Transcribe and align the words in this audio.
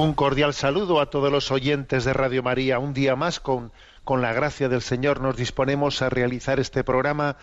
Un 0.00 0.14
cordial 0.14 0.54
saludo 0.54 0.98
a 0.98 1.10
todos 1.10 1.30
los 1.30 1.50
oyentes 1.50 2.06
de 2.06 2.14
Radio 2.14 2.42
María. 2.42 2.78
Un 2.78 2.94
día 2.94 3.16
más, 3.16 3.38
con, 3.38 3.70
con 4.02 4.22
la 4.22 4.32
gracia 4.32 4.70
del 4.70 4.80
Señor, 4.80 5.20
nos 5.20 5.36
disponemos 5.36 6.00
a 6.00 6.08
realizar 6.08 6.58
este 6.58 6.82
programa 6.82 7.36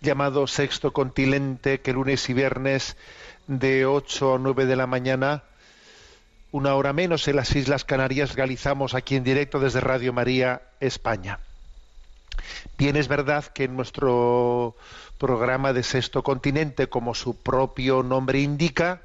llamado 0.00 0.46
Sexto 0.46 0.92
Continente, 0.92 1.80
que 1.80 1.92
lunes 1.92 2.30
y 2.30 2.32
viernes 2.32 2.96
de 3.48 3.84
8 3.84 4.36
a 4.36 4.38
9 4.38 4.66
de 4.66 4.76
la 4.76 4.86
mañana, 4.86 5.42
una 6.52 6.76
hora 6.76 6.92
menos 6.92 7.26
en 7.26 7.34
las 7.34 7.56
Islas 7.56 7.84
Canarias, 7.84 8.36
realizamos 8.36 8.94
aquí 8.94 9.16
en 9.16 9.24
directo 9.24 9.58
desde 9.58 9.80
Radio 9.80 10.12
María 10.12 10.62
España. 10.78 11.40
Bien, 12.78 12.94
es 12.94 13.08
verdad 13.08 13.44
que 13.46 13.64
en 13.64 13.74
nuestro 13.74 14.76
programa 15.18 15.72
de 15.72 15.82
Sexto 15.82 16.22
Continente, 16.22 16.86
como 16.86 17.12
su 17.12 17.36
propio 17.36 18.04
nombre 18.04 18.38
indica, 18.38 19.02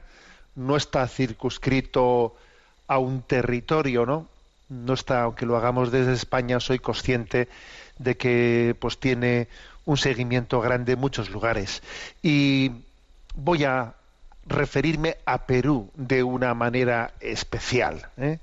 no 0.54 0.78
está 0.78 1.08
circunscrito 1.08 2.36
a 2.90 2.98
un 2.98 3.22
territorio, 3.22 4.06
¿no? 4.06 4.28
No 4.68 4.94
está, 4.94 5.22
aunque 5.22 5.46
lo 5.46 5.56
hagamos 5.56 5.92
desde 5.92 6.14
España, 6.14 6.60
soy 6.60 6.80
consciente 6.80 7.48
de 8.00 8.18
que 8.18 8.76
pues 8.80 9.00
tiene 9.00 9.48
un 9.86 9.98
seguimiento 9.98 10.60
grande 10.60 10.94
en 10.94 11.00
muchos 11.00 11.30
lugares. 11.30 11.82
Y 12.22 12.72
voy 13.36 13.64
a 13.64 13.94
referirme 14.48 15.18
a 15.26 15.46
Perú 15.46 15.92
de 15.96 16.24
una 16.24 16.54
manera 16.56 17.14
especial, 17.20 18.10
¿eh? 18.18 18.40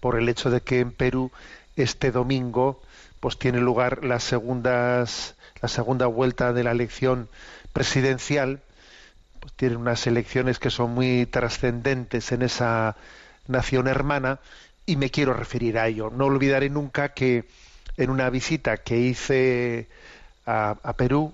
por 0.00 0.18
el 0.18 0.28
hecho 0.28 0.50
de 0.50 0.62
que 0.62 0.80
en 0.80 0.92
Perú 0.92 1.30
este 1.76 2.10
domingo 2.10 2.80
pues 3.20 3.38
tiene 3.38 3.60
lugar 3.60 4.04
las 4.04 4.24
segundas 4.24 5.36
la 5.60 5.68
segunda 5.68 6.06
vuelta 6.06 6.52
de 6.52 6.64
la 6.64 6.72
elección 6.72 7.28
presidencial 7.72 8.60
pues 9.40 9.52
tienen 9.54 9.78
unas 9.78 10.06
elecciones 10.06 10.58
que 10.58 10.70
son 10.70 10.92
muy 10.92 11.26
trascendentes 11.26 12.32
en 12.32 12.42
esa 12.42 12.96
nación 13.46 13.88
hermana 13.88 14.40
y 14.86 14.96
me 14.96 15.10
quiero 15.10 15.34
referir 15.34 15.78
a 15.78 15.88
ello. 15.88 16.10
No 16.10 16.26
olvidaré 16.26 16.70
nunca 16.70 17.10
que 17.10 17.44
en 17.96 18.10
una 18.10 18.30
visita 18.30 18.78
que 18.78 18.98
hice 18.98 19.88
a, 20.46 20.76
a 20.82 20.92
Perú, 20.94 21.32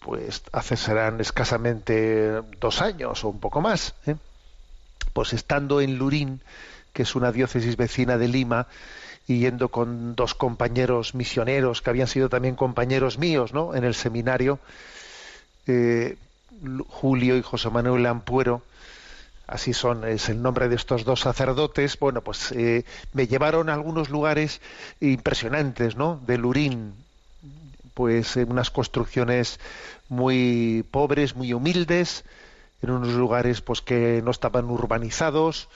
pues 0.00 0.42
hace 0.52 0.76
serán 0.76 1.20
escasamente 1.20 2.42
dos 2.58 2.80
años 2.80 3.22
o 3.24 3.28
un 3.28 3.38
poco 3.38 3.60
más, 3.60 3.94
¿eh? 4.06 4.16
pues 5.12 5.32
estando 5.32 5.80
en 5.80 5.96
Lurín, 5.98 6.40
que 6.92 7.02
es 7.02 7.14
una 7.14 7.32
diócesis 7.32 7.76
vecina 7.76 8.16
de 8.16 8.28
Lima, 8.28 8.66
y 9.26 9.40
yendo 9.40 9.68
con 9.68 10.16
dos 10.16 10.34
compañeros 10.34 11.14
misioneros 11.14 11.82
que 11.82 11.90
habían 11.90 12.08
sido 12.08 12.28
también 12.28 12.56
compañeros 12.56 13.18
míos, 13.18 13.52
¿no? 13.52 13.76
En 13.76 13.84
el 13.84 13.94
seminario, 13.94 14.58
eh, 15.66 16.16
Julio 16.88 17.36
y 17.36 17.42
José 17.42 17.70
Manuel 17.70 18.06
Ampuero, 18.06 18.62
así 19.50 19.74
son, 19.74 20.04
es 20.04 20.28
el 20.28 20.40
nombre 20.40 20.68
de 20.68 20.76
estos 20.76 21.04
dos 21.04 21.20
sacerdotes, 21.20 21.98
bueno, 21.98 22.22
pues 22.22 22.52
eh, 22.52 22.84
me 23.12 23.26
llevaron 23.26 23.68
a 23.68 23.74
algunos 23.74 24.08
lugares 24.08 24.60
impresionantes, 25.00 25.96
¿no? 25.96 26.20
De 26.26 26.38
Lurín, 26.38 26.94
pues 27.94 28.36
en 28.36 28.50
unas 28.52 28.70
construcciones 28.70 29.58
muy 30.08 30.84
pobres, 30.90 31.34
muy 31.34 31.52
humildes, 31.52 32.24
en 32.80 32.90
unos 32.90 33.12
lugares 33.14 33.60
pues 33.60 33.82
que 33.82 34.22
no 34.24 34.30
estaban 34.30 34.66
urbanizados, 34.70 35.68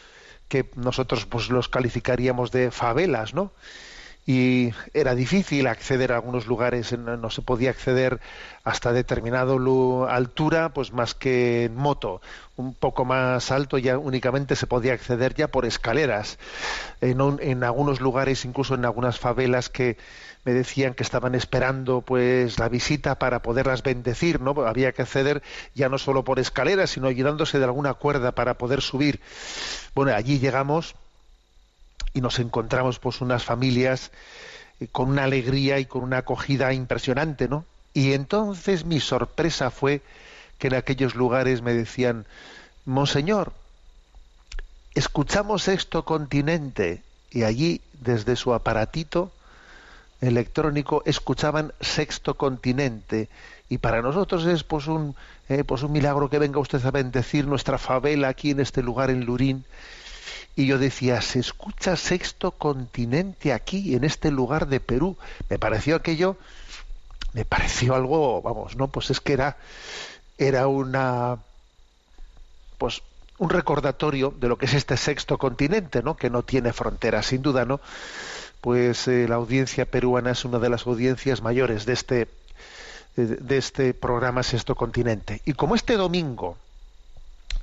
que 0.49 0.71
nosotros 0.77 1.27
pues 1.27 1.51
los 1.51 1.69
calificaríamos 1.69 2.53
de 2.53 2.71
favelas, 2.71 3.35
¿no? 3.35 3.51
Y 4.27 4.73
era 4.95 5.15
difícil 5.15 5.67
acceder 5.67 6.13
a 6.13 6.17
algunos 6.17 6.47
lugares, 6.47 6.97
no, 6.99 7.17
no 7.17 7.29
se 7.29 7.43
podía 7.43 7.71
acceder 7.71 8.21
hasta 8.63 8.93
determinada 8.93 9.55
altura, 10.09 10.71
pues 10.71 10.93
más 10.93 11.15
que 11.15 11.65
en 11.65 11.77
moto. 11.77 12.23
Un 12.57 12.73
poco 12.73 13.05
más 13.05 13.51
alto 13.51 13.77
ya 13.77 13.99
únicamente 13.99 14.57
se 14.57 14.67
podía 14.67 14.95
acceder 14.95 15.35
ya 15.35 15.49
por 15.49 15.67
escaleras. 15.67 16.39
En, 17.03 17.21
en 17.41 17.65
algunos 17.65 18.01
lugares, 18.01 18.47
incluso 18.47 18.75
en 18.75 18.87
algunas 18.87 19.19
favelas 19.19 19.69
que 19.69 19.99
me 20.45 20.53
decían 20.53 20.95
que 20.95 21.03
estaban 21.03 21.35
esperando 21.35 22.01
pues 22.03 22.59
la 22.59 22.69
visita 22.69 23.19
para 23.19 23.43
poderlas 23.43 23.83
bendecir, 23.83 24.41
¿no? 24.41 24.53
Había 24.67 24.93
que 24.93 25.03
acceder 25.03 25.43
ya 25.75 25.89
no 25.89 25.99
solo 25.99 26.25
por 26.25 26.39
escaleras, 26.39 26.91
sino 26.91 27.09
ayudándose 27.09 27.59
de 27.59 27.65
alguna 27.65 27.95
cuerda 27.95 28.33
para 28.33 28.55
poder 28.55 28.81
subir. 28.81 29.21
Bueno, 29.95 30.15
allí 30.15 30.39
llegamos 30.39 30.95
y 32.15 32.21
nos 32.21 32.39
encontramos 32.39 32.99
pues 33.01 33.21
unas 33.21 33.45
familias 33.45 34.13
eh, 34.81 34.89
con 34.91 35.11
una 35.11 35.25
alegría 35.25 35.79
y 35.81 35.85
con 35.85 36.03
una 36.03 36.19
acogida 36.19 36.73
impresionante, 36.73 37.49
¿no? 37.49 37.67
Y 37.93 38.13
entonces 38.13 38.85
mi 38.85 39.01
sorpresa 39.01 39.71
fue 39.71 40.01
que 40.59 40.69
en 40.69 40.75
aquellos 40.75 41.15
lugares 41.15 41.61
me 41.63 41.75
decían, 41.75 42.25
Monseñor, 42.85 43.53
escuchamos 44.95 45.69
esto 45.69 46.05
continente 46.05 47.03
y 47.31 47.43
allí 47.43 47.81
desde 48.01 48.37
su 48.37 48.55
aparatito 48.55 49.33
electrónico 50.21 51.03
escuchaban 51.05 51.73
sexto 51.81 52.35
continente 52.35 53.29
y 53.69 53.79
para 53.79 54.03
nosotros 54.03 54.47
es 54.47 54.63
pues 54.63 54.87
un 54.87 55.17
eh, 55.49 55.65
pues 55.65 55.83
un 55.83 55.93
milagro 55.93 56.31
que 56.31 56.39
venga 56.39 56.61
usted 56.61 56.85
a 56.87 56.91
bendecir 56.91 57.47
nuestra 57.47 57.77
favela 57.77 58.29
aquí 58.29 58.51
en 58.51 58.61
este 58.61 58.83
lugar 58.83 59.11
en 59.11 59.25
Lurín 59.25 59.65
y 60.57 60.67
yo 60.67 60.79
decía, 60.79 61.21
se 61.21 61.41
escucha 61.41 61.97
sexto 61.97 62.53
continente 62.53 63.53
aquí, 63.53 63.95
en 63.95 64.05
este 64.05 64.31
lugar 64.31 64.69
de 64.69 64.81
Perú. 64.81 65.17
Me 65.49 65.59
pareció 65.59 65.97
aquello, 65.97 66.37
me 67.33 67.45
pareció 67.45 67.95
algo, 67.95 68.43
vamos, 68.43 68.77
no, 68.77 68.89
pues 68.89 69.11
es 69.11 69.21
que 69.21 69.33
era, 69.33 69.57
era 70.39 70.67
una, 70.69 71.39
pues 72.79 73.03
un 73.39 73.51
recordatorio 73.51 74.33
de 74.39 74.49
lo 74.49 74.59
que 74.59 74.67
es 74.67 74.75
este 74.75 74.97
sexto 74.97 75.39
continente, 75.39 76.03
¿no? 76.03 76.17
Que 76.17 76.31
no 76.31 76.43
tiene 76.43 76.73
fronteras, 76.73 77.27
sin 77.27 77.43
duda, 77.43 77.65
¿no? 77.65 77.81
Pues 78.61 79.09
eh, 79.09 79.27
la 79.29 79.35
audiencia 79.35 79.85
peruana 79.85 80.31
es 80.31 80.45
una 80.45 80.59
de 80.59 80.71
las 80.71 80.87
audiencias 80.87 81.43
mayores 81.43 81.85
de 81.85 81.93
este, 81.93 82.29
de, 83.17 83.59
este 83.59 83.93
programa 83.93 84.43
Sexto 84.43 84.75
Continente. 84.75 85.43
Y 85.45 85.53
como 85.55 85.75
este 85.75 85.97
domingo, 85.97 86.57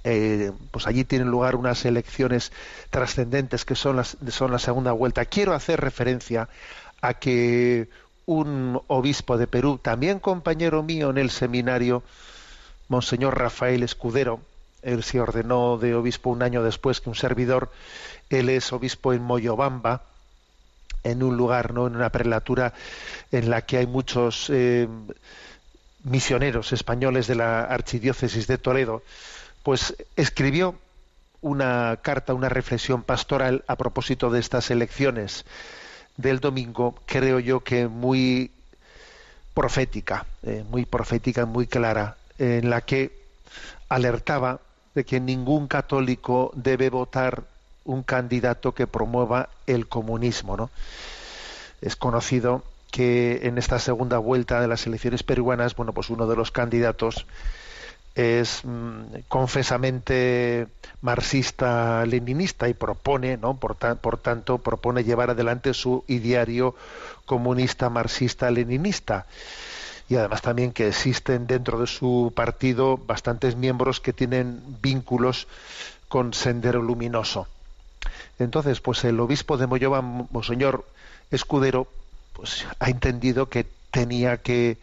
eh, 0.03 0.51
pues 0.71 0.87
allí 0.87 1.03
tienen 1.03 1.29
lugar 1.29 1.55
unas 1.55 1.85
elecciones 1.85 2.51
trascendentes 2.89 3.65
que 3.65 3.75
son, 3.75 3.97
las, 3.97 4.17
son 4.29 4.51
la 4.51 4.59
segunda 4.59 4.91
vuelta. 4.91 5.25
Quiero 5.25 5.53
hacer 5.53 5.79
referencia 5.79 6.49
a 7.01 7.15
que 7.15 7.89
un 8.25 8.81
obispo 8.87 9.37
de 9.37 9.47
Perú, 9.47 9.79
también 9.81 10.19
compañero 10.19 10.83
mío 10.83 11.09
en 11.09 11.17
el 11.17 11.29
seminario, 11.29 12.03
Monseñor 12.87 13.37
Rafael 13.37 13.83
Escudero, 13.83 14.39
él 14.81 15.03
se 15.03 15.19
ordenó 15.19 15.77
de 15.77 15.95
obispo 15.95 16.29
un 16.29 16.43
año 16.43 16.63
después 16.63 17.01
que 17.01 17.09
un 17.09 17.15
servidor, 17.15 17.71
él 18.29 18.49
es 18.49 18.73
obispo 18.73 19.13
en 19.13 19.21
Moyobamba, 19.21 20.03
en 21.03 21.23
un 21.23 21.37
lugar, 21.37 21.73
¿no? 21.73 21.87
en 21.87 21.95
una 21.95 22.09
prelatura 22.09 22.73
en 23.31 23.49
la 23.49 23.63
que 23.63 23.77
hay 23.77 23.87
muchos 23.87 24.49
eh, 24.49 24.87
misioneros 26.03 26.73
españoles 26.73 27.27
de 27.27 27.35
la 27.35 27.63
archidiócesis 27.63 28.47
de 28.47 28.57
Toledo, 28.57 29.03
pues 29.63 29.95
escribió 30.15 30.75
una 31.41 31.97
carta, 32.01 32.33
una 32.33 32.49
reflexión 32.49 33.03
pastoral 33.03 33.63
a 33.67 33.75
propósito 33.75 34.29
de 34.29 34.39
estas 34.39 34.69
elecciones 34.71 35.45
del 36.17 36.39
domingo, 36.39 36.95
creo 37.05 37.39
yo 37.39 37.61
que 37.61 37.87
muy 37.87 38.51
profética, 39.53 40.25
eh, 40.43 40.63
muy 40.69 40.85
profética, 40.85 41.45
muy 41.45 41.67
clara, 41.67 42.17
en 42.37 42.69
la 42.69 42.81
que 42.81 43.11
alertaba 43.89 44.59
de 44.95 45.03
que 45.03 45.19
ningún 45.19 45.67
católico 45.67 46.51
debe 46.55 46.89
votar 46.89 47.43
un 47.85 48.03
candidato 48.03 48.73
que 48.73 48.87
promueva 48.87 49.49
el 49.67 49.87
comunismo, 49.87 50.57
¿no? 50.57 50.69
Es 51.81 51.95
conocido 51.95 52.63
que 52.91 53.47
en 53.47 53.57
esta 53.57 53.79
segunda 53.79 54.17
vuelta 54.17 54.61
de 54.61 54.67
las 54.67 54.85
elecciones 54.85 55.23
peruanas, 55.23 55.75
bueno, 55.75 55.93
pues 55.93 56.09
uno 56.09 56.27
de 56.27 56.35
los 56.35 56.51
candidatos 56.51 57.25
es 58.21 58.61
mm, 58.63 59.23
confesamente 59.27 60.67
marxista-leninista 61.01 62.69
y 62.69 62.73
propone, 62.73 63.37
¿no? 63.37 63.55
Por, 63.55 63.75
tanto, 63.75 64.57
propone 64.59 65.03
llevar 65.03 65.31
adelante 65.31 65.73
su 65.73 66.03
ideario 66.07 66.75
comunista 67.25 67.89
marxista-leninista. 67.89 69.25
Y 70.09 70.15
además 70.15 70.41
también 70.41 70.71
que 70.71 70.89
existen 70.89 71.47
dentro 71.47 71.79
de 71.79 71.87
su 71.87 72.33
partido 72.35 72.97
bastantes 72.97 73.55
miembros 73.55 73.99
que 73.99 74.13
tienen 74.13 74.61
vínculos 74.81 75.47
con 76.07 76.33
Sendero 76.33 76.81
Luminoso. 76.81 77.47
Entonces, 78.39 78.81
pues 78.81 79.03
el 79.03 79.19
obispo 79.19 79.57
de 79.57 79.67
Moyova, 79.67 80.01
Monseñor 80.01 80.85
Escudero, 81.31 81.87
pues 82.33 82.65
ha 82.79 82.89
entendido 82.89 83.47
que 83.49 83.65
tenía 83.91 84.37
que 84.37 84.77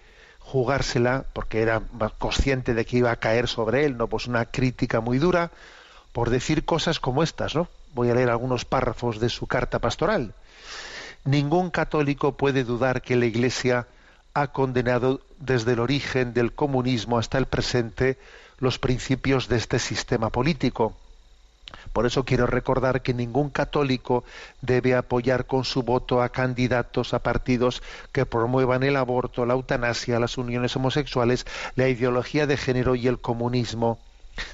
jugársela 0.48 1.26
porque 1.34 1.60
era 1.60 1.82
consciente 2.16 2.72
de 2.72 2.86
que 2.86 2.96
iba 2.96 3.10
a 3.10 3.16
caer 3.16 3.48
sobre 3.48 3.84
él, 3.84 3.98
no 3.98 4.06
pues 4.06 4.26
una 4.26 4.46
crítica 4.46 5.00
muy 5.00 5.18
dura 5.18 5.50
por 6.12 6.30
decir 6.30 6.64
cosas 6.64 7.00
como 7.00 7.22
estas, 7.22 7.54
¿no? 7.54 7.68
Voy 7.94 8.08
a 8.08 8.14
leer 8.14 8.30
algunos 8.30 8.64
párrafos 8.64 9.20
de 9.20 9.28
su 9.28 9.46
carta 9.46 9.78
pastoral. 9.78 10.34
Ningún 11.24 11.70
católico 11.70 12.32
puede 12.36 12.64
dudar 12.64 13.02
que 13.02 13.16
la 13.16 13.26
Iglesia 13.26 13.88
ha 14.32 14.48
condenado 14.48 15.20
desde 15.38 15.74
el 15.74 15.80
origen 15.80 16.32
del 16.32 16.54
comunismo 16.54 17.18
hasta 17.18 17.36
el 17.36 17.46
presente 17.46 18.16
los 18.58 18.78
principios 18.78 19.48
de 19.48 19.56
este 19.56 19.78
sistema 19.78 20.30
político 20.30 20.96
por 21.92 22.06
eso 22.06 22.24
quiero 22.24 22.46
recordar 22.46 23.02
que 23.02 23.14
ningún 23.14 23.50
católico 23.50 24.24
debe 24.60 24.94
apoyar 24.94 25.46
con 25.46 25.64
su 25.64 25.82
voto 25.82 26.22
a 26.22 26.30
candidatos 26.30 27.14
a 27.14 27.22
partidos 27.22 27.82
que 28.12 28.26
promuevan 28.26 28.82
el 28.82 28.96
aborto, 28.96 29.46
la 29.46 29.54
eutanasia, 29.54 30.20
las 30.20 30.38
uniones 30.38 30.76
homosexuales, 30.76 31.46
la 31.74 31.88
ideología 31.88 32.46
de 32.46 32.56
género 32.56 32.94
y 32.94 33.08
el 33.08 33.18
comunismo, 33.18 33.98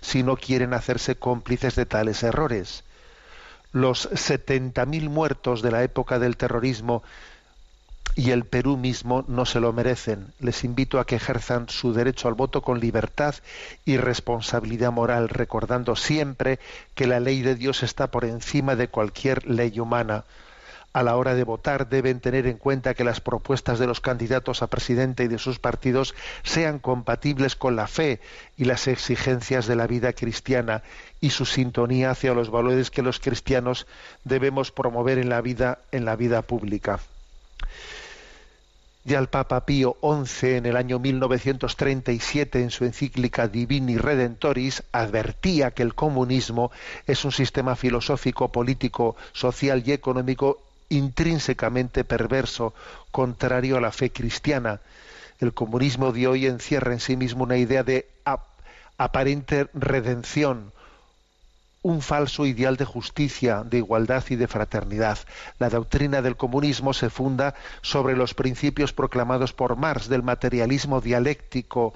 si 0.00 0.22
no 0.22 0.36
quieren 0.36 0.74
hacerse 0.74 1.16
cómplices 1.16 1.74
de 1.76 1.86
tales 1.86 2.22
errores. 2.22 2.84
Los 3.72 4.08
70.000 4.10 5.08
muertos 5.08 5.60
de 5.60 5.72
la 5.72 5.82
época 5.82 6.18
del 6.18 6.36
terrorismo 6.36 7.02
y 8.16 8.30
el 8.30 8.44
Perú 8.44 8.76
mismo 8.76 9.24
no 9.26 9.44
se 9.44 9.60
lo 9.60 9.72
merecen. 9.72 10.32
Les 10.38 10.64
invito 10.64 11.00
a 11.00 11.06
que 11.06 11.16
ejerzan 11.16 11.68
su 11.68 11.92
derecho 11.92 12.28
al 12.28 12.34
voto 12.34 12.62
con 12.62 12.78
libertad 12.78 13.34
y 13.84 13.96
responsabilidad 13.96 14.92
moral, 14.92 15.28
recordando 15.28 15.96
siempre 15.96 16.60
que 16.94 17.06
la 17.06 17.20
ley 17.20 17.42
de 17.42 17.56
Dios 17.56 17.82
está 17.82 18.10
por 18.10 18.24
encima 18.24 18.76
de 18.76 18.88
cualquier 18.88 19.46
ley 19.46 19.80
humana. 19.80 20.24
A 20.92 21.02
la 21.02 21.16
hora 21.16 21.34
de 21.34 21.42
votar 21.42 21.88
deben 21.88 22.20
tener 22.20 22.46
en 22.46 22.56
cuenta 22.56 22.94
que 22.94 23.02
las 23.02 23.20
propuestas 23.20 23.80
de 23.80 23.88
los 23.88 24.00
candidatos 24.00 24.62
a 24.62 24.68
presidente 24.68 25.24
y 25.24 25.28
de 25.28 25.38
sus 25.38 25.58
partidos 25.58 26.14
sean 26.44 26.78
compatibles 26.78 27.56
con 27.56 27.74
la 27.74 27.88
fe 27.88 28.20
y 28.56 28.64
las 28.64 28.86
exigencias 28.86 29.66
de 29.66 29.74
la 29.74 29.88
vida 29.88 30.12
cristiana 30.12 30.84
y 31.20 31.30
su 31.30 31.46
sintonía 31.46 32.12
hacia 32.12 32.32
los 32.32 32.48
valores 32.48 32.92
que 32.92 33.02
los 33.02 33.18
cristianos 33.18 33.88
debemos 34.22 34.70
promover 34.70 35.18
en 35.18 35.30
la 35.30 35.40
vida 35.40 35.80
en 35.90 36.04
la 36.04 36.14
vida 36.14 36.42
pública. 36.42 37.00
Ya 39.06 39.18
el 39.18 39.28
Papa 39.28 39.66
Pío 39.66 39.98
XI 40.00 40.56
en 40.56 40.64
el 40.64 40.78
año 40.78 40.98
1937 40.98 42.62
en 42.62 42.70
su 42.70 42.86
encíclica 42.86 43.48
Divini 43.48 43.98
Redentoris 43.98 44.82
advertía 44.92 45.72
que 45.72 45.82
el 45.82 45.94
comunismo 45.94 46.70
es 47.06 47.26
un 47.26 47.32
sistema 47.32 47.76
filosófico, 47.76 48.50
político, 48.50 49.14
social 49.34 49.82
y 49.84 49.92
económico 49.92 50.62
intrínsecamente 50.88 52.04
perverso, 52.04 52.72
contrario 53.10 53.76
a 53.76 53.82
la 53.82 53.92
fe 53.92 54.10
cristiana. 54.10 54.80
El 55.38 55.52
comunismo 55.52 56.10
de 56.10 56.26
hoy 56.26 56.46
encierra 56.46 56.94
en 56.94 57.00
sí 57.00 57.14
mismo 57.14 57.44
una 57.44 57.58
idea 57.58 57.82
de 57.82 58.08
aparente 58.96 59.68
redención, 59.74 60.72
un 61.84 62.00
falso 62.00 62.46
ideal 62.46 62.76
de 62.76 62.86
justicia, 62.86 63.62
de 63.62 63.76
igualdad 63.76 64.24
y 64.30 64.36
de 64.36 64.48
fraternidad. 64.48 65.18
La 65.58 65.68
doctrina 65.68 66.22
del 66.22 66.34
comunismo 66.34 66.94
se 66.94 67.10
funda 67.10 67.54
sobre 67.82 68.16
los 68.16 68.32
principios 68.32 68.94
proclamados 68.94 69.52
por 69.52 69.76
Marx 69.76 70.08
del 70.08 70.22
materialismo 70.22 71.02
dialéctico 71.02 71.92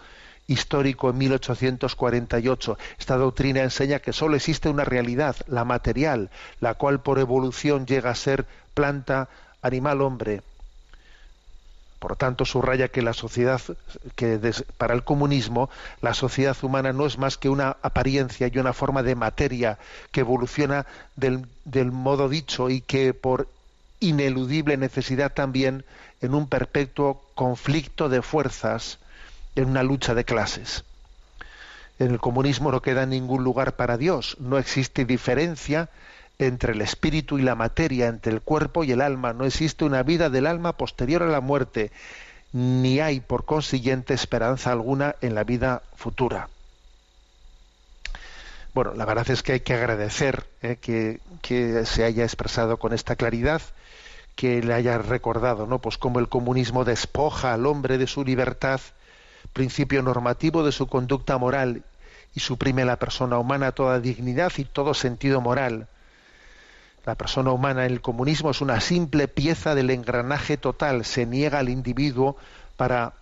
histórico 0.47 1.09
en 1.09 1.17
1848. 1.17 2.79
Esta 2.99 3.17
doctrina 3.17 3.63
enseña 3.63 4.01
que 4.01 4.13
sólo 4.13 4.37
existe 4.37 4.69
una 4.69 4.85
realidad, 4.85 5.37
la 5.47 5.65
material, 5.65 6.31
la 6.61 6.75
cual 6.75 7.01
por 7.01 7.19
evolución 7.19 7.87
llega 7.87 8.11
a 8.11 8.15
ser 8.15 8.47
planta, 8.75 9.31
animal, 9.63 10.03
hombre. 10.03 10.43
Por 11.99 12.17
tanto, 12.17 12.45
subraya 12.45 12.89
que 12.89 13.03
la 13.03 13.13
sociedad, 13.13 13.61
que 14.15 14.39
para 14.77 14.95
el 14.95 15.03
comunismo, 15.03 15.69
la 16.01 16.15
sociedad 16.15 16.57
humana 16.63 16.93
no 16.93 17.07
es 17.07 17.19
más 17.19 17.37
que 17.37 17.49
una 17.49 17.77
apariencia 17.83 18.49
y 18.53 18.59
una 18.59 18.73
forma 18.73 19.03
de 19.03 19.17
materia 19.17 19.79
que 20.13 20.21
evoluciona 20.21 20.87
del, 21.17 21.47
del 21.65 21.91
modo 21.91 22.29
dicho 22.29 22.71
y 22.71 22.81
que 22.81 23.15
por 23.15 23.49
ineludible 24.01 24.77
necesidad 24.77 25.33
también 25.33 25.85
en 26.21 26.35
un 26.35 26.47
perpetuo 26.49 27.23
conflicto 27.35 28.09
de 28.09 28.23
fuerzas, 28.23 28.99
en 29.57 29.71
una 29.71 29.83
lucha 29.83 30.15
de 30.15 30.25
clases. 30.25 30.85
En 31.99 32.13
el 32.13 32.21
comunismo 32.21 32.71
no 32.71 32.81
queda 32.81 33.07
ningún 33.07 33.43
lugar 33.43 33.75
para 33.75 33.97
Dios, 33.97 34.37
no 34.39 34.59
existe 34.59 35.05
diferencia 35.05 35.89
entre 36.39 36.73
el 36.73 36.81
espíritu 36.83 37.39
y 37.39 37.43
la 37.43 37.57
materia, 37.57 38.07
entre 38.07 38.33
el 38.33 38.41
cuerpo 38.41 38.85
y 38.85 38.93
el 38.93 39.01
alma. 39.01 39.33
No 39.33 39.45
existe 39.45 39.85
una 39.85 40.05
vida 40.05 40.31
del 40.31 40.47
alma 40.47 40.77
posterior 40.77 41.23
a 41.23 41.27
la 41.27 41.41
muerte, 41.41 41.91
ni 42.53 43.01
hay, 43.01 43.21
por 43.21 43.45
consiguiente, 43.45 44.15
esperanza 44.15 44.71
alguna 44.71 45.17
en 45.21 45.35
la 45.35 45.45
vida 45.45 45.83
futura. 45.97 46.49
Bueno, 48.73 48.95
la 48.95 49.05
verdad 49.05 49.29
es 49.31 49.43
que 49.43 49.53
hay 49.53 49.61
que 49.61 49.75
agradecer 49.75 50.47
eh, 50.63 50.77
que, 50.81 51.21
que, 51.43 51.85
se 51.85 52.05
haya 52.05 52.23
expresado 52.23 52.77
con 52.77 52.93
esta 52.93 53.17
claridad, 53.17 53.61
que 54.37 54.63
le 54.63 54.75
haya 54.75 54.99
recordado, 54.99 55.67
¿no? 55.67 55.81
Pues 55.81 55.99
cómo 55.99 56.21
el 56.21 56.29
comunismo 56.29 56.85
despoja 56.85 57.53
al 57.53 57.67
hombre 57.67 57.99
de 57.99 58.07
su 58.07 58.25
libertad, 58.25 58.81
principio 59.53 60.03
normativo 60.03 60.63
de 60.63 60.71
su 60.71 60.87
conducta 60.87 61.37
moral, 61.39 61.83
y 62.35 62.41
suprime 62.41 62.83
a 62.83 62.87
la 62.87 62.99
persona 62.99 63.39
humana 63.39 63.73
toda 63.73 63.99
dignidad 63.99 64.53
y 64.59 64.65
todo 64.65 64.95
sentido 64.95 65.41
moral 65.41 65.89
la 67.09 67.15
persona 67.15 67.53
humana 67.53 67.87
en 67.87 67.93
el 67.93 68.03
comunismo 68.03 68.51
es 68.51 68.61
una 68.61 68.83
simple 68.83 69.29
pieza 69.29 69.75
del 69.75 69.89
engranaje 69.89 70.59
total. 70.59 71.07
Se 71.07 71.25
niega 71.25 71.59
al 71.59 71.71
individuo 71.71 72.37
para 72.77 73.15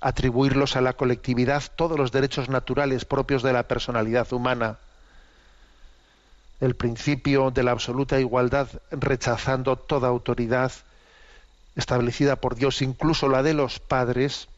atribuirlos 0.00 0.74
a 0.74 0.80
la 0.80 0.94
colectividad 0.94 1.62
todos 1.76 1.96
los 1.96 2.10
derechos 2.10 2.48
naturales 2.48 3.04
propios 3.04 3.44
de 3.44 3.52
la 3.52 3.62
personalidad 3.62 4.32
humana. 4.32 4.78
El 6.60 6.74
principio 6.74 7.52
de 7.52 7.62
la 7.62 7.70
absoluta 7.70 8.18
igualdad 8.18 8.66
rechazando 8.90 9.76
toda 9.76 10.08
autoridad 10.08 10.72
establecida 11.76 12.34
por 12.34 12.56
Dios, 12.56 12.82
incluso 12.82 13.28
la 13.28 13.44
de 13.44 13.54
los 13.54 13.78
padres, 13.78 14.48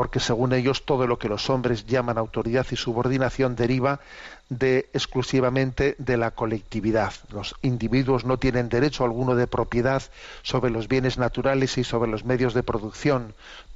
porque 0.00 0.18
según 0.18 0.54
ellos 0.54 0.86
todo 0.86 1.06
lo 1.06 1.18
que 1.18 1.28
los 1.28 1.50
hombres 1.50 1.84
llaman 1.84 2.16
autoridad 2.16 2.64
y 2.70 2.76
subordinación 2.76 3.54
deriva 3.54 4.00
de 4.48 4.88
exclusivamente 4.94 5.94
de 5.98 6.16
la 6.16 6.30
colectividad. 6.30 7.12
Los 7.28 7.54
individuos 7.60 8.24
no 8.24 8.38
tienen 8.38 8.70
derecho 8.70 9.04
alguno 9.04 9.34
de 9.34 9.46
propiedad 9.46 10.02
sobre 10.40 10.70
los 10.70 10.88
bienes 10.88 11.18
naturales 11.18 11.76
y 11.76 11.84
sobre 11.84 12.10
los 12.10 12.24
medios 12.24 12.54
de 12.54 12.62
producción. 12.62 13.34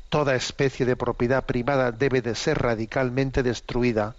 Toda 0.08 0.34
especie 0.34 0.86
de 0.86 0.96
propiedad 0.96 1.44
privada 1.44 1.92
debe 1.92 2.22
de 2.22 2.34
ser 2.34 2.56
radicalmente 2.58 3.42
destruida 3.42 4.14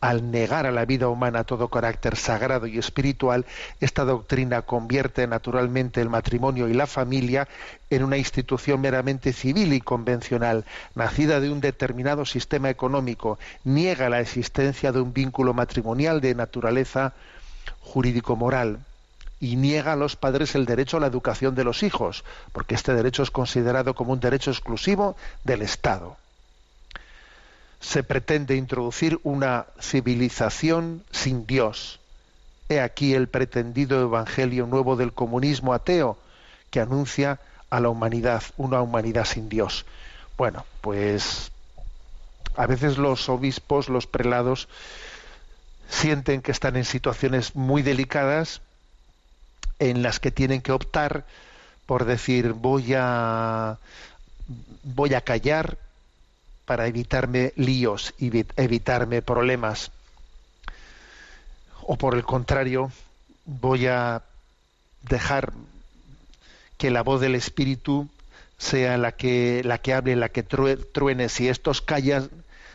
al 0.00 0.30
negar 0.30 0.66
a 0.66 0.70
la 0.70 0.84
vida 0.84 1.08
humana 1.08 1.44
todo 1.44 1.68
carácter 1.68 2.16
sagrado 2.16 2.66
y 2.66 2.78
espiritual, 2.78 3.46
esta 3.80 4.04
doctrina 4.04 4.62
convierte 4.62 5.26
naturalmente 5.26 6.00
el 6.00 6.08
matrimonio 6.08 6.68
y 6.68 6.74
la 6.74 6.86
familia 6.86 7.48
en 7.90 8.04
una 8.04 8.16
institución 8.16 8.80
meramente 8.80 9.32
civil 9.32 9.72
y 9.72 9.80
convencional, 9.80 10.64
nacida 10.94 11.40
de 11.40 11.50
un 11.50 11.60
determinado 11.60 12.24
sistema 12.24 12.70
económico, 12.70 13.38
niega 13.64 14.08
la 14.08 14.20
existencia 14.20 14.92
de 14.92 15.00
un 15.00 15.12
vínculo 15.12 15.54
matrimonial 15.54 16.20
de 16.20 16.34
naturaleza 16.34 17.14
jurídico-moral 17.80 18.80
y 19.40 19.56
niega 19.56 19.92
a 19.92 19.96
los 19.96 20.16
padres 20.16 20.54
el 20.54 20.66
derecho 20.66 20.96
a 20.96 21.00
la 21.00 21.06
educación 21.06 21.54
de 21.54 21.64
los 21.64 21.82
hijos, 21.82 22.24
porque 22.52 22.74
este 22.74 22.94
derecho 22.94 23.22
es 23.22 23.30
considerado 23.30 23.94
como 23.94 24.12
un 24.12 24.20
derecho 24.20 24.50
exclusivo 24.50 25.16
del 25.44 25.62
Estado 25.62 26.16
se 27.80 28.02
pretende 28.02 28.56
introducir 28.56 29.20
una 29.22 29.66
civilización 29.80 31.04
sin 31.10 31.46
Dios. 31.46 32.00
He 32.68 32.80
aquí 32.80 33.14
el 33.14 33.28
pretendido 33.28 34.00
evangelio 34.02 34.66
nuevo 34.66 34.96
del 34.96 35.12
comunismo 35.12 35.72
ateo 35.72 36.18
que 36.70 36.80
anuncia 36.80 37.40
a 37.70 37.80
la 37.80 37.88
humanidad, 37.88 38.42
una 38.56 38.82
humanidad 38.82 39.24
sin 39.24 39.48
Dios. 39.48 39.86
Bueno, 40.36 40.64
pues 40.80 41.50
a 42.56 42.66
veces 42.66 42.98
los 42.98 43.28
obispos, 43.28 43.88
los 43.88 44.06
prelados, 44.06 44.68
sienten 45.88 46.42
que 46.42 46.52
están 46.52 46.76
en 46.76 46.84
situaciones 46.84 47.54
muy 47.54 47.82
delicadas 47.82 48.60
en 49.78 50.02
las 50.02 50.20
que 50.20 50.30
tienen 50.30 50.60
que 50.60 50.72
optar 50.72 51.24
por 51.86 52.04
decir 52.04 52.52
voy 52.52 52.92
a 52.94 53.78
voy 54.82 55.14
a 55.14 55.22
callar 55.22 55.78
para 56.68 56.86
evitarme 56.86 57.54
líos 57.56 58.12
y 58.18 58.44
evitarme 58.56 59.22
problemas. 59.22 59.90
O 61.80 61.96
por 61.96 62.14
el 62.14 62.24
contrario, 62.24 62.92
voy 63.46 63.86
a 63.86 64.20
dejar 65.08 65.54
que 66.76 66.90
la 66.90 67.02
voz 67.02 67.22
del 67.22 67.36
Espíritu 67.36 68.06
sea 68.58 68.98
la 68.98 69.12
que 69.12 69.62
la 69.64 69.78
que 69.78 69.94
hable, 69.94 70.14
la 70.14 70.28
que 70.28 70.42
truene. 70.42 71.30
Si 71.30 71.48
estos 71.48 71.80
callas, 71.80 72.28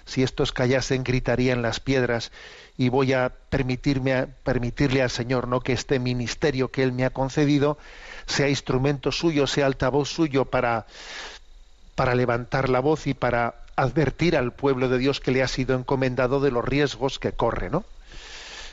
si 0.05 0.23
estos 0.23 0.51
callasen, 0.51 1.03
gritarían 1.03 1.61
las 1.61 1.79
piedras. 1.79 2.31
Y 2.79 2.89
voy 2.89 3.13
a 3.13 3.31
permitirme 3.51 4.25
permitirle 4.43 5.03
al 5.03 5.11
Señor, 5.11 5.47
no 5.47 5.59
que 5.59 5.73
este 5.73 5.99
ministerio 5.99 6.71
que 6.71 6.81
Él 6.81 6.93
me 6.93 7.05
ha 7.05 7.11
concedido 7.11 7.77
sea 8.25 8.49
instrumento 8.49 9.11
suyo, 9.11 9.45
sea 9.45 9.67
altavoz 9.67 10.09
suyo 10.09 10.45
para 10.45 10.87
para 11.93 12.15
levantar 12.15 12.69
la 12.69 12.79
voz 12.79 13.05
y 13.05 13.13
para 13.13 13.62
advertir 13.75 14.35
al 14.37 14.53
pueblo 14.53 14.89
de 14.89 14.97
Dios 14.97 15.19
que 15.19 15.31
le 15.31 15.43
ha 15.43 15.47
sido 15.47 15.75
encomendado 15.75 16.39
de 16.39 16.51
los 16.51 16.65
riesgos 16.65 17.19
que 17.19 17.31
corre, 17.31 17.69
¿no? 17.69 17.83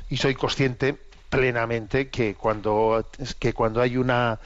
Y 0.08 0.16
soy 0.16 0.34
consciente 0.34 0.96
plenamente 1.28 2.08
que 2.08 2.34
cuando 2.34 3.06
que 3.38 3.52
cuando 3.52 3.80
hay 3.80 3.96
una 3.96 4.40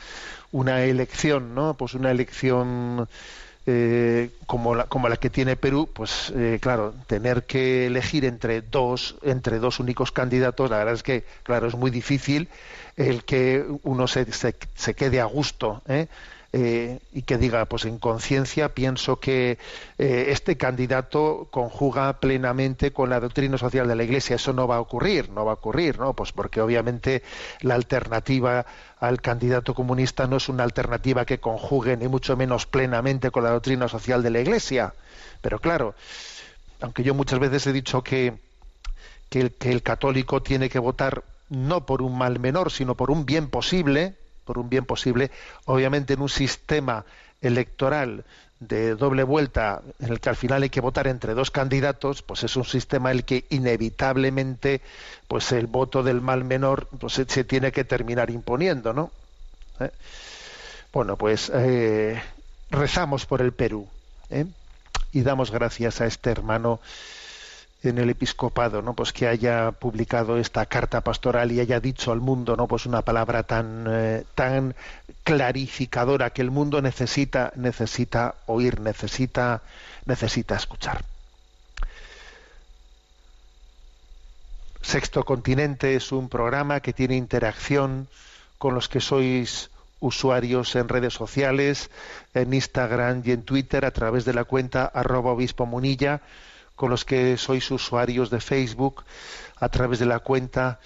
una 0.52 0.84
elección, 0.84 1.54
¿no? 1.54 1.74
Pues 1.74 1.94
una 1.94 2.10
elección 2.10 3.08
eh, 3.66 4.30
como, 4.46 4.74
la, 4.74 4.84
como 4.84 5.08
la 5.08 5.16
que 5.16 5.30
tiene 5.30 5.56
Perú, 5.56 5.88
pues 5.92 6.32
eh, 6.36 6.58
claro, 6.60 6.94
tener 7.06 7.44
que 7.44 7.86
elegir 7.86 8.24
entre 8.26 8.60
dos, 8.60 9.16
entre 9.22 9.58
dos 9.58 9.80
únicos 9.80 10.12
candidatos, 10.12 10.70
la 10.70 10.78
verdad 10.78 10.94
es 10.94 11.02
que, 11.02 11.24
claro, 11.42 11.66
es 11.66 11.74
muy 11.74 11.90
difícil 11.90 12.48
el 12.96 13.24
que 13.24 13.64
uno 13.82 14.06
se, 14.06 14.30
se, 14.32 14.54
se 14.74 14.94
quede 14.94 15.20
a 15.20 15.24
gusto, 15.24 15.82
¿eh? 15.88 16.08
Eh, 16.56 17.00
y 17.12 17.22
que 17.22 17.36
diga, 17.36 17.64
pues 17.64 17.84
en 17.84 17.98
conciencia 17.98 18.68
pienso 18.74 19.18
que 19.18 19.58
eh, 19.98 20.26
este 20.28 20.56
candidato 20.56 21.48
conjuga 21.50 22.20
plenamente 22.20 22.92
con 22.92 23.10
la 23.10 23.18
doctrina 23.18 23.58
social 23.58 23.88
de 23.88 23.96
la 23.96 24.04
Iglesia. 24.04 24.36
Eso 24.36 24.52
no 24.52 24.68
va 24.68 24.76
a 24.76 24.80
ocurrir, 24.80 25.30
no 25.30 25.44
va 25.44 25.50
a 25.50 25.54
ocurrir, 25.54 25.98
¿no? 25.98 26.12
Pues 26.12 26.30
porque 26.30 26.60
obviamente 26.60 27.24
la 27.62 27.74
alternativa 27.74 28.66
al 29.00 29.20
candidato 29.20 29.74
comunista 29.74 30.28
no 30.28 30.36
es 30.36 30.48
una 30.48 30.62
alternativa 30.62 31.24
que 31.24 31.40
conjugue 31.40 31.96
ni 31.96 32.06
mucho 32.06 32.36
menos 32.36 32.66
plenamente 32.66 33.32
con 33.32 33.42
la 33.42 33.50
doctrina 33.50 33.88
social 33.88 34.22
de 34.22 34.30
la 34.30 34.38
Iglesia. 34.38 34.94
Pero 35.40 35.58
claro, 35.58 35.96
aunque 36.80 37.02
yo 37.02 37.14
muchas 37.14 37.40
veces 37.40 37.66
he 37.66 37.72
dicho 37.72 38.04
que, 38.04 38.32
que 39.28 39.40
el, 39.40 39.50
que 39.50 39.72
el 39.72 39.82
católico 39.82 40.40
tiene 40.40 40.68
que 40.68 40.78
votar 40.78 41.24
no 41.48 41.84
por 41.84 42.00
un 42.00 42.16
mal 42.16 42.38
menor, 42.38 42.70
sino 42.70 42.94
por 42.94 43.10
un 43.10 43.26
bien 43.26 43.48
posible, 43.48 44.14
por 44.44 44.58
un 44.58 44.68
bien 44.68 44.84
posible, 44.84 45.30
obviamente 45.64 46.14
en 46.14 46.20
un 46.22 46.28
sistema 46.28 47.04
electoral 47.40 48.24
de 48.60 48.94
doble 48.94 49.24
vuelta 49.24 49.82
en 50.00 50.12
el 50.12 50.20
que 50.20 50.28
al 50.28 50.36
final 50.36 50.62
hay 50.62 50.70
que 50.70 50.80
votar 50.80 51.06
entre 51.06 51.34
dos 51.34 51.50
candidatos, 51.50 52.22
pues 52.22 52.44
es 52.44 52.56
un 52.56 52.64
sistema 52.64 53.10
en 53.10 53.18
el 53.18 53.24
que 53.24 53.44
inevitablemente 53.50 54.80
pues 55.28 55.52
el 55.52 55.66
voto 55.66 56.02
del 56.02 56.20
mal 56.20 56.44
menor 56.44 56.86
pues 56.98 57.14
se, 57.14 57.44
tiene 57.44 57.72
que 57.72 57.84
terminar 57.84 58.30
imponiendo, 58.30 58.92
¿no? 58.92 59.10
¿Eh? 59.80 59.90
Bueno, 60.92 61.16
pues 61.16 61.50
eh, 61.54 62.22
rezamos 62.70 63.26
por 63.26 63.42
el 63.42 63.52
Perú 63.52 63.88
¿eh? 64.30 64.46
y 65.12 65.22
damos 65.22 65.50
gracias 65.50 66.00
a 66.00 66.06
este 66.06 66.30
hermano 66.30 66.80
en 67.84 67.98
el 67.98 68.10
episcopado, 68.10 68.82
¿no? 68.82 68.94
Pues 68.94 69.12
que 69.12 69.28
haya 69.28 69.72
publicado 69.72 70.38
esta 70.38 70.66
carta 70.66 71.02
pastoral 71.02 71.52
y 71.52 71.60
haya 71.60 71.80
dicho 71.80 72.12
al 72.12 72.20
mundo, 72.20 72.56
¿no? 72.56 72.66
Pues 72.66 72.86
una 72.86 73.02
palabra 73.02 73.42
tan 73.42 73.86
eh, 73.88 74.24
tan 74.34 74.74
clarificadora 75.22 76.30
que 76.30 76.42
el 76.42 76.50
mundo 76.50 76.80
necesita 76.80 77.52
necesita 77.56 78.36
oír, 78.46 78.80
necesita 78.80 79.62
necesita 80.06 80.56
escuchar. 80.56 81.04
Sexto 84.80 85.24
Continente 85.24 85.94
es 85.94 86.12
un 86.12 86.28
programa 86.28 86.80
que 86.80 86.92
tiene 86.92 87.16
interacción 87.16 88.08
con 88.58 88.74
los 88.74 88.88
que 88.88 89.00
sois 89.00 89.70
usuarios 90.00 90.76
en 90.76 90.88
redes 90.88 91.14
sociales, 91.14 91.90
en 92.34 92.52
Instagram 92.52 93.22
y 93.24 93.32
en 93.32 93.42
Twitter 93.42 93.84
a 93.84 93.90
través 93.90 94.24
de 94.24 94.34
la 94.34 94.44
cuenta 94.44 94.84
arroba 94.84 95.32
obispo 95.32 95.64
munilla 95.64 96.20
con 96.76 96.90
los 96.90 97.04
que 97.04 97.36
sois 97.36 97.70
usuarios 97.70 98.30
de 98.30 98.40
Facebook 98.40 99.04
a 99.56 99.68
través 99.68 99.98
de 99.98 100.06
la 100.06 100.18
cuenta 100.18 100.80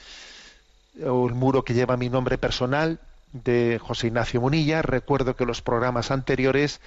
o 1.05 1.29
el 1.29 1.35
muro 1.35 1.65
que 1.65 1.75
lleva 1.75 1.97
mi 1.97 2.09
nombre 2.09 2.39
personal 2.39 2.99
de 3.33 3.81
José 3.83 4.07
Ignacio 4.09 4.41
Munilla. 4.41 4.83
Recuerdo 4.83 5.37
que 5.37 5.47
los 5.47 5.63
programas 5.63 6.11
anteriores 6.11 6.81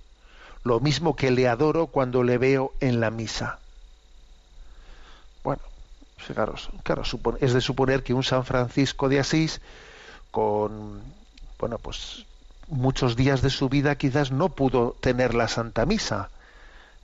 lo 0.64 0.81
mismo 0.81 1.14
que 1.14 1.31
le 1.31 1.47
adoro 1.47 1.88
cuando 1.88 2.23
le 2.23 2.38
veo 2.38 2.73
en 2.81 3.00
la 3.00 3.11
misa. 3.11 3.59
Bueno, 5.45 5.61
fijaros, 6.16 6.71
claro, 6.83 7.02
es 7.38 7.52
de 7.52 7.61
suponer 7.61 8.02
que 8.02 8.14
un 8.14 8.25
San 8.25 8.47
Francisco 8.47 9.11
de 9.11 9.21
Asís, 9.21 9.61
con, 10.31 11.02
bueno, 11.59 11.76
pues 11.76 12.25
muchos 12.69 13.14
días 13.14 13.43
de 13.43 13.50
su 13.50 13.69
vida 13.69 13.97
quizás 13.97 14.33
no 14.33 14.49
pudo 14.49 14.97
tener 15.02 15.35
la 15.35 15.49
Santa 15.49 15.85
Misa, 15.85 16.31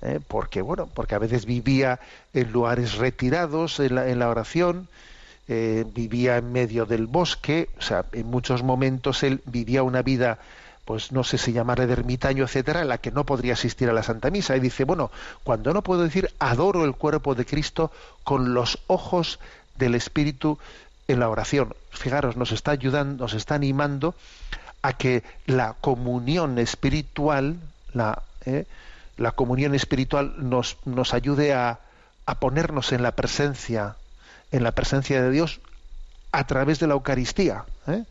¿eh? 0.03 0.21
porque 0.27 0.63
bueno, 0.63 0.89
porque 0.93 1.15
a 1.15 1.19
veces 1.19 1.47
vivía 1.47 2.01
en 2.35 2.53
lugares 2.53 2.97
retirados 2.97 3.81
en 3.81 3.95
la, 3.95 4.09
en 4.09 4.19
la 4.19 4.29
oración, 4.29 4.89
eh, 5.49 5.85
vivía 5.95 6.37
en 6.37 6.53
medio 6.53 6.87
del 6.87 7.07
bosque, 7.07 7.69
o 7.79 7.83
sea, 7.83 8.05
en 8.13 8.27
muchos 8.27 8.63
momentos 8.63 9.23
él 9.23 9.41
vivía 9.47 9.83
una 9.83 10.03
vida 10.03 10.39
pues 10.85 11.13
no 11.13 11.23
sé 11.23 11.39
si 11.39 11.53
llamarle 11.53 11.87
de 11.87 11.93
ermitaño, 11.93 12.45
etcétera, 12.45 12.83
en 12.83 12.89
la 12.89 12.99
que 12.99 13.13
no 13.13 13.25
podría 13.25 13.53
asistir 13.53 13.89
a 13.89 13.93
la 13.93 14.03
Santa 14.03 14.31
Misa. 14.31 14.57
Y 14.57 14.61
dice, 14.61 14.83
bueno, 14.83 15.13
cuando 15.45 15.73
no 15.73 15.83
puedo 15.83 16.03
decir 16.03 16.31
adoro 16.41 16.85
el 16.85 16.95
cuerpo 16.95 17.37
de 17.37 17.47
Cristo 17.47 17.93
con 18.25 18.53
los 18.53 18.81
ojos 18.89 19.39
del 19.79 19.95
Espíritu 19.95 20.59
en 21.09 21.21
la 21.21 21.29
oración. 21.29 21.75
Fijaros, 21.91 22.37
nos 22.37 22.51
está 22.51 22.73
ayudando, 22.73 23.25
nos 23.25 23.35
está 23.35 23.55
animando 23.55 24.15
a 24.83 24.95
que 24.95 25.23
la 25.47 25.77
comunión 25.81 26.59
espiritual, 26.59 27.57
la, 27.93 28.23
eh, 28.45 28.67
la 29.23 29.31
comunión 29.31 29.75
espiritual 29.77 30.35
nos, 30.39 30.79
nos 30.85 31.15
ayude 31.15 31.55
a, 31.55 31.79
a 32.27 32.41
ponernos 32.41 32.91
en 32.91 33.03
la 33.03 33.13
presencia, 33.13 33.95
en 34.51 34.65
la 34.65 34.73
presencia 34.73 35.23
de 35.23 35.31
Dios 35.31 35.61
a 36.33 36.45
través 36.49 36.81
de 36.81 36.89
la 36.89 36.95
Eucaristía. 36.95 37.65
¿eh? 37.87 38.03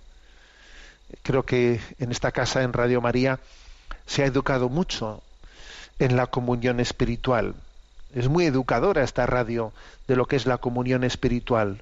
Creo 1.21 1.43
que 1.43 1.81
en 1.99 2.11
esta 2.11 2.31
casa, 2.31 2.63
en 2.63 2.71
Radio 2.71 3.01
María, 3.01 3.39
se 4.05 4.23
ha 4.23 4.25
educado 4.25 4.69
mucho 4.69 5.21
en 5.99 6.15
la 6.15 6.27
comunión 6.27 6.79
espiritual. 6.79 7.55
Es 8.15 8.29
muy 8.29 8.45
educadora 8.45 9.03
esta 9.03 9.25
radio 9.25 9.73
de 10.07 10.15
lo 10.15 10.27
que 10.27 10.37
es 10.37 10.45
la 10.45 10.59
comunión 10.59 11.03
espiritual. 11.03 11.81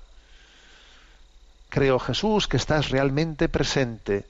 Creo, 1.69 2.00
Jesús, 2.00 2.48
que 2.48 2.57
estás 2.57 2.89
realmente 2.89 3.48
presente. 3.48 4.25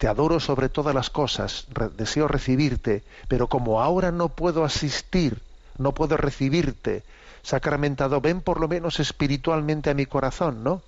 Te 0.00 0.08
adoro 0.08 0.40
sobre 0.40 0.70
todas 0.70 0.94
las 0.94 1.10
cosas. 1.10 1.66
Deseo 1.98 2.26
recibirte, 2.26 3.02
pero 3.28 3.48
como 3.48 3.82
ahora 3.82 4.10
no 4.10 4.30
puedo 4.30 4.64
asistir, 4.64 5.42
no 5.76 5.92
puedo 5.92 6.16
recibirte, 6.16 7.02
sacramentado, 7.42 8.22
ven 8.22 8.40
por 8.40 8.60
lo 8.60 8.66
menos 8.66 8.98
espiritualmente 8.98 9.90
a 9.90 9.94
mi 9.94 10.06
corazón, 10.06 10.64
¿no? 10.64 10.80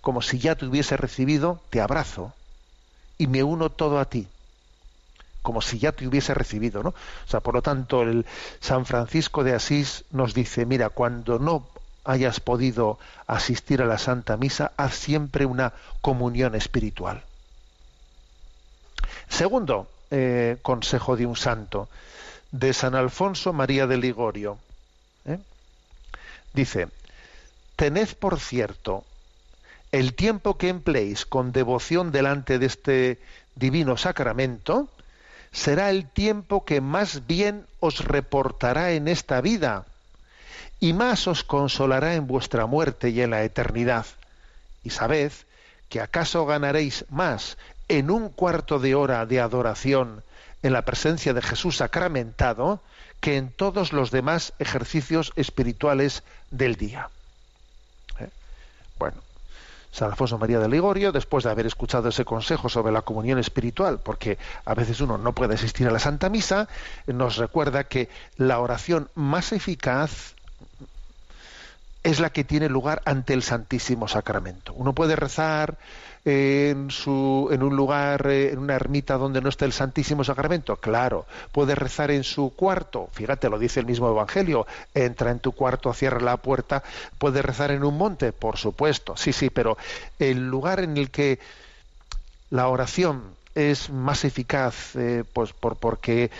Como 0.00 0.22
si 0.22 0.38
ya 0.38 0.54
te 0.54 0.64
hubiese 0.64 0.96
recibido, 0.96 1.60
te 1.68 1.82
abrazo 1.82 2.32
y 3.18 3.26
me 3.26 3.42
uno 3.42 3.68
todo 3.68 3.98
a 3.98 4.06
ti 4.06 4.26
como 5.42 5.60
si 5.60 5.78
ya 5.78 5.92
te 5.92 6.06
hubiese 6.06 6.32
recibido, 6.32 6.82
¿no? 6.82 6.90
O 6.90 6.94
sea, 7.26 7.40
por 7.40 7.54
lo 7.54 7.60
tanto, 7.60 8.02
el 8.02 8.24
San 8.60 8.86
Francisco 8.86 9.44
de 9.44 9.54
Asís 9.54 10.04
nos 10.10 10.32
dice, 10.32 10.64
mira, 10.64 10.88
cuando 10.88 11.38
no 11.38 11.66
hayas 12.04 12.40
podido 12.40 12.98
asistir 13.26 13.82
a 13.82 13.86
la 13.86 13.98
Santa 13.98 14.38
Misa, 14.38 14.72
haz 14.78 14.94
siempre 14.94 15.44
una 15.44 15.74
comunión 16.00 16.54
espiritual. 16.54 17.22
Segundo 19.28 19.88
eh, 20.10 20.56
consejo 20.62 21.16
de 21.16 21.26
un 21.26 21.36
santo, 21.36 21.88
de 22.50 22.72
San 22.72 22.94
Alfonso 22.94 23.52
María 23.52 23.86
de 23.86 23.98
Ligorio. 23.98 24.58
¿eh? 25.26 25.38
Dice, 26.54 26.88
tened 27.76 28.08
por 28.14 28.40
cierto 28.40 29.04
el 29.92 30.14
tiempo 30.14 30.58
que 30.58 30.68
empleéis 30.68 31.24
con 31.24 31.52
devoción 31.52 32.12
delante 32.12 32.58
de 32.58 32.66
este 32.66 33.18
divino 33.54 33.96
sacramento, 33.96 34.88
será 35.52 35.90
el 35.90 36.08
tiempo 36.08 36.64
que 36.64 36.80
más 36.80 37.26
bien 37.26 37.66
os 37.80 38.04
reportará 38.04 38.92
en 38.92 39.08
esta 39.08 39.40
vida 39.40 39.86
y 40.80 40.92
más 40.92 41.26
os 41.26 41.42
consolará 41.42 42.14
en 42.14 42.26
vuestra 42.26 42.66
muerte 42.66 43.10
y 43.10 43.20
en 43.22 43.30
la 43.30 43.42
eternidad. 43.44 44.06
Y 44.84 44.90
sabed 44.90 45.32
que 45.88 46.00
acaso 46.00 46.44
ganaréis 46.46 47.04
más 47.08 47.56
en 47.88 48.10
un 48.10 48.28
cuarto 48.28 48.78
de 48.78 48.94
hora 48.94 49.24
de 49.26 49.40
adoración 49.40 50.22
en 50.62 50.72
la 50.72 50.82
presencia 50.82 51.34
de 51.34 51.42
Jesús 51.42 51.76
sacramentado 51.76 52.80
que 53.20 53.36
en 53.36 53.50
todos 53.50 53.92
los 53.92 54.10
demás 54.10 54.52
ejercicios 54.58 55.32
espirituales 55.36 56.22
del 56.50 56.76
día. 56.76 57.10
¿Eh? 58.20 58.28
Bueno, 58.98 59.16
San 59.90 60.10
Alfonso 60.10 60.38
María 60.38 60.58
de 60.60 60.68
Ligorio, 60.68 61.12
después 61.12 61.44
de 61.44 61.50
haber 61.50 61.66
escuchado 61.66 62.08
ese 62.08 62.24
consejo 62.24 62.68
sobre 62.68 62.92
la 62.92 63.02
comunión 63.02 63.38
espiritual, 63.38 63.98
porque 63.98 64.38
a 64.64 64.74
veces 64.74 65.00
uno 65.00 65.18
no 65.18 65.32
puede 65.32 65.54
asistir 65.54 65.88
a 65.88 65.90
la 65.90 65.98
Santa 65.98 66.28
Misa, 66.28 66.68
nos 67.06 67.36
recuerda 67.36 67.84
que 67.84 68.08
la 68.36 68.60
oración 68.60 69.08
más 69.14 69.52
eficaz 69.52 70.34
es 72.02 72.20
la 72.20 72.30
que 72.30 72.44
tiene 72.44 72.68
lugar 72.68 73.02
ante 73.04 73.34
el 73.34 73.42
Santísimo 73.42 74.08
Sacramento. 74.08 74.72
Uno 74.74 74.92
puede 74.92 75.16
rezar 75.16 75.76
en, 76.24 76.90
su, 76.90 77.48
en 77.50 77.62
un 77.62 77.76
lugar, 77.76 78.26
eh, 78.26 78.52
en 78.52 78.58
una 78.58 78.74
ermita 78.74 79.16
donde 79.16 79.40
no 79.40 79.48
esté 79.48 79.64
el 79.64 79.72
Santísimo 79.72 80.24
Sacramento, 80.24 80.76
claro. 80.76 81.26
Puede 81.52 81.74
rezar 81.74 82.10
en 82.10 82.24
su 82.24 82.54
cuarto, 82.54 83.08
fíjate, 83.12 83.48
lo 83.48 83.58
dice 83.58 83.80
el 83.80 83.86
mismo 83.86 84.08
Evangelio, 84.08 84.66
entra 84.94 85.30
en 85.30 85.40
tu 85.40 85.52
cuarto, 85.52 85.92
cierra 85.92 86.20
la 86.20 86.36
puerta. 86.36 86.82
Puede 87.18 87.42
rezar 87.42 87.70
en 87.70 87.84
un 87.84 87.96
monte, 87.96 88.32
por 88.32 88.58
supuesto, 88.58 89.16
sí, 89.16 89.32
sí, 89.32 89.50
pero 89.50 89.76
el 90.18 90.48
lugar 90.48 90.80
en 90.80 90.96
el 90.96 91.10
que 91.10 91.38
la 92.50 92.68
oración 92.68 93.22
es 93.54 93.90
más 93.90 94.24
eficaz, 94.24 94.94
eh, 94.96 95.24
pues 95.32 95.52
por, 95.52 95.76
porque 95.76 96.30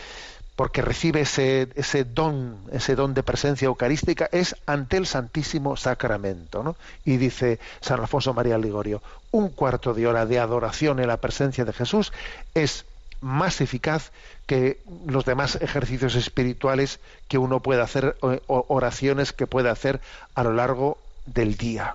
porque 0.58 0.82
recibe 0.82 1.20
ese, 1.20 2.04
don, 2.04 2.58
ese 2.72 2.96
don 2.96 3.14
de 3.14 3.22
presencia 3.22 3.66
eucarística, 3.66 4.28
es 4.32 4.56
ante 4.66 4.96
el 4.96 5.06
Santísimo 5.06 5.76
Sacramento. 5.76 6.64
¿no? 6.64 6.74
Y 7.04 7.16
dice 7.16 7.60
San 7.80 8.00
Alfonso 8.00 8.34
María 8.34 8.58
Ligorio, 8.58 9.00
un 9.30 9.50
cuarto 9.50 9.94
de 9.94 10.08
hora 10.08 10.26
de 10.26 10.40
adoración 10.40 10.98
en 10.98 11.06
la 11.06 11.18
presencia 11.18 11.64
de 11.64 11.72
Jesús 11.72 12.12
es 12.54 12.86
más 13.20 13.60
eficaz 13.60 14.10
que 14.46 14.80
los 15.06 15.24
demás 15.24 15.54
ejercicios 15.60 16.16
espirituales 16.16 16.98
que 17.28 17.38
uno 17.38 17.60
puede 17.60 17.80
hacer, 17.80 18.16
oraciones 18.48 19.32
que 19.32 19.46
puede 19.46 19.70
hacer 19.70 20.00
a 20.34 20.42
lo 20.42 20.52
largo 20.52 20.98
del 21.26 21.56
día. 21.56 21.94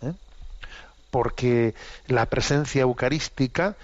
¿eh? 0.00 0.14
Porque 1.10 1.74
la 2.06 2.24
presencia 2.24 2.80
eucarística 2.80 3.76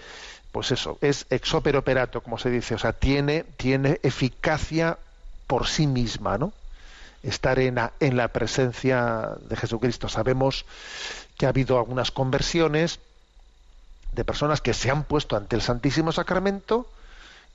pues 0.53 0.73
eso, 0.73 0.99
es 1.01 1.27
ex 1.31 1.55
operato, 1.55 2.23
como 2.23 2.39
se 2.39 2.51
dice, 2.51 2.75
o 2.75 2.79
sea, 2.79 2.93
tiene, 2.93 3.45
tiene 3.57 4.01
eficacia 4.03 4.99
por 5.47 5.67
sí 5.67 5.87
misma, 5.87 6.39
¿no? 6.39 6.53
Estar 7.23 7.59
en 7.59 7.77
la, 7.77 7.93
en 8.01 8.17
la 8.17 8.29
presencia 8.29 9.31
de 9.49 9.57
Jesucristo. 9.57 10.09
Sabemos 10.09 10.65
que 11.37 11.47
ha 11.47 11.51
habido 11.51 11.79
algunas 11.79 12.11
conversiones 12.11 12.99
de 14.13 14.25
personas 14.25 14.61
que 14.61 14.75
se 14.75 14.91
han 14.91 15.05
puesto 15.05 15.37
ante 15.37 15.55
el 15.55 15.63
Santísimo 15.63 16.11
Sacramento 16.13 16.89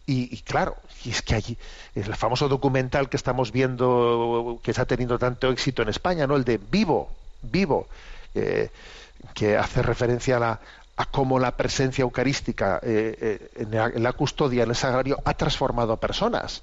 y, 0.06 0.34
y, 0.34 0.42
claro, 0.42 0.78
y 1.04 1.10
es 1.10 1.22
que 1.22 1.36
allí, 1.36 1.58
el 1.96 2.16
famoso 2.16 2.48
documental 2.48 3.10
que 3.10 3.18
estamos 3.18 3.52
viendo, 3.52 4.60
que 4.64 4.72
está 4.72 4.86
teniendo 4.86 5.18
tanto 5.18 5.50
éxito 5.52 5.82
en 5.82 5.90
España, 5.90 6.28
¿no? 6.28 6.36
El 6.36 6.46
de 6.46 6.58
Vivo, 6.58 7.12
Vivo, 7.42 7.88
eh, 8.36 8.70
que 9.34 9.58
hace 9.58 9.82
referencia 9.82 10.38
a 10.38 10.40
la, 10.40 10.60
a 10.98 11.06
cómo 11.06 11.40
la 11.40 11.58
presencia 11.58 12.04
eucarística 12.04 12.80
eh, 12.82 13.50
eh, 13.56 13.92
en, 13.96 14.04
la, 14.04 14.14
custodia, 14.14 14.64
en 14.64 14.70
el 14.70 14.76
sagrario, 14.76 15.20
ha 15.26 15.34
transformado 15.34 15.94
a 15.94 16.00
personas 16.00 16.62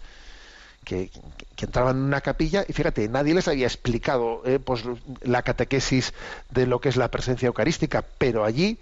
que, 0.85 1.11
entraban 1.59 1.97
en 1.97 2.03
una 2.03 2.21
capilla 2.21 2.65
y 2.67 2.73
fíjate, 2.73 3.09
nadie 3.09 3.35
les 3.35 3.47
había 3.47 3.67
explicado 3.67 4.43
eh, 4.45 4.59
pues, 4.59 4.83
la 5.21 5.43
catequesis 5.43 6.13
de 6.51 6.67
lo 6.67 6.81
que 6.81 6.89
es 6.89 6.97
la 6.97 7.09
presencia 7.09 7.47
eucarística, 7.47 8.05
pero 8.19 8.45
allí, 8.45 8.79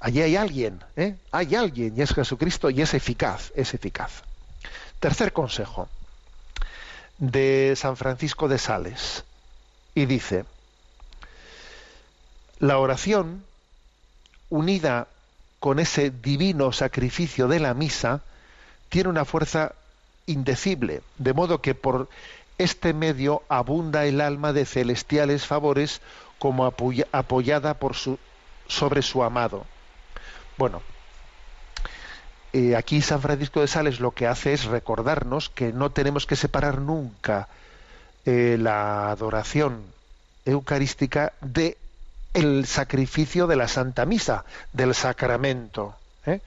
allí 0.00 0.22
hay 0.22 0.36
alguien, 0.36 0.80
hay 1.32 1.54
alguien 1.54 1.92
y 1.94 2.00
es 2.00 2.14
Jesucristo 2.14 2.70
y 2.70 2.80
es 2.80 2.94
eficaz, 2.94 3.52
es 3.54 3.74
eficaz. 3.74 4.22
Tercer 5.00 5.34
consejo 5.34 5.88
de 7.18 7.74
San 7.76 7.98
Francisco 7.98 8.48
de 8.48 8.58
Sales 8.58 9.24
y 9.94 10.06
dice, 10.06 10.46
la 12.58 12.78
oración 12.78 13.44
unida 14.52 15.08
con 15.60 15.78
ese 15.78 16.10
divino 16.10 16.72
sacrificio 16.72 17.48
de 17.48 17.58
la 17.58 17.72
misa, 17.72 18.20
tiene 18.90 19.08
una 19.08 19.24
fuerza 19.24 19.72
indecible, 20.26 21.00
de 21.16 21.32
modo 21.32 21.62
que 21.62 21.74
por 21.74 22.10
este 22.58 22.92
medio 22.92 23.42
abunda 23.48 24.04
el 24.04 24.20
alma 24.20 24.52
de 24.52 24.66
celestiales 24.66 25.46
favores 25.46 26.02
como 26.38 26.66
apoya, 26.66 27.06
apoyada 27.12 27.74
por 27.74 27.94
sobre 28.66 29.00
su 29.00 29.22
amado. 29.22 29.64
Bueno, 30.58 30.82
eh, 32.52 32.76
aquí 32.76 33.00
San 33.00 33.22
Francisco 33.22 33.62
de 33.62 33.68
Sales 33.68 34.00
lo 34.00 34.10
que 34.10 34.26
hace 34.26 34.52
es 34.52 34.66
recordarnos 34.66 35.48
que 35.48 35.72
no 35.72 35.90
tenemos 35.92 36.26
que 36.26 36.36
separar 36.36 36.78
nunca 36.78 37.48
eh, 38.26 38.58
la 38.60 39.10
adoración 39.10 39.80
eucarística 40.44 41.32
de 41.40 41.78
el 42.34 42.66
sacrificio 42.66 43.46
de 43.46 43.56
la 43.56 43.68
Santa 43.68 44.06
Misa, 44.06 44.44
del 44.72 44.94
sacramento. 44.94 45.94
¿eh? 46.26 46.40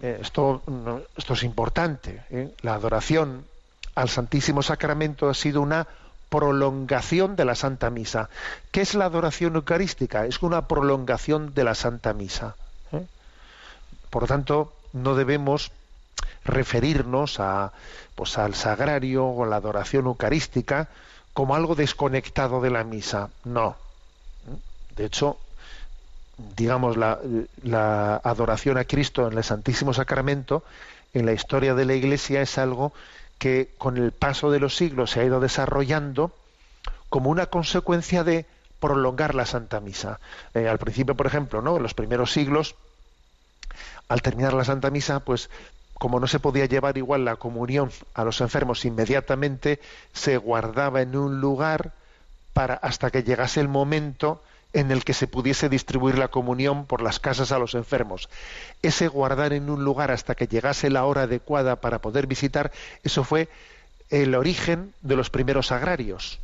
Esto, 0.00 0.62
esto, 1.16 1.32
es 1.32 1.42
importante. 1.42 2.22
¿eh? 2.30 2.54
La 2.60 2.74
adoración 2.74 3.44
al 3.94 4.08
Santísimo 4.08 4.62
Sacramento 4.62 5.28
ha 5.28 5.34
sido 5.34 5.62
una 5.62 5.86
prolongación 6.28 7.36
de 7.36 7.44
la 7.44 7.54
Santa 7.54 7.90
Misa. 7.90 8.28
¿Qué 8.70 8.80
es 8.80 8.94
la 8.94 9.06
adoración 9.06 9.54
eucarística? 9.54 10.26
Es 10.26 10.42
una 10.42 10.66
prolongación 10.66 11.54
de 11.54 11.64
la 11.64 11.74
Santa 11.74 12.12
Misa. 12.12 12.56
¿eh? 12.92 13.06
Por 14.10 14.22
lo 14.22 14.28
tanto, 14.28 14.74
no 14.92 15.14
debemos 15.14 15.70
referirnos 16.44 17.40
a, 17.40 17.72
pues, 18.14 18.36
al 18.36 18.54
sagrario 18.54 19.24
o 19.24 19.44
a 19.44 19.46
la 19.46 19.56
adoración 19.56 20.06
eucarística 20.06 20.88
como 21.32 21.54
algo 21.54 21.74
desconectado 21.74 22.60
de 22.60 22.70
la 22.70 22.84
misa. 22.84 23.30
No, 23.44 23.76
de 24.96 25.04
hecho, 25.04 25.38
digamos, 26.56 26.96
la, 26.96 28.16
adoración 28.24 28.78
a 28.78 28.84
Cristo 28.84 29.28
en 29.28 29.38
el 29.38 29.44
Santísimo 29.44 29.94
Sacramento, 29.94 30.64
en 31.12 31.26
la 31.26 31.32
historia 31.32 31.74
de 31.74 31.84
la 31.84 31.94
Iglesia, 31.94 32.42
es 32.42 32.58
algo 32.58 32.92
que 33.38 33.70
con 33.78 33.96
el 33.96 34.12
paso 34.12 34.50
de 34.50 34.60
los 34.60 34.76
siglos 34.76 35.10
se 35.10 35.20
ha 35.20 35.24
ido 35.24 35.40
desarrollando 35.40 36.32
como 37.08 37.30
una 37.30 37.46
consecuencia 37.46 38.24
de 38.24 38.46
prolongar 38.80 39.34
la 39.34 39.46
Santa 39.46 39.80
Misa. 39.80 40.20
Eh, 40.54 40.68
al 40.68 40.78
principio, 40.78 41.14
por 41.14 41.26
ejemplo, 41.26 41.62
¿no? 41.62 41.76
en 41.76 41.82
los 41.82 41.94
primeros 41.94 42.32
siglos, 42.32 42.74
al 44.08 44.22
terminar 44.22 44.52
la 44.52 44.64
Santa 44.64 44.90
Misa, 44.90 45.20
pues 45.20 45.50
como 45.94 46.20
no 46.20 46.26
se 46.26 46.40
podía 46.40 46.66
llevar 46.66 46.98
igual 46.98 47.24
la 47.24 47.36
comunión 47.36 47.90
a 48.14 48.24
los 48.24 48.40
enfermos 48.40 48.84
inmediatamente, 48.84 49.80
se 50.12 50.36
guardaba 50.36 51.02
en 51.02 51.16
un 51.16 51.40
lugar 51.40 51.92
para 52.52 52.74
hasta 52.74 53.10
que 53.10 53.22
llegase 53.22 53.60
el 53.60 53.68
momento 53.68 54.42
en 54.74 54.90
el 54.90 55.04
que 55.04 55.14
se 55.14 55.28
pudiese 55.28 55.68
distribuir 55.68 56.18
la 56.18 56.28
comunión 56.28 56.84
por 56.84 57.00
las 57.00 57.20
casas 57.20 57.52
a 57.52 57.58
los 57.58 57.74
enfermos. 57.74 58.28
Ese 58.82 59.08
guardar 59.08 59.52
en 59.52 59.70
un 59.70 59.84
lugar 59.84 60.10
hasta 60.10 60.34
que 60.34 60.48
llegase 60.48 60.90
la 60.90 61.04
hora 61.04 61.22
adecuada 61.22 61.76
para 61.76 62.00
poder 62.00 62.26
visitar, 62.26 62.72
eso 63.04 63.24
fue 63.24 63.48
el 64.10 64.34
origen 64.34 64.92
de 65.00 65.16
los 65.16 65.30
primeros 65.30 65.72
agrarios. 65.72 66.40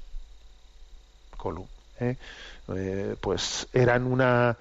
¿eh? 1.99 2.17
Eh, 2.75 3.17
pues 3.21 3.67
eran 3.73 4.07
una 4.07 4.57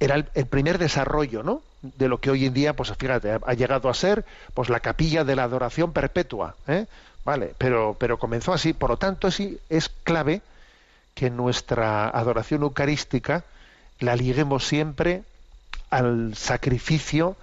era 0.00 0.14
el, 0.16 0.46
primer 0.46 0.78
desarrollo, 0.78 1.42
¿no? 1.42 1.62
De 1.82 2.08
lo 2.08 2.18
que 2.18 2.30
hoy 2.30 2.46
en 2.46 2.54
día, 2.54 2.74
pues 2.74 2.92
fíjate, 2.96 3.38
ha, 3.44 3.54
llegado 3.54 3.88
a 3.88 3.94
ser, 3.94 4.24
pues 4.54 4.68
la 4.68 4.80
capilla 4.80 5.24
de 5.24 5.36
la 5.36 5.44
adoración 5.44 5.92
perpetua, 5.92 6.56
¿eh? 6.66 6.86
Vale, 7.24 7.54
pero, 7.58 7.96
pero 7.98 8.18
comenzó 8.18 8.52
así. 8.52 8.72
Por 8.72 8.90
lo 8.90 8.96
tanto, 8.96 9.30
sí 9.30 9.58
es 9.68 9.88
clave 9.88 10.40
que 11.18 11.30
nuestra 11.30 12.08
adoración 12.08 12.62
eucarística 12.62 13.42
la 13.98 14.14
liguemos 14.14 14.68
siempre 14.68 15.24
al 15.90 16.36
sacrificio 16.36 17.36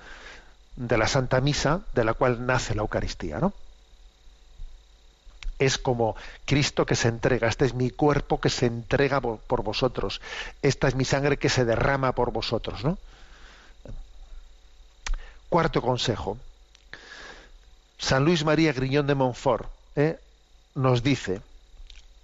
de 0.78 0.98
la 0.98 1.08
Santa 1.08 1.42
Misa, 1.42 1.82
de 1.94 2.06
la 2.06 2.14
cual 2.14 2.46
nace 2.46 2.74
la 2.74 2.84
Eucaristía, 2.84 3.40
¿no? 3.40 3.52
es 5.60 5.78
como 5.78 6.16
Cristo 6.46 6.86
que 6.86 6.96
se 6.96 7.10
entrega, 7.10 7.50
este 7.50 7.66
es 7.66 7.74
mi 7.74 7.90
cuerpo 7.90 8.40
que 8.40 8.50
se 8.50 8.66
entrega 8.66 9.20
por 9.20 9.64
vosotros, 9.64 10.22
esta 10.62 10.88
es 10.88 10.96
mi 10.96 11.04
sangre 11.04 11.36
que 11.36 11.50
se 11.50 11.66
derrama 11.66 12.14
por 12.14 12.32
vosotros, 12.32 12.84
¿no? 12.84 12.98
Cuarto 15.50 15.82
consejo. 15.82 16.38
San 17.98 18.24
Luis 18.24 18.46
María 18.46 18.72
Griñón 18.72 19.08
de 19.08 19.16
Montfort 19.16 19.70
¿eh? 19.98 20.18
nos 20.76 21.04
dice, 21.04 21.42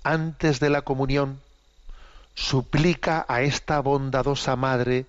antes 0.03 0.59
de 0.59 0.69
la 0.69 0.81
comunión, 0.81 1.39
suplica 2.35 3.25
a 3.27 3.41
esta 3.41 3.79
bondadosa 3.79 4.55
madre 4.55 5.05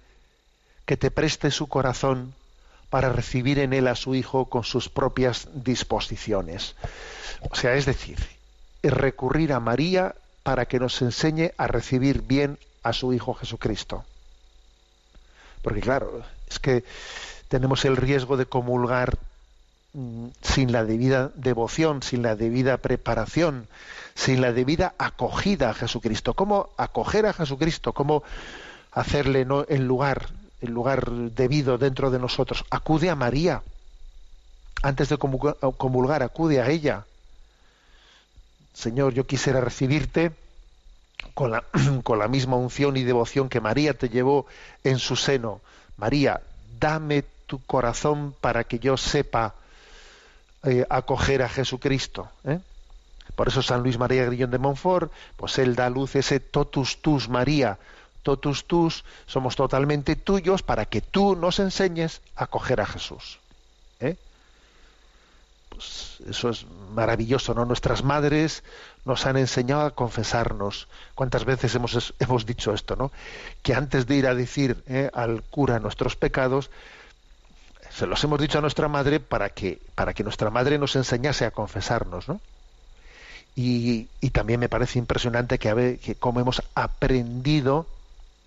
que 0.87 0.97
te 0.97 1.11
preste 1.11 1.51
su 1.51 1.69
corazón 1.69 2.35
para 2.91 3.09
recibir 3.09 3.59
en 3.59 3.73
él 3.73 3.89
a 3.89 3.97
su 3.97 4.15
hijo 4.15 4.47
con 4.47 4.65
sus 4.65 4.89
propias 4.89 5.49
disposiciones. 5.55 6.75
O 7.51 7.55
sea, 7.55 7.75
es 7.75 7.87
decir, 7.87 8.19
recurrir 8.83 9.53
a 9.53 9.61
María 9.61 10.15
para 10.43 10.67
que 10.67 10.79
nos 10.79 11.01
enseñe 11.01 11.53
a 11.57 11.67
recibir 11.69 12.23
bien 12.23 12.59
a 12.83 12.93
su 12.93 13.13
hijo 13.13 13.35
Jesucristo. 13.35 14.05
Porque 15.63 15.81
claro, 15.81 16.23
es 16.51 16.59
que 16.59 16.85
tenemos 17.49 17.85
el 17.85 17.97
riesgo 17.97 18.37
de 18.37 18.47
comulgar 18.47 19.19
mm, 19.93 20.27
sin 20.43 20.73
la 20.73 20.85
debida 20.85 21.31
devoción, 21.35 22.03
sin 22.03 22.23
la 22.23 22.35
debida 22.35 22.77
preparación, 22.79 23.69
sin 24.15 24.41
la 24.41 24.53
debida 24.53 24.95
acogida 24.99 25.71
a 25.71 25.75
Jesucristo. 25.75 26.35
¿Cómo 26.35 26.71
acoger 26.77 27.27
a 27.27 27.33
Jesucristo? 27.33 27.93
¿Cómo 27.93 28.23
hacerle 28.93 29.45
¿no? 29.45 29.65
el 29.69 29.87
lugar 29.87 30.29
el 30.63 30.71
lugar 30.71 31.11
debido 31.11 31.77
dentro 31.77 32.11
de 32.11 32.19
nosotros. 32.19 32.65
Acude 32.71 33.11
a 33.11 33.17
María. 33.17 33.63
Antes 34.83 35.09
de 35.09 35.19
comulgar, 35.19 36.23
acude 36.23 36.61
a 36.61 36.71
ella. 36.71 37.05
Señor, 38.73 39.13
yo 39.13 39.27
quisiera 39.27 39.61
recibirte 39.61 40.33
con 41.35 41.51
la, 41.51 42.29
misma 42.29 42.57
unción 42.57 42.97
y 42.97 43.03
devoción 43.03 43.49
que 43.49 43.61
María 43.61 43.95
te 43.95 44.09
llevó 44.09 44.47
en 44.85 44.99
su 44.99 45.17
seno. 45.17 45.61
María, 45.97 46.41
dame 46.79 47.25
tu 47.47 47.61
corazón 47.65 48.35
para 48.41 48.65
que 48.65 48.79
yo 48.79 48.97
sepa 48.97 49.55
eh, 50.65 50.87
acoger 50.89 51.43
a 51.43 51.49
Jesucristo. 51.49 52.29
¿eh? 52.45 52.61
Por 53.35 53.49
eso 53.49 53.63
San 53.63 53.83
Luis 53.83 53.99
María 53.99 54.25
Grillón 54.25 54.51
de 54.51 54.59
Montfort, 54.59 55.13
pues 55.37 55.59
él 55.59 55.75
da 55.75 55.89
luz 55.91 56.17
ese 56.17 56.41
totus 56.41 57.01
tus 57.01 57.29
María, 57.29 57.79
totus 58.23 58.67
tus, 58.67 59.05
somos 59.27 59.57
totalmente 59.57 60.17
tuyos 60.17 60.63
para 60.63 60.87
que 60.87 61.01
tú 61.01 61.37
nos 61.37 61.59
enseñes 61.59 62.21
a 62.37 62.47
coger 62.47 62.81
a 62.81 62.87
Jesús. 62.87 63.39
¿eh? 64.01 64.17
Pues 65.69 66.19
eso 66.29 66.51
es 66.51 66.67
maravilloso, 66.95 67.55
¿no? 67.55 67.65
Nuestras 67.65 68.05
madres 68.05 68.63
nos 69.05 69.27
han 69.27 69.37
enseñado 69.37 69.83
a 69.83 69.91
confesarnos. 69.93 70.87
¿Cuántas 71.15 71.45
veces 71.45 71.75
hemos, 71.75 72.15
hemos 72.19 72.47
dicho 72.47 72.75
esto, 72.75 72.97
no? 72.97 73.11
Que 73.63 73.75
antes 73.75 74.07
de 74.07 74.17
ir 74.17 74.27
a 74.27 74.35
decir 74.35 74.83
¿eh? 74.87 75.11
al 75.15 75.43
cura 75.43 75.81
nuestros 75.81 76.15
pecados, 76.15 76.71
se 77.91 78.07
los 78.07 78.23
hemos 78.25 78.41
dicho 78.41 78.59
a 78.59 78.61
nuestra 78.61 78.89
madre 78.89 79.21
para 79.21 79.51
que, 79.51 79.81
para 79.95 80.15
que 80.15 80.23
nuestra 80.23 80.51
madre 80.51 80.79
nos 80.79 80.97
enseñase 80.97 81.45
a 81.45 81.51
confesarnos, 81.51 82.29
¿no? 82.29 82.41
Y, 83.55 84.09
también 84.33 84.61
me 84.61 84.69
parece 84.69 84.99
impresionante 84.99 85.59
que, 85.59 85.99
que 86.03 86.15
como 86.15 86.41
hemos 86.41 86.63
aprendido 86.75 87.87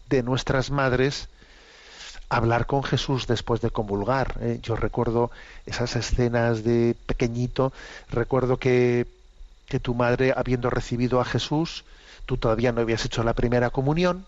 de 0.09 0.23
nuestras 0.23 0.71
madres 0.71 1.29
hablar 2.29 2.65
con 2.65 2.83
Jesús 2.83 3.27
después 3.27 3.61
de 3.61 3.69
comulgar. 3.69 4.37
¿eh? 4.41 4.59
Yo 4.61 4.75
recuerdo 4.75 5.31
esas 5.65 5.95
escenas 5.95 6.63
de 6.63 6.95
pequeñito, 7.05 7.73
recuerdo 8.09 8.57
que, 8.57 9.07
que 9.67 9.79
tu 9.79 9.93
madre, 9.93 10.33
habiendo 10.35 10.69
recibido 10.69 11.21
a 11.21 11.25
Jesús, 11.25 11.85
tú 12.25 12.37
todavía 12.37 12.71
no 12.71 12.81
habías 12.81 13.05
hecho 13.05 13.23
la 13.23 13.33
primera 13.33 13.69
comunión, 13.69 14.25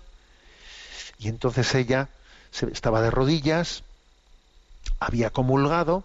y 1.19 1.29
entonces 1.29 1.73
ella 1.73 2.09
se, 2.51 2.67
estaba 2.71 3.01
de 3.01 3.11
rodillas, 3.11 3.83
había 4.99 5.31
comulgado, 5.31 6.03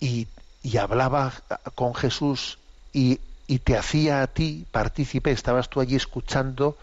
y, 0.00 0.26
y 0.64 0.78
hablaba 0.78 1.32
con 1.76 1.94
Jesús 1.94 2.58
y, 2.92 3.20
te 3.64 3.76
hacía 3.76 4.22
a 4.22 4.26
ti 4.28 4.64
partícipe, 4.70 5.30
estabas 5.30 5.68
tú 5.68 5.80
allí 5.80 5.94
escuchando 5.94 6.78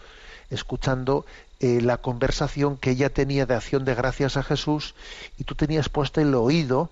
escuchando 0.50 1.24
eh, 1.60 1.80
la 1.80 1.98
conversación 1.98 2.76
que 2.76 2.90
ella 2.90 3.10
tenía 3.10 3.46
de 3.46 3.54
acción 3.54 3.84
de 3.84 3.94
gracias 3.94 4.36
a 4.36 4.42
Jesús 4.42 4.94
y 5.38 5.44
tú 5.44 5.54
tenías 5.54 5.88
puesto 5.88 6.20
el 6.20 6.34
oído 6.34 6.90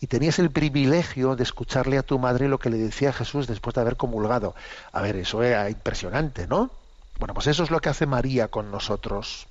y 0.00 0.06
tenías 0.06 0.38
el 0.38 0.50
privilegio 0.50 1.36
de 1.36 1.42
escucharle 1.42 1.98
a 1.98 2.02
tu 2.02 2.18
madre 2.18 2.48
lo 2.48 2.58
que 2.58 2.70
le 2.70 2.78
decía 2.78 3.12
Jesús 3.12 3.46
después 3.46 3.74
de 3.74 3.82
haber 3.82 3.96
comulgado. 3.96 4.54
A 4.92 5.02
ver, 5.02 5.16
eso 5.16 5.42
era 5.42 5.68
impresionante, 5.68 6.46
¿no? 6.46 6.70
Bueno, 7.18 7.34
pues 7.34 7.46
eso 7.48 7.62
es 7.62 7.70
lo 7.70 7.80
que 7.80 7.90
hace 7.90 8.06
María 8.06 8.48
con 8.48 8.70
nosotros. 8.70 9.46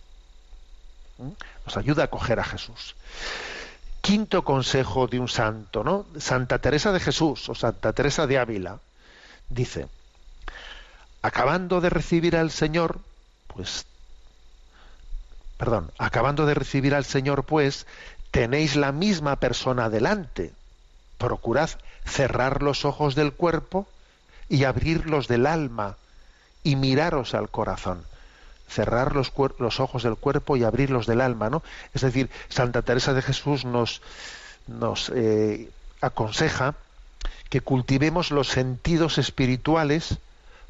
Nos 1.66 1.78
ayuda 1.78 2.06
a 2.06 2.08
coger 2.08 2.40
a 2.40 2.44
Jesús. 2.44 2.96
Quinto 4.02 4.44
consejo 4.44 5.06
de 5.06 5.20
un 5.20 5.28
santo, 5.28 5.84
¿no? 5.84 6.08
Santa 6.18 6.58
Teresa 6.58 6.92
de 6.92 7.00
Jesús 7.00 7.48
o 7.50 7.54
Santa 7.54 7.94
Teresa 7.94 8.26
de 8.26 8.40
Ávila 8.40 8.80
dice, 9.50 9.88
acabando 11.22 11.82
de 11.82 11.90
recibir 11.90 12.36
al 12.36 12.52
Señor, 12.52 13.00
pues, 13.48 13.86
perdón, 15.58 15.92
acabando 15.98 16.46
de 16.46 16.54
recibir 16.54 16.96
al 16.96 17.06
Señor, 17.06 17.44
pues, 17.44 17.86
tenéis 18.32 18.76
la 18.76 18.92
misma 18.92 19.38
persona 19.38 19.90
delante. 19.90 20.54
Procurad 21.18 21.70
cerrar 22.06 22.64
los 22.64 22.86
ojos 22.86 23.16
del 23.16 23.34
cuerpo 23.34 23.88
y 24.48 24.64
abrirlos 24.64 25.28
del 25.28 25.46
alma 25.46 25.98
y 26.64 26.76
miraros 26.76 27.34
al 27.34 27.50
corazón. 27.50 28.04
Cerrar 28.70 29.16
los, 29.16 29.34
los, 29.58 29.80
ojos 29.80 30.04
del 30.04 30.16
cuerpo 30.16 30.56
y 30.56 30.64
abrirlos 30.64 31.08
del 31.08 31.22
alma, 31.22 31.50
¿no? 31.50 31.64
Es 31.94 32.02
decir, 32.02 32.30
Santa 32.50 32.84
Teresa 32.84 33.14
de 33.14 33.24
Jesús 33.24 33.66
nos, 33.66 34.02
nos 34.68 35.12
eh, 35.16 35.70
aconseja 36.02 36.76
que 37.50 37.62
cultivemos 37.62 38.32
los 38.32 38.48
sentidos 38.48 39.18
espirituales 39.18 40.20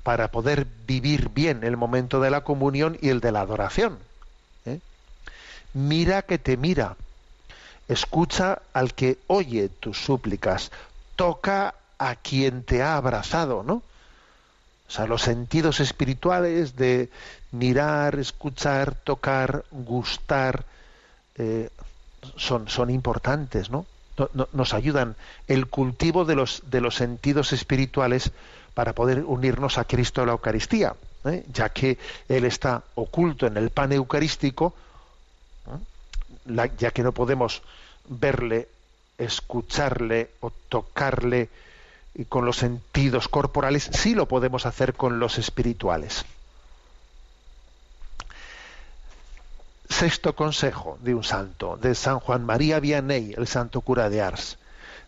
para 0.03 0.31
poder 0.31 0.65
vivir 0.87 1.29
bien 1.29 1.63
el 1.63 1.77
momento 1.77 2.21
de 2.21 2.31
la 2.31 2.41
comunión 2.41 2.97
y 3.01 3.09
el 3.09 3.19
de 3.19 3.31
la 3.31 3.41
adoración. 3.41 3.99
¿eh? 4.65 4.79
Mira 5.73 6.21
que 6.21 6.37
te 6.37 6.57
mira, 6.57 6.95
escucha 7.87 8.61
al 8.73 8.93
que 8.93 9.17
oye 9.27 9.69
tus 9.69 9.97
súplicas, 9.97 10.71
toca 11.15 11.75
a 11.97 12.15
quien 12.15 12.63
te 12.63 12.81
ha 12.81 12.95
abrazado, 12.95 13.63
¿no? 13.63 13.83
O 14.87 14.91
sea, 14.91 15.05
los 15.05 15.21
sentidos 15.21 15.81
espirituales 15.81 16.75
de 16.75 17.09
mirar, 17.51 18.17
escuchar, 18.17 18.95
tocar, 18.95 19.63
gustar, 19.69 20.65
eh, 21.35 21.69
son, 22.37 22.67
son 22.69 22.89
importantes, 22.89 23.69
¿no? 23.69 23.85
Nos 24.53 24.73
ayudan. 24.73 25.15
El 25.47 25.67
cultivo 25.67 26.25
de 26.25 26.35
los, 26.35 26.63
de 26.69 26.81
los 26.81 26.95
sentidos 26.95 27.53
espirituales 27.53 28.31
para 28.73 28.93
poder 28.93 29.23
unirnos 29.25 29.77
a 29.77 29.85
Cristo 29.85 30.21
en 30.21 30.27
la 30.27 30.33
Eucaristía, 30.33 30.95
¿eh? 31.25 31.43
ya 31.51 31.69
que 31.69 31.97
Él 32.27 32.45
está 32.45 32.83
oculto 32.95 33.47
en 33.47 33.57
el 33.57 33.69
pan 33.71 33.91
eucarístico, 33.91 34.73
¿eh? 35.67 36.71
ya 36.77 36.91
que 36.91 37.03
no 37.03 37.11
podemos 37.11 37.61
verle, 38.07 38.67
escucharle 39.17 40.31
o 40.39 40.51
tocarle 40.69 41.49
con 42.27 42.45
los 42.45 42.57
sentidos 42.57 43.27
corporales, 43.27 43.89
sí 43.91 44.15
lo 44.15 44.27
podemos 44.27 44.65
hacer 44.65 44.93
con 44.93 45.19
los 45.19 45.37
espirituales. 45.37 46.25
Sexto 49.89 50.35
consejo 50.35 50.97
de 51.01 51.13
un 51.15 51.23
santo, 51.23 51.77
de 51.77 51.95
San 51.95 52.19
Juan 52.19 52.45
María 52.45 52.79
Vianney, 52.79 53.33
el 53.37 53.47
santo 53.47 53.81
cura 53.81 54.09
de 54.09 54.21
Ars. 54.21 54.57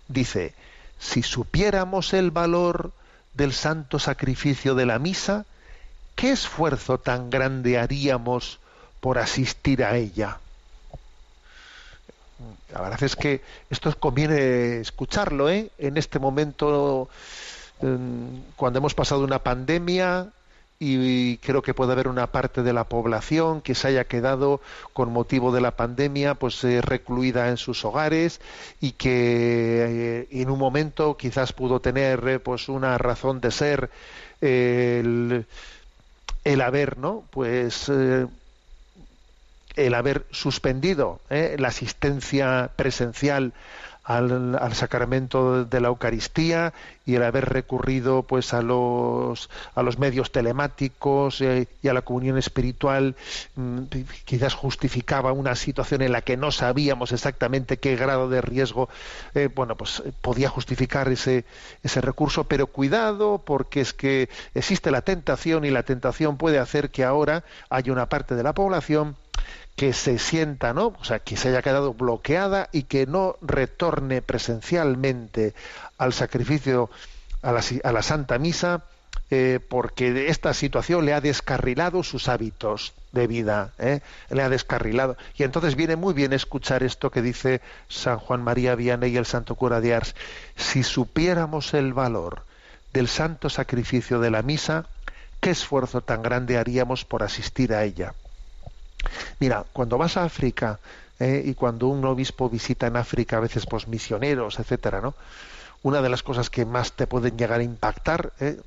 Dice, 0.07 0.53
si 0.99 1.23
supiéramos 1.23 2.13
el 2.13 2.31
valor 2.31 2.91
del 3.33 3.53
santo 3.53 3.99
sacrificio 3.99 4.75
de 4.75 4.85
la 4.85 4.99
misa, 4.99 5.45
¿qué 6.15 6.31
esfuerzo 6.31 6.97
tan 6.97 7.29
grande 7.29 7.77
haríamos 7.77 8.59
por 8.99 9.17
asistir 9.17 9.83
a 9.83 9.95
ella? 9.95 10.39
La 12.73 12.81
verdad 12.81 13.03
es 13.03 13.15
que 13.15 13.41
esto 13.69 13.95
conviene 13.99 14.79
escucharlo, 14.79 15.49
¿eh? 15.49 15.71
En 15.77 15.97
este 15.97 16.19
momento, 16.19 17.09
cuando 18.55 18.79
hemos 18.79 18.93
pasado 18.93 19.23
una 19.23 19.39
pandemia, 19.39 20.27
y 20.83 21.37
creo 21.37 21.61
que 21.61 21.75
puede 21.75 21.91
haber 21.91 22.07
una 22.07 22.31
parte 22.31 22.63
de 22.63 22.73
la 22.73 22.85
población 22.85 23.61
que 23.61 23.75
se 23.75 23.89
haya 23.89 24.05
quedado 24.05 24.61
con 24.93 25.13
motivo 25.13 25.51
de 25.51 25.61
la 25.61 25.75
pandemia 25.75 26.33
pues 26.33 26.63
eh, 26.63 26.81
recluida 26.81 27.49
en 27.49 27.57
sus 27.57 27.85
hogares 27.85 28.41
y 28.79 28.93
que 28.93 30.25
eh, 30.25 30.27
en 30.31 30.49
un 30.49 30.57
momento 30.57 31.17
quizás 31.17 31.53
pudo 31.53 31.81
tener 31.81 32.27
eh, 32.27 32.39
pues 32.39 32.67
una 32.67 32.97
razón 32.97 33.41
de 33.41 33.51
ser 33.51 33.91
el, 34.41 35.45
el, 36.43 36.61
haber 36.61 36.97
no 36.97 37.25
pues 37.29 37.87
el 37.87 38.27
haber 39.93 40.25
suspendido 40.31 41.19
la 41.29 41.67
asistencia 41.67 42.71
presencial 42.75 43.53
al, 44.17 44.73
sacramento 44.73 45.65
de 45.65 45.81
la 45.81 45.89
Eucaristía 45.89 46.73
y 47.05 47.15
el 47.15 47.23
haber 47.23 47.49
recurrido 47.49 48.23
pues 48.23 48.53
a 48.53 48.61
los 48.61 49.49
a 49.75 49.81
los 49.83 49.97
medios 49.97 50.31
telemáticos 50.31 51.41
eh, 51.41 51.67
y 51.81 51.87
a 51.87 51.93
la 51.93 52.03
comunión 52.03 52.37
espiritual 52.37 53.15
mm, 53.55 53.79
quizás 54.25 54.53
justificaba 54.53 55.31
una 55.31 55.55
situación 55.55 56.01
en 56.01 56.11
la 56.11 56.21
que 56.21 56.37
no 56.37 56.51
sabíamos 56.51 57.11
exactamente 57.11 57.77
qué 57.77 57.95
grado 57.95 58.29
de 58.29 58.41
riesgo 58.41 58.89
eh, 59.33 59.49
bueno 59.53 59.75
pues 59.75 60.03
podía 60.21 60.49
justificar 60.49 61.09
ese 61.09 61.45
ese 61.83 62.01
recurso. 62.01 62.45
Pero 62.45 62.67
cuidado 62.67 63.41
porque 63.43 63.81
es 63.81 63.93
que 63.93 64.29
existe 64.53 64.91
la 64.91 65.01
tentación 65.01 65.65
y 65.65 65.71
la 65.71 65.83
tentación 65.83 66.37
puede 66.37 66.59
hacer 66.59 66.89
que 66.89 67.03
ahora 67.03 67.43
haya 67.69 67.91
una 67.91 68.07
parte 68.07 68.35
de 68.35 68.43
la 68.43 68.53
población 68.53 69.15
que 69.75 69.93
se 69.93 70.19
sienta, 70.19 70.73
¿no? 70.73 70.93
O 70.99 71.03
sea, 71.03 71.19
que 71.19 71.37
se 71.37 71.49
haya 71.49 71.61
quedado 71.61 71.93
bloqueada 71.93 72.69
y 72.71 72.83
que 72.83 73.05
no 73.05 73.37
retorne 73.41 74.21
presencialmente 74.21 75.53
al 75.97 76.13
sacrificio, 76.13 76.89
a 77.41 77.51
la, 77.51 78.03
Santa 78.03 78.37
Misa, 78.37 78.83
eh, 79.31 79.59
porque 79.67 80.27
esta 80.27 80.53
situación 80.53 81.05
le 81.05 81.13
ha 81.13 81.21
descarrilado 81.21 82.03
sus 82.03 82.27
hábitos 82.27 82.93
de 83.11 83.27
vida, 83.27 83.73
¿eh? 83.79 84.01
le 84.29 84.43
ha 84.43 84.49
descarrilado. 84.49 85.17
Y 85.35 85.43
entonces 85.43 85.75
viene 85.75 85.95
muy 85.95 86.13
bien 86.13 86.33
escuchar 86.33 86.83
esto 86.83 87.09
que 87.09 87.21
dice 87.21 87.61
San 87.87 88.19
Juan 88.19 88.43
María 88.43 88.75
Vianney 88.75 89.13
y 89.13 89.17
el 89.17 89.25
Santo 89.25 89.55
Cura 89.55 89.81
de 89.81 89.95
Ars. 89.95 90.15
Si 90.55 90.83
supiéramos 90.83 91.73
el 91.73 91.93
valor 91.93 92.43
del 92.93 93.07
santo 93.07 93.49
sacrificio 93.49 94.19
de 94.19 94.31
la 94.31 94.41
misa, 94.41 94.85
qué 95.39 95.49
esfuerzo 95.49 96.01
tan 96.01 96.21
grande 96.21 96.57
haríamos 96.57 97.05
por 97.05 97.23
asistir 97.23 97.73
a 97.73 97.83
ella. 97.83 98.13
Mira, 99.39 99.65
cuando 99.73 99.97
vas 99.97 100.17
a 100.17 100.23
África 100.23 100.79
eh, 101.19 101.43
y 101.45 101.53
cuando 101.53 101.87
un 101.87 102.03
obispo 102.05 102.49
visita 102.49 102.87
en 102.87 102.97
África 102.97 103.37
a 103.37 103.41
veces 103.41 103.65
pues 103.65 103.87
misioneros, 103.87 104.59
etcétera, 104.59 105.01
¿no? 105.01 105.13
Una 105.83 106.01
de 106.01 106.09
las 106.09 106.23
cosas 106.23 106.49
que 106.49 106.65
más 106.65 106.93
te 106.93 107.07
pueden 107.07 107.37
llegar 107.37 107.59
a 107.59 107.63
impactar, 107.63 108.33
eh, 108.39 108.59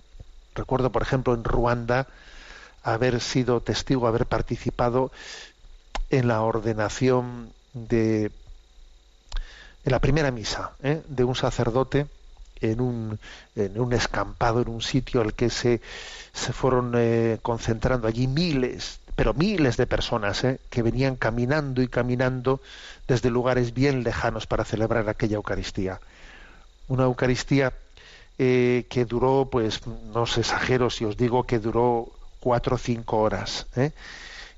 recuerdo 0.55 0.91
por 0.91 1.03
ejemplo 1.03 1.35
en 1.35 1.45
Ruanda 1.45 2.07
haber 2.83 3.21
sido 3.21 3.61
testigo, 3.61 4.07
haber 4.07 4.27
participado 4.27 5.11
en 6.11 6.29
la 6.29 6.43
ordenación 6.43 7.53
de 7.73 8.31
en 9.85 9.93
la 9.93 9.99
primera 9.99 10.31
misa 10.31 10.73
eh, 10.83 11.03
de 11.09 11.25
un 11.25 11.35
sacerdote 11.35 12.07
en 12.61 12.81
un, 12.81 13.19
en 13.57 13.81
un 13.81 13.93
escampado, 13.93 14.63
en 14.63 14.69
un 14.69 14.81
sitio 14.81 15.21
al 15.21 15.35
que 15.35 15.51
se, 15.51 15.81
se 16.33 16.53
fueron 16.53 16.95
concentrando 17.43 18.07
allí 18.07 18.27
miles 18.27 19.01
pero 19.17 19.35
miles 19.35 19.77
de 19.77 19.87
personas 19.87 20.45
¿eh? 20.45 20.59
que 20.71 20.83
venían 20.83 21.17
caminando 21.17 21.83
y 21.83 21.89
caminando 21.89 22.61
desde 23.07 23.31
lugares 23.31 23.75
bien 23.75 24.03
lejanos 24.03 24.47
para 24.47 24.65
celebrar 24.65 25.09
aquella 25.09 25.37
Eucaristía. 25.37 26.01
Una 26.89 27.05
Eucaristía 27.05 27.73
eh, 28.39 28.87
que 28.89 29.05
duró, 29.05 29.49
pues 29.51 29.87
no 29.87 30.23
os 30.23 30.37
exagero 30.39 30.91
si 30.91 31.05
os 31.05 31.17
digo 31.17 31.45
que 31.45 31.59
duró 31.59 32.09
cuatro 32.41 32.77
o 32.77 32.79
cinco 32.79 33.19
horas. 33.19 33.67
¿eh? 33.77 33.93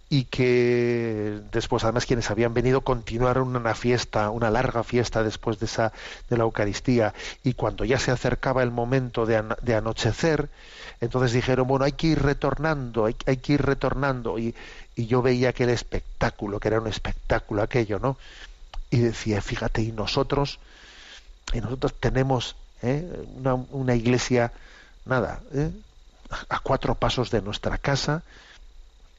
Y 0.09 0.25
que 0.25 1.41
después 1.51 1.83
además 1.83 2.07
quienes 2.07 2.31
habían 2.31 2.55
venido 2.55 2.83
continuaron 2.83 3.57
una 3.57 3.75
fiesta, 3.75 4.31
una 4.31 4.51
larga 4.51 4.85
fiesta 4.85 5.25
después 5.25 5.59
de 5.59 5.67
esa 5.67 5.93
de 6.31 6.37
la 6.37 6.45
Eucaristía 6.45 7.13
y 7.43 7.55
cuando 7.55 7.85
ya 7.85 7.99
se 7.99 8.13
acercaba 8.13 8.63
el 8.63 8.71
momento 8.71 9.27
de, 9.27 9.43
de 9.63 9.75
anochecer, 9.75 10.49
entonces 11.01 11.33
dijeron, 11.33 11.67
bueno, 11.67 11.85
hay 11.85 11.93
que 11.93 12.09
ir 12.09 12.23
retornando, 12.23 13.05
hay, 13.05 13.15
que 13.15 13.53
ir 13.53 13.63
retornando 13.63 14.39
y, 14.39 14.55
y, 14.95 15.07
yo 15.07 15.23
veía 15.23 15.51
aquel 15.51 15.69
espectáculo, 15.71 16.59
que 16.59 16.69
era 16.69 16.81
un 16.81 16.87
espectáculo 16.87 17.63
aquello, 17.63 17.99
¿no? 17.99 18.17
Y 18.91 18.99
decía, 18.99 19.43
fíjate, 19.43 19.83
y 19.83 19.93
nosotros, 19.93 20.59
y 21.53 21.61
nosotros 21.61 21.95
tenemos 22.01 22.57
¿eh? 22.83 23.05
una, 23.37 23.55
una, 23.55 23.95
iglesia, 23.95 24.53
nada, 25.05 25.41
¿eh? 25.53 25.71
a 26.49 26.61
cuatro 26.61 26.95
pasos 26.95 27.31
de 27.31 27.43
nuestra 27.43 27.77
casa, 27.77 28.23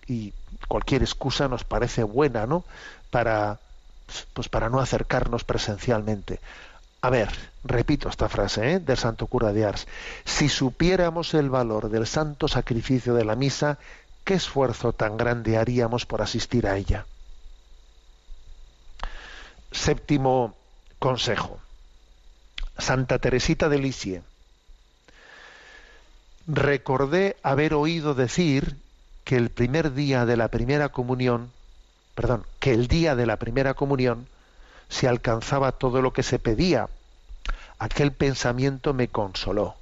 y 0.07 0.33
cualquier 0.67 1.01
excusa 1.01 1.47
nos 1.47 1.63
parece 1.63 2.03
buena, 2.03 2.45
¿no? 2.45 2.63
Para 3.11 3.59
pues 4.33 4.49
para 4.49 4.69
no 4.69 4.79
acercarnos 4.79 5.43
presencialmente. 5.43 6.39
A 7.01 7.09
ver, 7.09 7.29
repito 7.63 8.09
esta 8.09 8.29
frase 8.29 8.73
¿eh? 8.73 8.79
del 8.79 8.97
santo 8.97 9.27
cura 9.27 9.53
de 9.53 9.65
Ars. 9.65 9.87
Si 10.25 10.49
supiéramos 10.49 11.33
el 11.33 11.49
valor 11.49 11.89
del 11.89 12.07
santo 12.07 12.47
sacrificio 12.47 13.13
de 13.13 13.25
la 13.25 13.35
misa, 13.35 13.77
¿qué 14.23 14.35
esfuerzo 14.35 14.93
tan 14.93 15.17
grande 15.17 15.57
haríamos 15.57 16.05
por 16.05 16.21
asistir 16.21 16.67
a 16.67 16.77
ella? 16.77 17.05
Séptimo 19.71 20.55
consejo. 20.99 21.59
Santa 22.77 23.19
Teresita 23.19 23.69
de 23.69 23.79
Lisie. 23.79 24.21
Recordé 26.47 27.35
haber 27.43 27.73
oído 27.73 28.15
decir 28.15 28.77
que 29.27 29.35
el 29.35 29.49
primer 29.49 29.93
día 29.93 30.25
de 30.25 30.37
la 30.37 30.47
primera 30.47 30.87
comunión, 30.87 31.51
perdón, 32.15 32.45
que 32.61 32.71
el 32.71 32.87
día 32.87 33.13
de 33.13 33.25
la 33.25 33.35
primera 33.35 33.73
comunión 33.73 34.25
se 34.87 35.05
alcanzaba 35.05 35.73
todo 35.73 36.01
lo 36.01 36.13
que 36.13 36.23
se 36.23 36.39
pedía. 36.39 36.87
Aquel 37.77 38.13
pensamiento 38.13 38.93
me 38.93 39.09
consoló. 39.09 39.75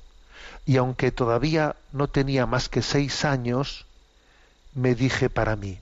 Y 0.65 0.77
aunque 0.77 1.12
todavía 1.12 1.75
no 1.91 2.08
tenía 2.08 2.47
más 2.47 2.69
que 2.69 2.81
seis 2.81 3.23
años, 3.23 3.86
me 4.73 4.95
dije 4.95 5.29
para 5.29 5.55
mí, 5.55 5.77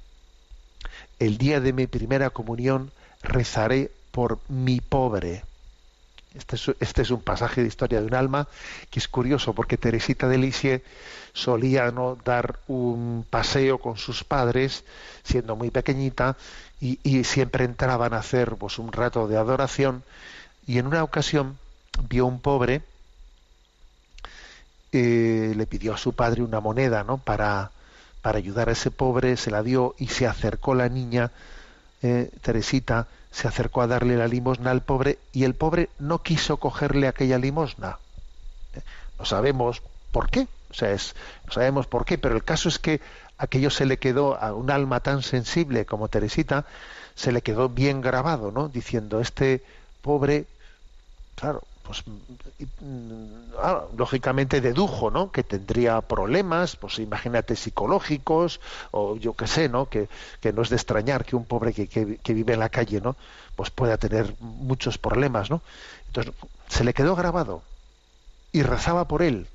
el 1.20 1.38
día 1.38 1.62
de 1.62 1.72
mi 1.72 1.88
primera 1.88 2.32
comunión 2.32 2.92
rezaré 3.22 3.92
por 4.12 4.40
mi 4.50 4.82
pobre. 4.82 5.46
Este 6.36 6.56
es, 6.56 6.72
este 6.80 7.02
es, 7.04 7.12
un 7.12 7.22
pasaje 7.22 7.62
de 7.62 7.68
historia 7.68 8.02
de 8.02 8.08
un 8.08 8.16
alma 8.16 8.48
que 8.90 9.00
es 9.00 9.08
curioso 9.08 9.54
porque 9.54 9.78
Teresita 9.78 10.28
de 10.28 10.40
Lisieux 10.40 10.84
solía 11.34 11.92
¿no? 11.92 12.18
dar 12.26 12.60
un 12.68 13.26
paseo 13.30 13.78
con 13.78 13.98
sus 13.98 14.24
padres 14.24 14.84
siendo 15.24 15.56
muy 15.56 15.70
pequeñita 15.70 16.36
y, 16.82 17.00
y, 17.04 17.24
siempre 17.24 17.66
entraban 17.66 18.14
a 18.14 18.18
hacer 18.18 18.56
pues, 18.56 18.80
un 18.80 18.92
rato 18.92 19.28
de 19.28 19.38
adoración 19.38 20.04
y 20.66 20.80
en 20.80 20.88
una 20.88 21.04
ocasión 21.04 21.58
vio 22.10 22.26
un 22.26 22.40
pobre 22.40 22.82
eh, 24.92 25.54
le 25.56 25.68
pidió 25.68 25.94
a 25.94 25.98
su 25.98 26.14
padre 26.14 26.42
una 26.42 26.60
moneda 26.60 27.04
¿no? 27.04 27.20
para, 27.20 27.72
para 28.24 28.40
ayudar 28.40 28.70
a 28.70 28.74
ese 28.74 28.90
pobre 28.90 29.38
se 29.38 29.52
la 29.52 29.62
dio 29.62 29.94
y 30.00 30.08
se 30.08 30.26
acercó 30.26 30.74
la 30.74 30.90
niña 30.90 31.32
eh, 32.04 32.30
Teresita 32.42 33.08
se 33.32 33.48
acercó 33.48 33.82
a 33.82 33.88
darle 33.88 34.16
la 34.16 34.28
limosna 34.28 34.72
al 34.72 34.82
pobre 34.82 35.18
y 35.32 35.46
el 35.46 35.56
pobre 35.56 35.90
no 35.98 36.22
quiso 36.22 36.58
cogerle 36.58 37.08
aquella 37.08 37.40
limosna. 37.40 37.98
Eh, 38.76 38.82
no 39.18 39.26
sabemos 39.26 39.82
por 40.12 40.30
qué, 40.30 40.48
o 40.70 40.74
sea, 40.74 40.92
es, 40.92 41.16
no 41.48 41.54
sabemos 41.54 41.88
por 41.88 42.06
qué, 42.06 42.18
pero 42.18 42.36
el 42.36 42.44
caso 42.44 42.70
es 42.70 42.78
que 42.78 43.02
aquello 43.38 43.70
se 43.70 43.86
le 43.86 43.98
quedó 43.98 44.40
a 44.40 44.54
un 44.54 44.70
alma 44.70 45.00
tan 45.00 45.24
sensible 45.24 45.86
como 45.86 46.10
Teresita, 46.10 46.66
se 47.16 47.32
le 47.32 47.42
quedó 47.42 47.70
bien 47.70 48.02
grabado, 48.02 48.52
¿no? 48.52 48.70
Diciendo, 48.70 49.20
este 49.20 49.64
pobre, 50.02 50.46
claro, 51.36 51.64
pues 51.84 52.04
mm, 52.08 53.56
ah, 53.60 53.84
lógicamente 53.98 54.62
dedujo 54.62 55.12
¿no? 55.12 55.32
que 55.32 55.44
tendría 55.44 56.02
problemas 56.02 56.76
pues 56.76 57.00
imagínate 57.00 57.56
psicológicos 57.56 58.60
o 58.92 59.18
yo 59.18 59.34
qué 59.34 59.48
sé 59.48 59.70
no 59.70 59.88
que, 59.88 60.08
no 60.54 60.62
es 60.62 60.70
de 60.70 60.76
extrañar 60.76 61.26
que 61.26 61.36
un 61.36 61.46
pobre 61.46 61.74
que, 61.74 61.88
que, 61.88 62.34
vive 62.34 62.54
en 62.54 62.60
la 62.60 62.70
calle 62.70 63.02
no 63.02 63.16
pues 63.56 63.70
pueda 63.70 63.98
tener 63.98 64.34
muchos 64.40 64.98
problemas 64.98 65.50
no 65.50 65.62
entonces 66.08 66.34
se 66.70 66.84
le 66.84 66.94
quedó 66.94 67.16
grabado 67.16 67.62
y 68.52 68.64
rezaba 68.64 69.08
por 69.08 69.22
él 69.22 69.48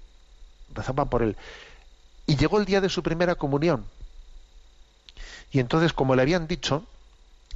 rezaba 0.75 1.07
por 1.07 1.23
él. 1.23 1.37
Y 2.27 2.37
llegó 2.37 2.59
el 2.59 2.65
día 2.65 2.81
de 2.81 2.89
su 2.89 3.03
primera 3.03 3.35
comunión. 3.35 3.85
Y 5.51 5.61
entonces 5.61 5.93
como 5.93 6.15
le 6.15 6.23
habían 6.23 6.47
dicho 6.47 6.85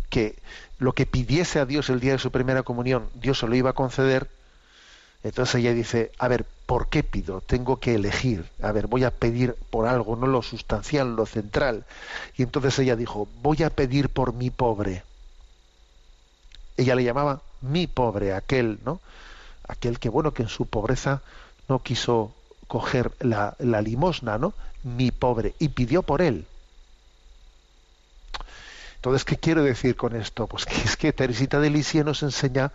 que 0.08 0.38
lo 0.78 0.92
que 0.92 1.06
pidiese 1.06 1.58
a 1.58 1.66
Dios 1.66 1.88
el 1.88 2.00
día 2.00 2.12
de 2.12 2.18
su 2.18 2.30
primera 2.30 2.62
comunión, 2.62 3.08
Dios 3.14 3.38
se 3.38 3.46
lo 3.46 3.54
iba 3.54 3.70
a 3.70 3.74
conceder, 3.74 4.28
entonces 5.24 5.56
ella 5.56 5.72
dice, 5.72 6.10
a 6.18 6.28
ver, 6.28 6.44
¿por 6.66 6.88
qué 6.88 7.02
pido? 7.04 7.40
Tengo 7.40 7.78
que 7.78 7.94
elegir. 7.94 8.50
A 8.60 8.72
ver, 8.72 8.88
voy 8.88 9.04
a 9.04 9.12
pedir 9.12 9.54
por 9.70 9.86
algo, 9.86 10.16
no 10.16 10.26
lo 10.26 10.42
sustancial, 10.42 11.14
lo 11.14 11.26
central. 11.26 11.84
Y 12.36 12.42
entonces 12.42 12.78
ella 12.80 12.96
dijo, 12.96 13.28
voy 13.40 13.62
a 13.62 13.70
pedir 13.70 14.08
por 14.08 14.32
mi 14.32 14.50
pobre. 14.50 15.04
Ella 16.76 16.96
le 16.96 17.04
llamaba 17.04 17.42
mi 17.60 17.86
pobre, 17.86 18.34
aquel, 18.34 18.80
¿no? 18.84 19.00
Aquel 19.68 20.00
que, 20.00 20.08
bueno, 20.08 20.32
que 20.32 20.42
en 20.42 20.48
su 20.48 20.66
pobreza 20.66 21.22
no 21.68 21.80
quiso 21.80 22.34
coger 22.66 23.12
la, 23.20 23.54
limosna, 23.60 24.38
¿no? 24.38 24.54
Mi 24.82 25.12
pobre. 25.12 25.54
Y 25.60 25.68
pidió 25.68 26.02
por 26.02 26.20
él. 26.20 26.46
Entonces, 28.96 29.24
¿qué 29.24 29.36
quiero 29.36 29.62
decir 29.62 29.94
con 29.94 30.16
esto? 30.16 30.48
Pues 30.48 30.64
que 30.64 30.74
es 30.76 30.96
que 30.96 31.12
Teresita 31.12 31.60
de 31.60 31.70
Lisieux 31.70 32.04
nos 32.04 32.22
enseña 32.22 32.72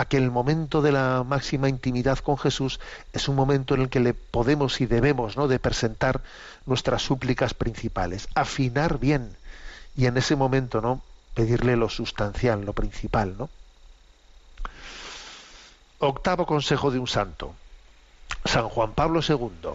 a 0.00 0.06
que 0.06 0.16
el 0.16 0.30
momento 0.30 0.80
de 0.80 0.92
la 0.92 1.22
máxima 1.24 1.68
intimidad 1.68 2.20
con 2.20 2.38
Jesús 2.38 2.80
es 3.12 3.28
un 3.28 3.36
momento 3.36 3.74
en 3.74 3.82
el 3.82 3.90
que 3.90 4.00
le 4.00 4.14
podemos 4.14 4.80
y 4.80 4.86
debemos 4.86 5.36
¿no? 5.36 5.46
de 5.46 5.58
presentar 5.58 6.22
nuestras 6.64 7.02
súplicas 7.02 7.52
principales, 7.52 8.26
afinar 8.34 8.98
bien 8.98 9.36
y 9.94 10.06
en 10.06 10.16
ese 10.16 10.36
momento 10.36 10.80
no 10.80 11.02
pedirle 11.34 11.76
lo 11.76 11.90
sustancial, 11.90 12.64
lo 12.64 12.72
principal, 12.72 13.36
¿no? 13.36 13.50
Octavo 15.98 16.46
consejo 16.46 16.90
de 16.90 16.98
un 16.98 17.06
santo. 17.06 17.54
San 18.46 18.70
Juan 18.70 18.94
Pablo 18.94 19.20
II, 19.20 19.72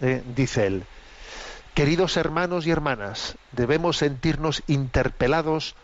eh, 0.00 0.22
dice 0.34 0.68
él, 0.68 0.84
queridos 1.74 2.16
hermanos 2.16 2.66
y 2.66 2.70
hermanas, 2.70 3.36
debemos 3.52 3.98
sentirnos 3.98 4.62
interpelados 4.68 5.74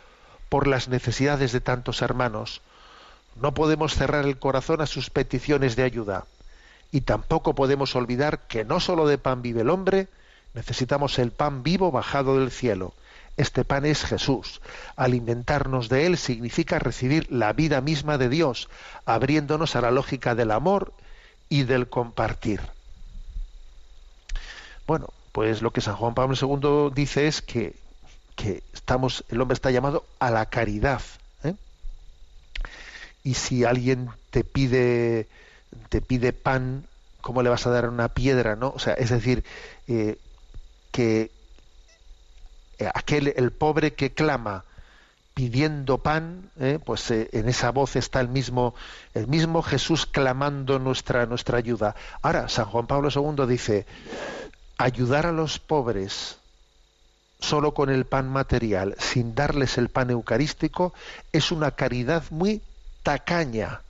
por 0.49 0.67
las 0.67 0.89
necesidades 0.89 1.53
de 1.53 1.61
tantos 1.61 2.01
hermanos, 2.01 2.63
no 3.37 3.55
podemos 3.55 3.95
cerrar 3.95 4.25
el 4.25 4.39
corazón 4.39 4.81
a 4.81 4.87
sus 4.87 5.11
peticiones 5.11 5.77
de 5.77 5.85
ayuda. 5.85 6.25
Y 6.91 7.03
tampoco 7.03 7.55
podemos 7.55 7.97
olvidar 7.97 8.41
que 8.47 8.65
no 8.65 8.81
solo 8.81 9.07
de 9.07 9.19
pan 9.19 9.43
vive 9.43 9.63
el 9.63 9.71
hombre, 9.71 10.09
necesitamos 10.55 11.19
el 11.19 11.31
pan 11.31 11.63
vivo 11.63 11.91
bajado 11.91 12.39
del 12.39 12.51
cielo. 12.51 12.93
Este 13.39 13.65
pan 13.65 13.87
es 13.87 14.05
Jesús. 14.05 14.61
Alimentarnos 14.95 15.89
de 15.89 16.07
él 16.07 16.19
significa 16.19 16.79
recibir 16.79 17.33
la 17.33 17.55
vida 17.55 17.81
misma 17.81 18.19
de 18.19 18.29
Dios, 18.29 18.69
abriéndonos 19.07 19.75
a 19.75 19.81
la 19.81 19.91
lógica 19.91 20.35
del 20.35 20.51
amor 20.51 20.93
y 21.49 21.63
del 21.63 21.89
compartir. 21.89 22.61
Bueno, 24.87 25.09
pues 25.33 25.63
lo 25.63 25.71
que 25.71 25.81
San 25.81 25.97
Juan 25.97 26.15
Pablo 26.15 26.37
II 26.39 26.93
dice 26.95 27.27
es 27.27 27.41
que, 27.41 27.75
que 28.37 28.63
estamos, 28.75 29.25
el 29.31 29.41
hombre 29.41 29.55
está 29.55 29.71
llamado 29.71 30.05
a 30.19 30.31
la 30.31 30.47
caridad 30.47 31.01
y 33.25 33.35
si 33.35 33.65
alguien 33.65 34.11
te 34.31 34.45
pide 34.45 35.29
te 35.89 36.01
pide 36.01 36.33
pan 36.33 36.85
cómo 37.21 37.43
le 37.43 37.51
vas 37.51 37.67
a 37.67 37.71
dar 37.71 37.89
una 37.89 38.09
piedra 38.09 38.57
no 38.57 38.73
o 38.75 38.79
sea 38.79 38.95
es 38.95 39.11
decir 39.11 39.45
eh, 39.89 40.19
que 40.91 41.31
aquel 42.95 43.33
el 43.37 43.53
pobre 43.53 43.95
que 43.95 44.13
clama 44.13 44.65
pidiendo 45.35 45.99
pan 45.99 46.51
eh, 46.61 46.79
pues 46.85 47.11
eh, 47.11 47.29
en 47.33 47.49
esa 47.49 47.71
voz 47.71 47.97
está 47.97 48.21
el 48.21 48.29
mismo 48.29 48.75
el 49.15 49.27
mismo 49.27 49.63
Jesús 49.63 50.07
clamando 50.07 50.79
nuestra 50.79 51.27
nuestra 51.27 51.59
ayuda. 51.59 51.95
Ahora 52.21 52.49
San 52.49 52.67
Juan 52.67 52.87
Pablo 52.87 53.09
II 53.15 53.47
dice 53.47 53.87
ayudar 54.79 55.27
a 55.27 55.33
los 55.33 55.59
pobres 55.59 56.39
solo 57.39 57.75
con 57.75 57.91
el 57.91 58.05
pan 58.05 58.29
material 58.29 58.95
sin 58.99 59.35
darles 59.35 59.79
el 59.79 59.89
pan 59.89 60.11
eucarístico 60.11 60.93
es 61.33 61.51
una 61.51 61.73
caridad 61.73 62.25
muy 62.31 62.61
tacaña, 63.03 63.81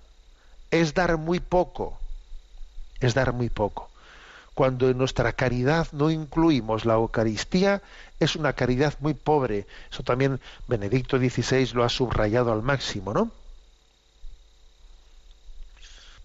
es 0.70 0.94
dar 0.94 1.16
muy 1.18 1.40
poco, 1.40 1.98
es 3.00 3.14
dar 3.14 3.32
muy 3.32 3.50
poco. 3.50 3.90
Cuando 4.54 4.90
en 4.90 4.98
nuestra 4.98 5.32
caridad 5.32 5.88
no 5.92 6.10
incluimos 6.10 6.84
la 6.84 6.94
Eucaristía, 6.94 7.82
es 8.20 8.36
una 8.36 8.52
caridad 8.52 8.94
muy 9.00 9.14
pobre. 9.14 9.66
Eso 9.90 10.02
también 10.02 10.40
Benedicto 10.68 11.18
XVI 11.18 11.72
lo 11.72 11.84
ha 11.84 11.88
subrayado 11.88 12.52
al 12.52 12.62
máximo, 12.62 13.14
¿no? 13.14 13.30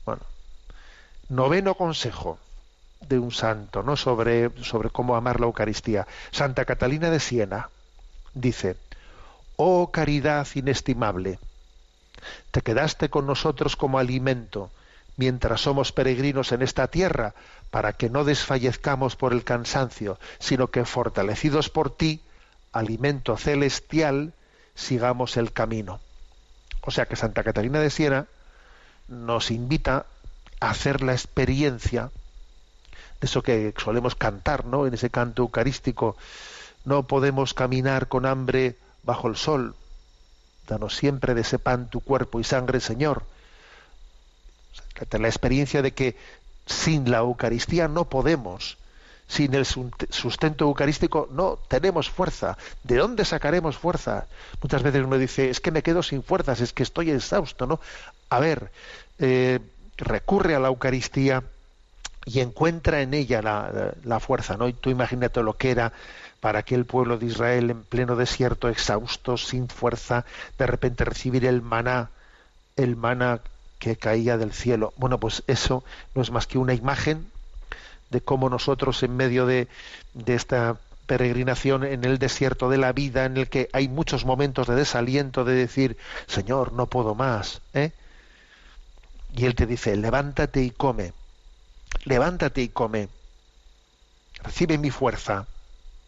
Bueno, 0.06 0.24
noveno 1.30 1.76
consejo 1.76 2.38
de 3.02 3.20
un 3.20 3.32
santo, 3.32 3.84
¿no? 3.84 3.96
Sobre, 3.96 4.52
sobre 4.64 4.90
cómo 4.90 5.16
amar 5.16 5.40
la 5.40 5.46
Eucaristía. 5.46 6.08
Santa 6.32 6.66
Catalina 6.66 7.10
de 7.10 7.20
Siena 7.20 7.70
dice, 8.34 8.76
oh 9.56 9.92
caridad 9.92 10.48
inestimable, 10.54 11.40
te 12.52 12.62
quedaste 12.62 13.10
con 13.10 13.26
nosotros 13.26 13.76
como 13.76 14.00
alimento 14.00 14.72
mientras 15.18 15.62
somos 15.62 15.92
peregrinos 15.92 16.52
en 16.52 16.62
esta 16.62 16.88
tierra, 16.88 17.34
para 17.72 17.94
que 17.94 18.10
no 18.10 18.24
desfallezcamos 18.24 19.16
por 19.16 19.34
el 19.34 19.44
cansancio, 19.44 20.20
sino 20.40 20.68
que 20.68 20.86
fortalecidos 20.86 21.70
por 21.70 21.96
ti, 21.96 22.22
alimento 22.72 23.36
celestial, 23.36 24.34
sigamos 24.76 25.36
el 25.36 25.52
camino. 25.52 26.00
O 26.82 26.92
sea 26.92 27.08
que 27.08 27.16
Santa 27.16 27.44
Catalina 27.44 27.80
de 27.80 27.90
Siena 27.90 28.28
nos 29.08 29.52
invita 29.52 30.06
a 30.60 30.70
hacer 30.70 31.02
la 31.02 31.14
experiencia 31.14 32.12
de 33.20 33.26
eso 33.26 33.42
que 33.42 33.74
solemos 33.78 34.16
cantar, 34.16 34.66
¿no? 34.66 34.86
En 34.86 34.94
ese 34.94 35.10
canto 35.10 35.42
eucarístico, 35.42 36.16
no 36.86 37.04
podemos 37.04 37.54
caminar 37.56 38.08
con 38.08 38.26
hambre 38.26 38.78
bajo 39.04 39.28
el 39.28 39.36
sol, 39.36 39.76
siempre 40.90 41.34
de 41.34 41.42
ese 41.42 41.60
pan 41.60 41.90
tu 41.90 42.02
cuerpo 42.02 42.40
y 42.40 42.44
sangre, 42.44 42.80
Señor. 42.80 43.24
La 45.12 45.28
experiencia 45.28 45.82
de 45.82 45.92
que 45.92 46.16
sin 46.66 47.10
la 47.10 47.20
Eucaristía 47.20 47.88
no 47.88 48.06
podemos, 48.06 48.78
sin 49.28 49.54
el 49.54 49.66
sustento 49.66 50.66
eucarístico 50.66 51.28
no 51.32 51.60
tenemos 51.68 52.10
fuerza. 52.10 52.58
¿De 52.84 52.98
dónde 52.98 53.26
sacaremos 53.26 53.78
fuerza? 53.78 54.28
Muchas 54.62 54.84
veces 54.84 55.04
uno 55.04 55.18
dice, 55.18 55.50
es 55.50 55.60
que 55.60 55.72
me 55.72 55.84
quedo 55.84 56.02
sin 56.02 56.24
fuerzas, 56.24 56.62
es 56.62 56.74
que 56.74 56.84
estoy 56.84 57.12
exhausto, 57.12 57.68
¿no? 57.68 57.80
A 58.30 58.40
ver, 58.40 58.72
eh, 59.20 59.60
recurre 59.98 60.56
a 60.56 60.60
la 60.60 60.70
Eucaristía 60.70 61.44
y 62.28 62.42
encuentra 62.42 63.02
en 63.02 63.14
ella 63.14 63.42
la, 63.42 63.94
la, 64.04 64.20
fuerza, 64.20 64.58
¿no? 64.58 64.68
Y 64.68 64.74
tú 64.74 64.90
imagínate 64.90 65.42
lo 65.42 65.54
que 65.54 65.72
era 65.72 65.94
para 66.42 66.60
aquel 66.60 66.86
pueblo 66.86 67.18
de 67.18 67.26
Israel 67.26 67.70
en 67.70 67.84
pleno 67.84 68.18
desierto, 68.18 68.68
exhausto, 68.68 69.38
sin 69.38 69.70
fuerza, 69.70 70.26
de 70.58 70.68
repente 70.68 71.06
recibir 71.06 71.46
el 71.46 71.62
maná, 71.62 72.10
el 72.76 72.98
maná 72.98 73.40
que 73.80 73.96
caía 73.96 74.38
del 74.38 74.52
cielo. 74.52 74.94
Bueno, 74.98 75.20
pues 75.22 75.44
eso 75.48 75.86
no 76.16 76.22
es 76.22 76.30
más 76.30 76.48
que 76.48 76.58
una 76.58 76.74
imagen 76.74 77.32
de 78.10 78.20
cómo 78.20 78.50
nosotros 78.50 79.02
en 79.04 79.16
medio 79.16 79.46
de, 79.46 79.70
de 80.14 80.36
esta 80.36 80.76
peregrinación 81.06 81.86
en 81.86 82.04
el 82.04 82.18
desierto 82.20 82.70
de 82.70 82.78
la 82.78 82.92
vida, 82.92 83.24
en 83.24 83.38
el 83.38 83.48
que 83.48 83.70
hay 83.72 83.88
muchos 83.88 84.26
momentos 84.26 84.68
de 84.68 84.76
desaliento, 84.76 85.46
de 85.46 85.54
decir, 85.54 85.96
Señor, 86.26 86.74
no 86.74 86.88
puedo 86.88 87.16
más. 87.16 87.62
¿eh? 87.74 87.92
Y 89.34 89.46
Él 89.46 89.56
te 89.56 89.66
dice, 89.66 89.96
levántate 89.96 90.62
y 90.62 90.72
come, 90.72 91.14
levántate 92.06 92.62
y 92.62 92.70
come, 92.70 93.10
recibe 94.44 94.78
mi 94.78 94.92
fuerza, 94.92 95.48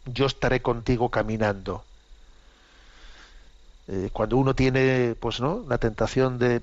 yo 0.06 0.26
estaré 0.26 0.62
contigo 0.62 1.08
caminando. 1.10 1.84
Eh, 3.88 4.10
cuando 4.12 4.36
uno 4.36 4.54
tiene, 4.54 5.14
pues, 5.18 5.40
¿no? 5.40 5.64
La 5.68 5.78
tentación 5.78 6.38
de, 6.38 6.62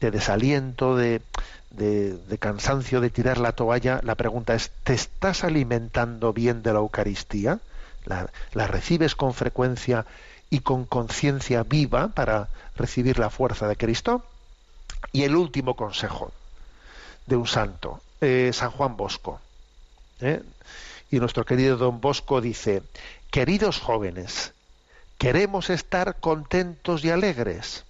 de 0.00 0.10
desaliento, 0.10 0.96
de, 0.96 1.22
de, 1.70 2.38
cansancio, 2.38 3.00
de 3.00 3.10
tirar 3.10 3.38
la 3.38 3.52
toalla, 3.52 4.00
la 4.02 4.14
pregunta 4.14 4.54
es, 4.54 4.70
¿te 4.84 4.94
estás 4.94 5.44
alimentando 5.44 6.32
bien 6.32 6.62
de 6.62 6.72
la 6.72 6.80
Eucaristía? 6.80 7.60
¿La, 8.04 8.30
la 8.52 8.66
recibes 8.66 9.14
con 9.14 9.34
frecuencia 9.34 10.06
y 10.50 10.60
con 10.60 10.84
conciencia 10.84 11.64
viva 11.64 12.08
para 12.08 12.48
recibir 12.76 13.18
la 13.18 13.30
fuerza 13.30 13.68
de 13.68 13.76
Cristo? 13.76 14.24
Y 15.12 15.24
el 15.24 15.36
último 15.36 15.74
consejo 15.76 16.32
de 17.26 17.36
un 17.36 17.46
santo, 17.46 18.00
eh, 18.20 18.50
San 18.52 18.70
Juan 18.70 18.96
Bosco. 18.96 19.40
¿eh? 20.20 20.42
Y 21.10 21.18
nuestro 21.18 21.44
querido 21.44 21.76
don 21.76 22.00
Bosco 22.00 22.40
dice, 22.40 22.82
queridos 23.30 23.80
jóvenes, 23.80 24.52
queremos 25.18 25.70
estar 25.70 26.16
contentos 26.16 27.04
y 27.04 27.10
alegres. 27.10 27.84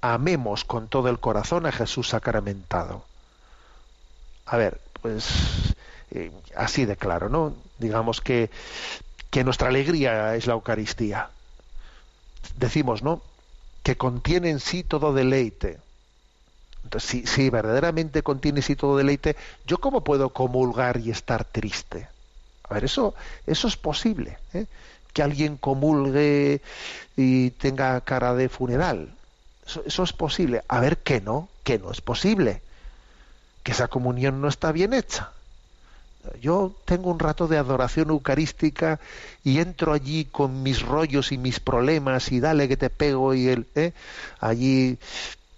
Amemos 0.00 0.64
con 0.64 0.88
todo 0.88 1.08
el 1.08 1.18
corazón 1.18 1.66
a 1.66 1.72
Jesús 1.72 2.08
sacramentado. 2.08 3.04
A 4.46 4.56
ver, 4.56 4.80
pues 5.00 5.74
eh, 6.10 6.32
así 6.56 6.84
de 6.84 6.96
claro, 6.96 7.28
¿no? 7.28 7.54
Digamos 7.78 8.20
que, 8.20 8.50
que 9.30 9.44
nuestra 9.44 9.68
alegría 9.68 10.34
es 10.34 10.46
la 10.46 10.54
Eucaristía. 10.54 11.30
Decimos, 12.56 13.02
¿no? 13.02 13.22
Que 13.82 13.96
contiene 13.96 14.50
en 14.50 14.60
sí 14.60 14.82
todo 14.82 15.12
deleite 15.12 15.78
entonces, 16.84 17.28
si, 17.30 17.50
verdaderamente 17.50 18.22
contiene 18.22 18.62
sí 18.62 18.76
todo 18.76 18.96
deleite, 18.96 19.36
¿yo 19.66 19.78
cómo 19.78 20.02
puedo 20.02 20.30
comulgar 20.30 20.98
y 20.98 21.10
estar 21.10 21.44
triste? 21.44 22.08
A 22.68 22.74
ver, 22.74 22.84
eso, 22.84 23.14
eso 23.46 23.68
es 23.68 23.76
posible. 23.76 24.38
¿eh? 24.54 24.66
que 25.12 25.22
alguien 25.22 25.56
comulgue 25.56 26.60
y 27.16 27.50
tenga 27.50 28.00
cara 28.02 28.34
de 28.34 28.48
funeral. 28.48 29.12
Eso, 29.66 29.82
eso 29.86 30.02
es 30.02 30.12
posible. 30.12 30.62
A 30.68 30.80
ver 30.80 30.98
que 30.98 31.20
no, 31.20 31.48
que 31.64 31.78
no 31.78 31.90
es 31.90 32.00
posible. 32.00 32.62
Que 33.62 33.72
esa 33.72 33.88
comunión 33.88 34.40
no 34.40 34.48
está 34.48 34.72
bien 34.72 34.94
hecha. 34.94 35.32
Yo 36.40 36.74
tengo 36.84 37.10
un 37.10 37.18
rato 37.18 37.48
de 37.48 37.56
adoración 37.56 38.10
eucarística 38.10 39.00
y 39.42 39.58
entro 39.58 39.92
allí 39.92 40.26
con 40.26 40.62
mis 40.62 40.82
rollos 40.82 41.32
y 41.32 41.38
mis 41.38 41.60
problemas 41.60 42.30
y 42.30 42.40
dale 42.40 42.68
que 42.68 42.76
te 42.76 42.90
pego 42.90 43.32
y 43.32 43.48
el 43.48 43.66
¿eh? 43.74 43.92
allí 44.38 44.98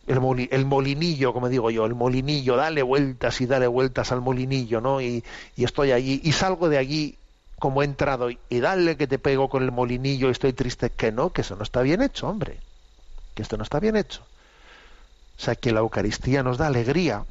el, 0.06 0.20
moli- 0.20 0.48
el 0.50 0.64
molinillo, 0.66 1.32
como 1.32 1.48
digo 1.48 1.70
yo, 1.70 1.86
el 1.86 1.94
molinillo, 1.94 2.56
dale 2.56 2.82
vueltas 2.82 3.40
y 3.40 3.46
dale 3.46 3.66
vueltas 3.66 4.12
al 4.12 4.20
molinillo, 4.20 4.80
¿no? 4.80 5.00
Y, 5.00 5.24
estoy 5.56 5.92
allí 5.92 6.20
y 6.24 6.32
salgo 6.32 6.68
de 6.68 6.78
allí 6.78 7.18
como 7.58 7.82
he 7.82 7.84
entrado 7.84 8.30
y, 8.30 8.38
y 8.48 8.60
dale 8.60 8.96
que 8.96 9.06
te 9.06 9.18
pego 9.18 9.48
con 9.48 9.62
el 9.62 9.72
molinillo 9.72 10.28
y 10.28 10.32
estoy 10.32 10.52
triste, 10.52 10.90
que 10.90 11.12
no, 11.12 11.32
que 11.32 11.42
eso 11.42 11.56
no 11.56 11.62
está 11.62 11.82
bien 11.82 12.02
hecho, 12.02 12.28
hombre, 12.28 12.60
que 13.34 13.42
esto 13.42 13.56
no 13.56 13.64
está 13.64 13.80
bien 13.80 13.96
hecho. 13.96 14.22
O 15.38 15.42
sea, 15.44 15.54
que 15.56 15.72
la 15.72 15.80
Eucaristía 15.80 16.42
nos 16.42 16.56
da 16.58 16.66
alegría, 16.68 17.26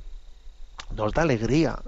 nos 0.91 1.13
da 1.13 1.22
alegría, 1.24 1.80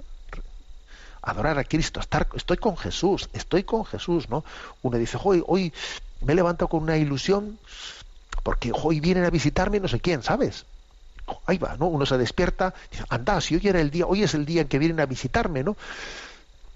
adorar 1.21 1.57
a 1.57 1.63
Cristo, 1.63 1.99
estar, 1.99 2.27
estoy 2.35 2.57
con 2.57 2.75
Jesús, 2.77 3.29
estoy 3.33 3.63
con 3.63 3.85
Jesús, 3.85 4.29
¿no? 4.29 4.43
Uno 4.81 4.97
dice, 4.97 5.17
hoy, 5.23 5.43
hoy 5.47 5.73
me 6.21 6.35
levanto 6.35 6.67
con 6.67 6.83
una 6.83 6.97
ilusión 6.97 7.59
porque 8.43 8.71
hoy 8.73 8.99
vienen 8.99 9.25
a 9.25 9.29
visitarme 9.29 9.79
no 9.79 9.87
sé 9.87 9.99
quién, 10.01 10.23
¿sabes? 10.23 10.65
Ahí 11.45 11.57
va, 11.57 11.75
¿no? 11.77 11.87
Uno 11.87 12.05
se 12.05 12.17
despierta, 12.17 12.73
dice, 12.91 13.03
anda, 13.09 13.39
si 13.41 13.55
hoy 13.55 13.67
era 13.67 13.79
el 13.79 13.91
día, 13.91 14.05
hoy 14.05 14.23
es 14.23 14.33
el 14.33 14.45
día 14.45 14.61
en 14.61 14.67
que 14.67 14.79
vienen 14.79 14.99
a 14.99 15.05
visitarme, 15.05 15.63
¿no? 15.63 15.77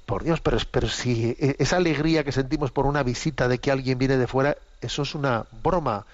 Por 0.05 0.23
Dios, 0.23 0.39
pero, 0.39 0.57
pero 0.71 0.87
si 0.87 1.35
eh, 1.39 1.55
esa 1.59 1.77
alegría 1.77 2.23
que 2.23 2.31
sentimos 2.31 2.71
por 2.71 2.85
una 2.85 3.03
visita 3.03 3.47
de 3.47 3.59
que 3.59 3.71
alguien 3.71 3.97
viene 3.97 4.17
de 4.17 4.27
fuera, 4.27 4.57
eso 4.81 5.01
es 5.01 5.15
una 5.15 5.45
broma 5.63 6.05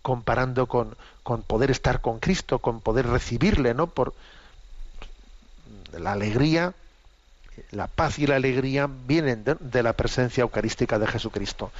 comparando 0.00 0.66
con, 0.66 0.96
con 1.22 1.42
poder 1.42 1.70
estar 1.70 2.00
con 2.00 2.18
Cristo, 2.18 2.58
con 2.60 2.80
poder 2.80 3.06
recibirle, 3.06 3.74
¿no? 3.74 3.86
Por 3.88 4.14
la 5.92 6.12
alegría 6.12 6.74
la 7.70 7.86
paz 7.86 8.18
y 8.18 8.26
la 8.26 8.36
alegría 8.36 8.88
vienen 9.06 9.44
de, 9.44 9.56
de 9.60 9.82
la 9.82 9.92
presencia 9.92 10.42
eucarística 10.42 10.98
de 10.98 11.06
Jesucristo. 11.06 11.70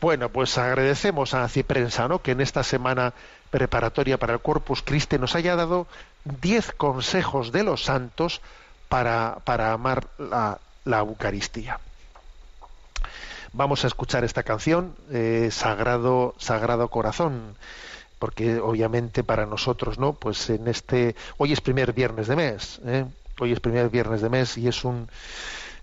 Bueno, 0.00 0.30
pues 0.30 0.56
agradecemos 0.56 1.34
a 1.34 1.48
Ciprensa, 1.48 2.08
¿no? 2.08 2.22
que 2.22 2.32
en 2.32 2.40
esta 2.40 2.62
semana 2.62 3.12
preparatoria 3.50 4.18
para 4.18 4.34
el 4.34 4.40
Corpus 4.40 4.82
Christi 4.82 5.18
nos 5.18 5.34
haya 5.34 5.56
dado 5.56 5.86
diez 6.24 6.72
consejos 6.72 7.52
de 7.52 7.64
los 7.64 7.84
santos 7.84 8.40
para, 8.88 9.38
para 9.44 9.72
amar 9.72 10.06
la, 10.18 10.58
Eucaristía. 10.98 11.78
Vamos 13.52 13.84
a 13.84 13.88
escuchar 13.88 14.24
esta 14.24 14.42
canción, 14.42 14.94
eh, 15.10 15.48
Sagrado, 15.50 16.34
Sagrado 16.38 16.88
Corazón, 16.88 17.56
porque 18.18 18.58
obviamente 18.58 19.24
para 19.24 19.46
nosotros, 19.46 19.98
¿no? 19.98 20.12
Pues 20.12 20.50
en 20.50 20.68
este, 20.68 21.16
hoy 21.36 21.52
es 21.52 21.60
primer 21.60 21.92
viernes 21.92 22.28
de 22.28 22.36
mes, 22.36 22.80
¿eh? 22.84 23.06
hoy 23.40 23.52
es 23.52 23.60
primer 23.60 23.88
viernes 23.88 24.20
de 24.20 24.28
mes 24.28 24.58
y 24.58 24.68
es 24.68 24.84
un 24.84 25.08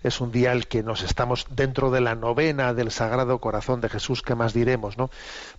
es 0.02 0.20
un 0.20 0.30
día 0.32 0.52
al 0.52 0.66
que 0.66 0.82
nos 0.82 1.02
estamos 1.02 1.46
dentro 1.50 1.90
de 1.90 2.00
la 2.00 2.14
novena 2.14 2.74
del 2.74 2.90
Sagrado 2.90 3.40
Corazón 3.40 3.80
de 3.80 3.88
Jesús, 3.88 4.22
¿qué 4.22 4.34
más 4.34 4.52
diremos, 4.52 4.96
no? 4.98 5.10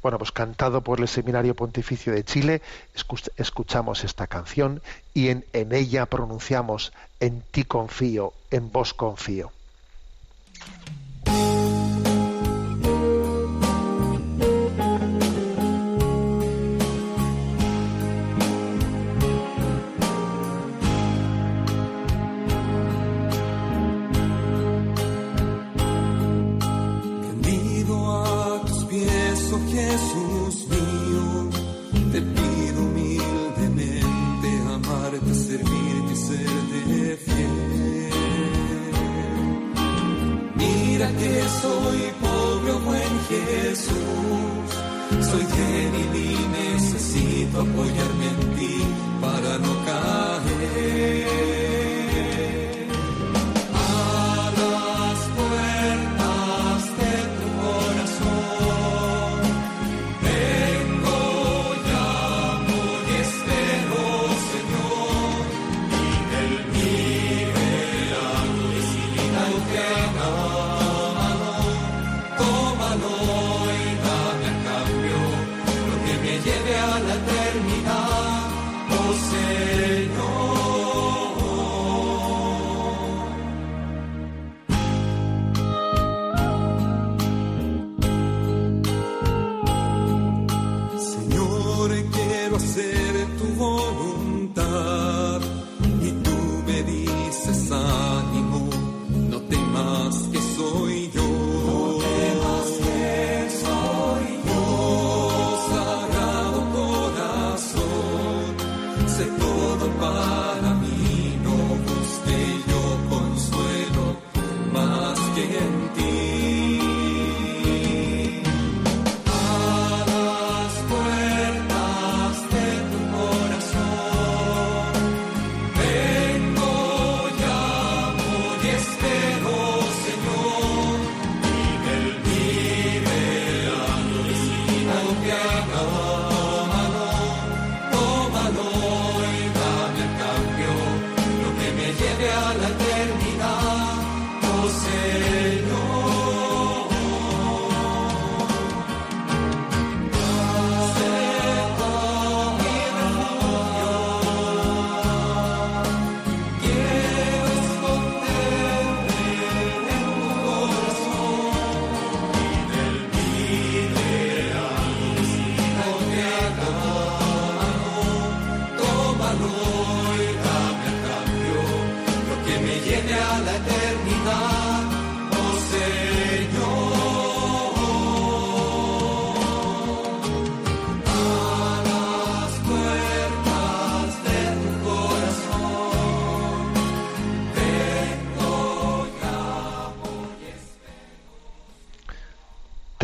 Bueno, 0.02 0.18
pues 0.18 0.32
cantado 0.32 0.82
por 0.84 1.00
el 1.00 1.08
Seminario 1.08 1.56
Pontificio 1.56 2.14
de 2.14 2.24
Chile, 2.24 2.62
escu- 2.96 3.32
escuchamos 3.38 4.04
esta 4.04 4.28
canción 4.28 4.82
y 5.14 5.30
en 5.30 5.46
ella 5.54 6.06
pronunciamos 6.06 6.94
en 7.20 7.42
ti 7.52 7.64
confío, 7.64 8.34
en 8.52 8.72
vos 8.72 8.94
confío. 8.94 9.52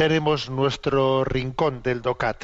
Tenemos 0.08 0.51
nuestro 0.51 1.24
rincón 1.24 1.82
del 1.82 2.03
DOCAT, 2.03 2.43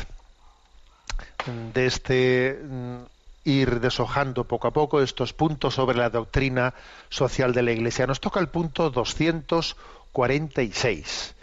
de 1.75 1.85
este 1.85 2.59
mm, 2.59 3.01
ir 3.43 3.79
deshojando 3.79 4.45
poco 4.45 4.67
a 4.67 4.71
poco 4.71 4.99
estos 4.99 5.33
puntos 5.33 5.75
sobre 5.75 5.95
la 5.95 6.09
doctrina 6.09 6.73
social 7.09 7.53
de 7.53 7.61
la 7.61 7.71
Iglesia. 7.71 8.07
Nos 8.07 8.19
toca 8.19 8.39
el 8.39 8.47
punto 8.47 8.89
246 8.89 11.35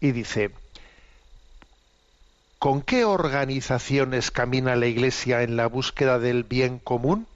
y 0.00 0.12
dice, 0.12 0.50
¿con 2.58 2.80
qué 2.80 3.04
organizaciones 3.04 4.30
camina 4.30 4.76
la 4.76 4.86
Iglesia 4.86 5.42
en 5.42 5.58
la 5.58 5.66
búsqueda 5.66 6.18
del 6.18 6.44
bien 6.44 6.78
común? 6.78 7.26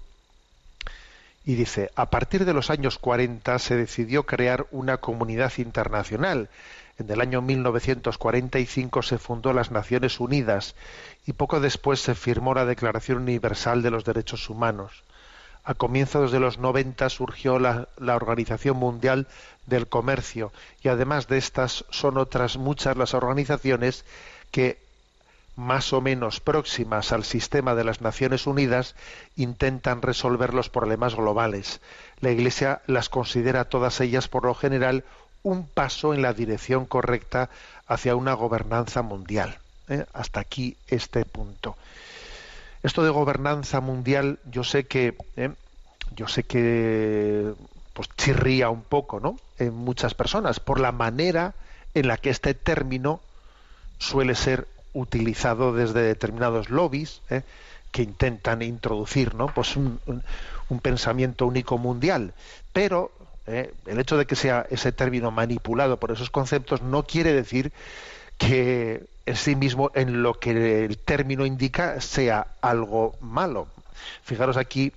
Y 1.45 1.57
dice, 1.57 1.91
a 1.95 2.09
partir 2.09 2.47
de 2.47 2.55
los 2.55 2.71
años 2.71 2.97
40 2.97 3.59
se 3.59 3.77
decidió 3.77 4.25
crear 4.25 4.67
una 4.71 4.97
comunidad 4.97 5.53
internacional. 5.59 6.49
En 6.97 7.11
el 7.11 7.21
año 7.21 7.43
1945 7.43 9.03
se 9.03 9.19
fundó 9.19 9.53
las 9.53 9.73
Naciones 9.73 10.21
Unidas 10.21 10.77
y 11.27 11.33
poco 11.33 11.59
después 11.59 12.01
se 12.01 12.15
firmó 12.15 12.55
la 12.55 12.67
Declaración 12.67 13.19
Universal 13.19 13.83
de 13.83 13.91
los 13.91 14.05
Derechos 14.05 14.49
Humanos. 14.49 15.03
A 15.65 15.75
comienzos 15.75 16.31
de 16.31 16.41
los 16.41 16.59
90 16.59 17.09
surgió 17.09 17.59
la, 17.59 17.89
Organización 17.99 18.77
Mundial 18.77 19.27
del 19.67 19.89
Comercio 19.89 20.53
y 20.83 20.89
además 20.89 21.27
de 21.27 21.39
estas 21.39 21.85
son 21.91 22.19
otras 22.19 22.59
muchas 22.59 22.97
las 22.97 23.15
organizaciones 23.15 24.05
que 24.51 24.79
más 25.57 25.93
o 25.93 26.01
menos 26.01 26.41
próximas 26.41 27.13
al 27.13 27.25
sistema 27.25 27.75
de 27.75 27.85
las 27.85 28.03
Naciones 28.03 28.47
Unidas 28.47 28.95
intentan 29.37 30.03
resolver 30.03 30.53
los 30.53 30.69
problemas 30.69 31.15
globales. 31.15 31.81
La 32.21 32.31
Iglesia 32.31 32.83
las 32.87 33.09
considera 33.09 33.65
todas 33.65 34.01
ellas, 34.01 34.29
por 34.29 34.45
lo 34.45 34.55
general, 34.55 35.05
un 35.45 35.67
paso 35.69 36.13
en 36.13 36.23
la 36.23 36.33
dirección 36.33 36.87
correcta 36.87 37.51
hacia 37.87 38.17
una 38.17 38.35
gobernanza 38.35 39.03
mundial. 39.03 39.59
¿eh? 39.89 40.05
Hasta 40.13 40.41
aquí 40.41 40.77
este 40.89 41.25
punto. 41.25 41.77
Esto 42.83 43.05
de 43.05 43.11
gobernanza 43.11 43.81
mundial, 43.81 44.41
yo 44.51 44.65
sé 44.65 44.85
que, 44.85 45.17
¿eh? 45.37 45.51
yo 46.17 46.27
sé 46.27 46.43
que, 46.43 47.53
pues 47.93 48.09
chirría 48.17 48.71
un 48.71 48.83
poco, 48.83 49.21
¿no? 49.21 49.39
En 49.59 49.75
muchas 49.75 50.15
personas 50.15 50.61
por 50.61 50.81
la 50.81 50.93
manera 50.93 51.55
en 51.95 52.09
la 52.09 52.17
que 52.17 52.31
este 52.31 52.55
término 52.55 53.21
suele 53.99 54.35
ser 54.35 54.67
utilizado 54.93 55.73
desde 55.73 56.03
determinados 56.03 56.71
lobbies 56.71 57.21
¿eh? 57.31 57.43
que 57.91 58.03
intentan 58.03 58.63
introducir 58.63 59.35
¿no? 59.35 59.47
pues 59.47 59.77
un, 59.77 60.01
un, 60.07 60.81
pensamiento 60.81 61.47
único 61.47 61.79
mundial. 61.79 62.35
Pero 62.73 63.13
¿eh? 63.47 63.73
el 63.87 63.99
hecho 63.99 64.17
de 64.17 64.27
que 64.27 64.37
sea 64.37 64.67
ese 64.71 64.93
término 64.93 65.31
manipulado 65.31 65.99
por 65.99 66.11
esos 66.11 66.31
conceptos 66.31 66.83
no 66.83 67.05
quiere 67.05 67.33
decir 67.33 67.73
que 68.39 69.05
en 69.27 69.37
sí 69.37 69.57
mismo 69.57 69.91
en 69.95 70.23
lo 70.23 70.35
que 70.35 70.85
el 70.85 70.99
término 70.99 71.47
indica 71.47 72.01
sea 72.01 72.47
algo 72.61 73.17
malo. 73.21 73.69
Fijaros 74.23 74.57
aquí 74.57 74.93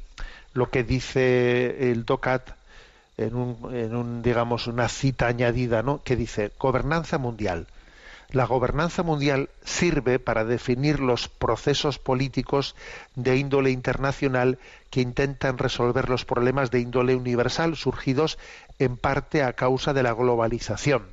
lo 0.54 0.70
que 0.70 0.84
dice 0.84 1.92
el 1.92 2.06
DOCAT 2.06 2.52
en 3.18 3.36
un, 3.36 3.76
en 3.76 3.96
un 3.96 4.22
digamos 4.22 4.68
una 4.68 4.90
cita 4.90 5.28
añadida, 5.28 5.82
¿no? 5.82 6.02
que 6.04 6.16
dice 6.16 6.52
gobernanza 6.60 7.18
mundial 7.18 7.68
la 8.30 8.46
gobernanza 8.46 9.04
mundial 9.04 9.50
sirve 9.64 10.20
para 10.20 10.44
definir 10.44 11.00
los 11.00 11.30
procesos 11.30 11.98
políticos 11.98 12.76
de 13.16 13.38
índole 13.38 13.72
internacional 13.72 14.60
que 14.90 15.02
intentan 15.02 15.58
resolver 15.58 16.10
los 16.10 16.26
problemas 16.26 16.72
de 16.72 16.80
índole 16.80 17.16
universal 17.16 17.76
surgidos 17.76 18.38
en 18.80 18.98
parte 18.98 19.44
a 19.44 19.54
causa 19.54 19.94
de 19.94 20.04
la 20.04 20.14
globalización. 20.14 21.08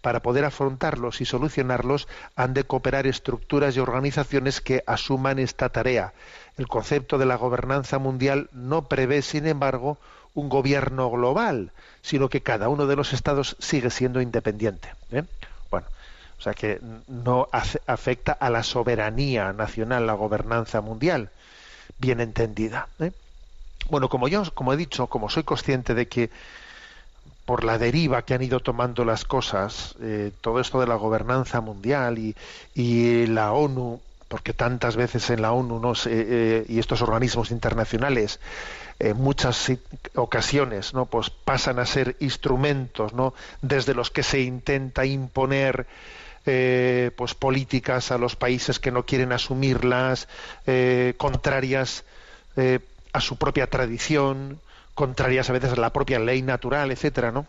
Para 0.00 0.20
poder 0.20 0.44
afrontarlos 0.44 1.20
y 1.20 1.24
solucionarlos 1.24 2.06
han 2.36 2.54
de 2.54 2.64
cooperar 2.64 3.06
estructuras 3.06 3.76
y 3.76 3.80
organizaciones 3.80 4.60
que 4.60 4.84
asuman 4.86 5.38
esta 5.38 5.70
tarea. 5.70 6.12
El 6.58 6.68
concepto 6.68 7.18
de 7.18 7.26
la 7.26 7.36
gobernanza 7.36 7.98
mundial 7.98 8.48
no 8.52 8.88
prevé, 8.88 9.22
sin 9.22 9.46
embargo, 9.46 9.98
un 10.34 10.48
gobierno 10.48 11.10
global, 11.10 11.72
sino 12.02 12.28
que 12.28 12.42
cada 12.42 12.68
uno 12.68 12.86
de 12.86 12.96
los 12.96 13.12
estados 13.12 13.56
sigue 13.58 13.90
siendo 13.90 14.20
independiente. 14.20 14.92
¿eh? 15.10 15.24
O 16.38 16.42
sea 16.42 16.54
que 16.54 16.80
no 17.08 17.48
afecta 17.86 18.32
a 18.32 18.50
la 18.50 18.62
soberanía 18.62 19.52
nacional, 19.52 20.06
la 20.06 20.12
gobernanza 20.12 20.80
mundial, 20.80 21.30
bien 21.98 22.20
entendida. 22.20 22.88
¿eh? 23.00 23.12
Bueno, 23.90 24.08
como 24.08 24.28
yo, 24.28 24.42
como 24.54 24.72
he 24.72 24.76
dicho, 24.76 25.06
como 25.06 25.28
soy 25.28 25.44
consciente 25.44 25.94
de 25.94 26.08
que 26.08 26.30
por 27.44 27.62
la 27.62 27.78
deriva 27.78 28.22
que 28.22 28.34
han 28.34 28.42
ido 28.42 28.60
tomando 28.60 29.04
las 29.04 29.24
cosas, 29.24 29.94
eh, 30.00 30.32
todo 30.40 30.60
esto 30.60 30.80
de 30.80 30.86
la 30.88 30.96
gobernanza 30.96 31.60
mundial 31.60 32.18
y, 32.18 32.34
y, 32.74 33.26
la 33.26 33.52
ONU, 33.52 34.00
porque 34.28 34.52
tantas 34.52 34.96
veces 34.96 35.30
en 35.30 35.42
la 35.42 35.52
ONU 35.52 35.80
eh, 36.06 36.64
y 36.68 36.80
estos 36.80 37.02
organismos 37.02 37.52
internacionales 37.52 38.40
en 38.98 39.16
muchas 39.16 39.70
ocasiones 40.14 40.94
no 40.94 41.06
pues 41.06 41.30
pasan 41.30 41.78
a 41.78 41.86
ser 41.86 42.16
instrumentos 42.20 43.12
no 43.12 43.34
desde 43.60 43.94
los 43.94 44.10
que 44.10 44.22
se 44.22 44.40
intenta 44.40 45.04
imponer 45.04 45.86
eh, 46.46 47.10
pues 47.16 47.34
políticas 47.34 48.10
a 48.12 48.18
los 48.18 48.36
países 48.36 48.78
que 48.78 48.92
no 48.92 49.04
quieren 49.04 49.32
asumirlas, 49.32 50.28
eh, 50.66 51.14
contrarias 51.16 52.04
eh, 52.56 52.78
a 53.12 53.20
su 53.20 53.36
propia 53.36 53.66
tradición, 53.66 54.60
contrarias 54.94 55.50
a 55.50 55.52
veces 55.52 55.72
a 55.72 55.76
la 55.76 55.92
propia 55.92 56.18
ley 56.18 56.42
natural, 56.42 56.90
etcétera, 56.92 57.32
¿no? 57.32 57.46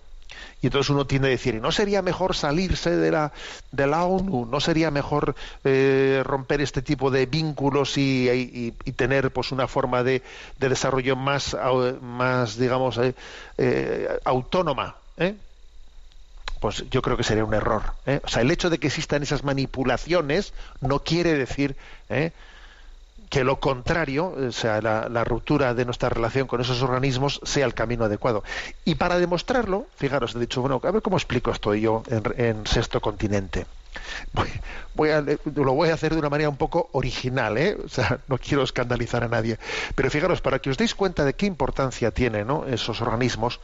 Y 0.62 0.68
entonces 0.68 0.90
uno 0.90 1.06
tiende 1.08 1.30
a 1.30 1.32
decir, 1.32 1.56
¿no 1.62 1.72
sería 1.72 2.02
mejor 2.02 2.36
salirse 2.36 2.96
de 2.96 3.12
la, 3.12 3.32
de 3.72 3.88
la 3.88 4.04
ONU? 4.04 4.46
¿No 4.46 4.60
sería 4.60 4.92
mejor 4.92 5.36
romper 5.64 6.62
este 6.62 6.82
tipo 6.82 7.10
de 7.10 7.26
vínculos 7.26 7.98
y, 7.98 8.74
tener 8.96 9.32
pues 9.32 9.52
una 9.52 9.68
forma 9.68 10.04
de, 10.04 10.22
de 10.60 10.70
desarrollo 10.70 11.16
más, 11.16 11.56
más 12.02 12.58
digamos, 12.58 13.00
autónoma? 14.26 14.96
¿eh? 15.18 15.36
Pues 16.60 16.86
yo 16.90 17.02
creo 17.02 17.18
que 17.18 17.24
sería 17.24 17.46
un 17.46 17.54
error. 17.54 17.94
¿eh? 18.06 18.20
O 18.24 18.28
sea, 18.28 18.42
el 18.42 18.52
hecho 18.52 18.70
de 18.70 18.80
que 18.80 18.88
existan 18.88 19.24
esas 19.24 19.44
manipulaciones 19.44 20.54
no 20.82 21.00
quiere 21.00 21.34
decir 21.34 21.76
¿eh? 22.10 22.32
que 23.30 23.44
lo 23.44 23.60
contrario, 23.60 24.34
o 24.48 24.52
sea, 24.52 24.82
la, 24.82 25.24
ruptura 25.24 25.74
de 25.74 25.86
nuestra 25.86 26.10
relación 26.10 26.48
con 26.48 26.62
esos 26.62 26.82
organismos 26.82 27.42
sea 27.44 27.66
el 27.66 27.74
camino 27.74 28.06
adecuado. 28.06 28.44
Y 28.86 28.96
para 28.96 29.20
demostrarlo, 29.20 29.88
fijaros, 29.98 30.36
he 30.36 30.40
dicho, 30.40 30.62
bueno, 30.62 30.80
a 30.84 30.92
ver 30.92 31.02
cómo 31.02 31.18
explico 31.18 31.52
esto 31.52 31.76
yo 31.76 32.04
en, 32.10 32.66
Sexto 32.66 33.02
Continente. 33.02 33.66
Voy, 34.96 35.10
a, 35.10 35.22
lo 35.22 35.74
voy 35.74 35.90
a 35.90 35.94
hacer 35.96 36.14
de 36.14 36.20
una 36.20 36.30
manera 36.30 36.50
un 36.50 36.58
poco 36.58 36.90
original, 36.94 37.58
¿eh? 37.58 37.78
o 37.84 37.90
sea, 37.90 38.20
no 38.28 38.38
quiero 38.38 38.64
escandalizar 38.64 39.24
a 39.24 39.28
nadie. 39.28 39.58
Pero 39.96 40.10
fijaros, 40.10 40.40
para 40.42 40.60
que 40.60 40.70
os 40.70 40.78
deis 40.78 40.96
cuenta 40.96 41.26
de 41.26 41.34
qué 41.34 41.46
importancia 41.46 42.12
tienen 42.12 42.48
esos 42.68 43.02
organismos, 43.02 43.60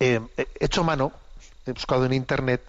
eh, 0.00 0.20
he 0.36 0.46
hecho 0.60 0.84
mano, 0.84 1.12
he 1.66 1.72
buscado 1.72 2.04
en 2.04 2.12
internet 2.12 2.62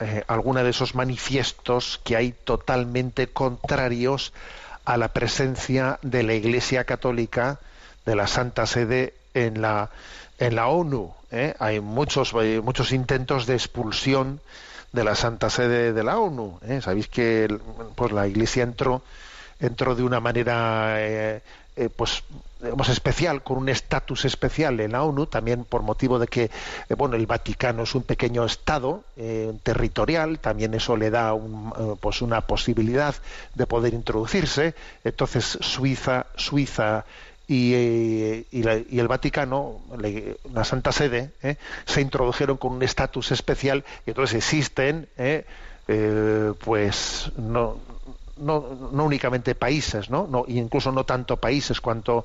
eh, 0.00 0.22
alguna 0.28 0.62
de 0.62 0.70
esos 0.70 0.94
manifiestos 0.94 2.00
que 2.04 2.16
hay 2.16 2.32
totalmente 2.32 3.28
contrarios 3.28 4.32
a 4.84 4.96
la 4.96 5.08
presencia 5.08 5.98
de 6.02 6.22
la 6.22 6.34
Iglesia 6.34 6.84
Católica, 6.84 7.58
de 8.06 8.16
la 8.16 8.26
Santa 8.26 8.66
Sede 8.66 9.14
en 9.34 9.60
la, 9.60 9.90
en 10.38 10.54
la 10.54 10.68
ONU. 10.68 11.14
¿eh? 11.30 11.54
Hay 11.58 11.80
muchos, 11.80 12.32
muchos 12.62 12.92
intentos 12.92 13.46
de 13.46 13.54
expulsión 13.54 14.40
de 14.92 15.04
la 15.04 15.14
Santa 15.14 15.50
Sede 15.50 15.92
de 15.92 16.04
la 16.04 16.18
ONU. 16.18 16.60
Sabéis 16.80 17.08
que 17.08 17.58
pues, 17.96 18.12
la 18.12 18.26
Iglesia 18.26 18.62
entró, 18.62 19.02
entró 19.60 19.94
de 19.94 20.02
una 20.02 20.20
manera 20.20 21.40
pues 21.96 22.24
digamos, 22.60 22.88
especial, 22.88 23.42
con 23.42 23.58
un 23.58 23.68
estatus 23.68 24.24
especial 24.24 24.80
en 24.80 24.92
la 24.92 25.02
ONU, 25.04 25.26
también 25.26 25.64
por 25.64 25.82
motivo 25.82 26.18
de 26.18 26.26
que 26.26 26.44
eh, 26.44 26.94
bueno, 26.96 27.16
el 27.16 27.26
Vaticano 27.26 27.84
es 27.84 27.94
un 27.94 28.02
pequeño 28.02 28.44
estado 28.44 29.04
eh, 29.16 29.52
territorial, 29.62 30.38
también 30.40 30.74
eso 30.74 30.96
le 30.96 31.10
da 31.10 31.34
un, 31.34 31.72
eh, 31.78 31.94
pues 32.00 32.20
una 32.20 32.40
posibilidad 32.42 33.14
de 33.54 33.66
poder 33.66 33.94
introducirse. 33.94 34.74
Entonces 35.04 35.58
Suiza, 35.60 36.26
Suiza 36.36 37.04
y, 37.46 37.74
y, 38.50 38.62
el 38.62 39.08
Vaticano, 39.08 39.80
la 40.52 40.64
Santa 40.64 40.92
Sede, 40.92 41.30
se 41.86 42.02
introdujeron 42.02 42.58
con 42.58 42.72
un 42.72 42.82
estatus 42.82 43.32
especial 43.32 43.84
y 44.04 44.10
entonces 44.10 44.36
existen, 44.36 45.08
pues 46.62 47.32
no 47.38 47.78
no, 48.38 48.90
no 48.92 49.04
únicamente 49.04 49.54
países, 49.54 50.10
¿no? 50.10 50.44
incluso 50.48 50.92
no 50.92 51.04
tanto 51.04 51.36
países 51.36 51.80
cuanto 51.80 52.24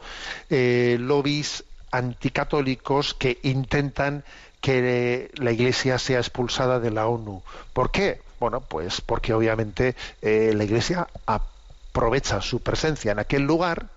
eh, 0.50 0.98
lobbies 1.00 1.64
anticatólicos 1.92 3.14
que 3.14 3.40
intentan 3.44 4.24
que 4.62 5.30
la 5.36 5.52
Iglesia 5.52 6.00
sea 6.00 6.20
expulsada 6.20 6.80
de 6.80 6.92
la 6.92 7.08
ONU. 7.08 7.44
¿Por 7.74 7.92
qué? 7.92 8.22
Bueno, 8.40 8.62
pues 8.62 9.02
porque 9.02 9.34
obviamente 9.34 9.96
eh, 10.22 10.54
la 10.56 10.64
Iglesia 10.64 11.08
aprovecha 11.26 12.42
su 12.42 12.62
presencia 12.62 13.12
en 13.12 13.20
aquel 13.20 13.44
lugar 13.44 13.88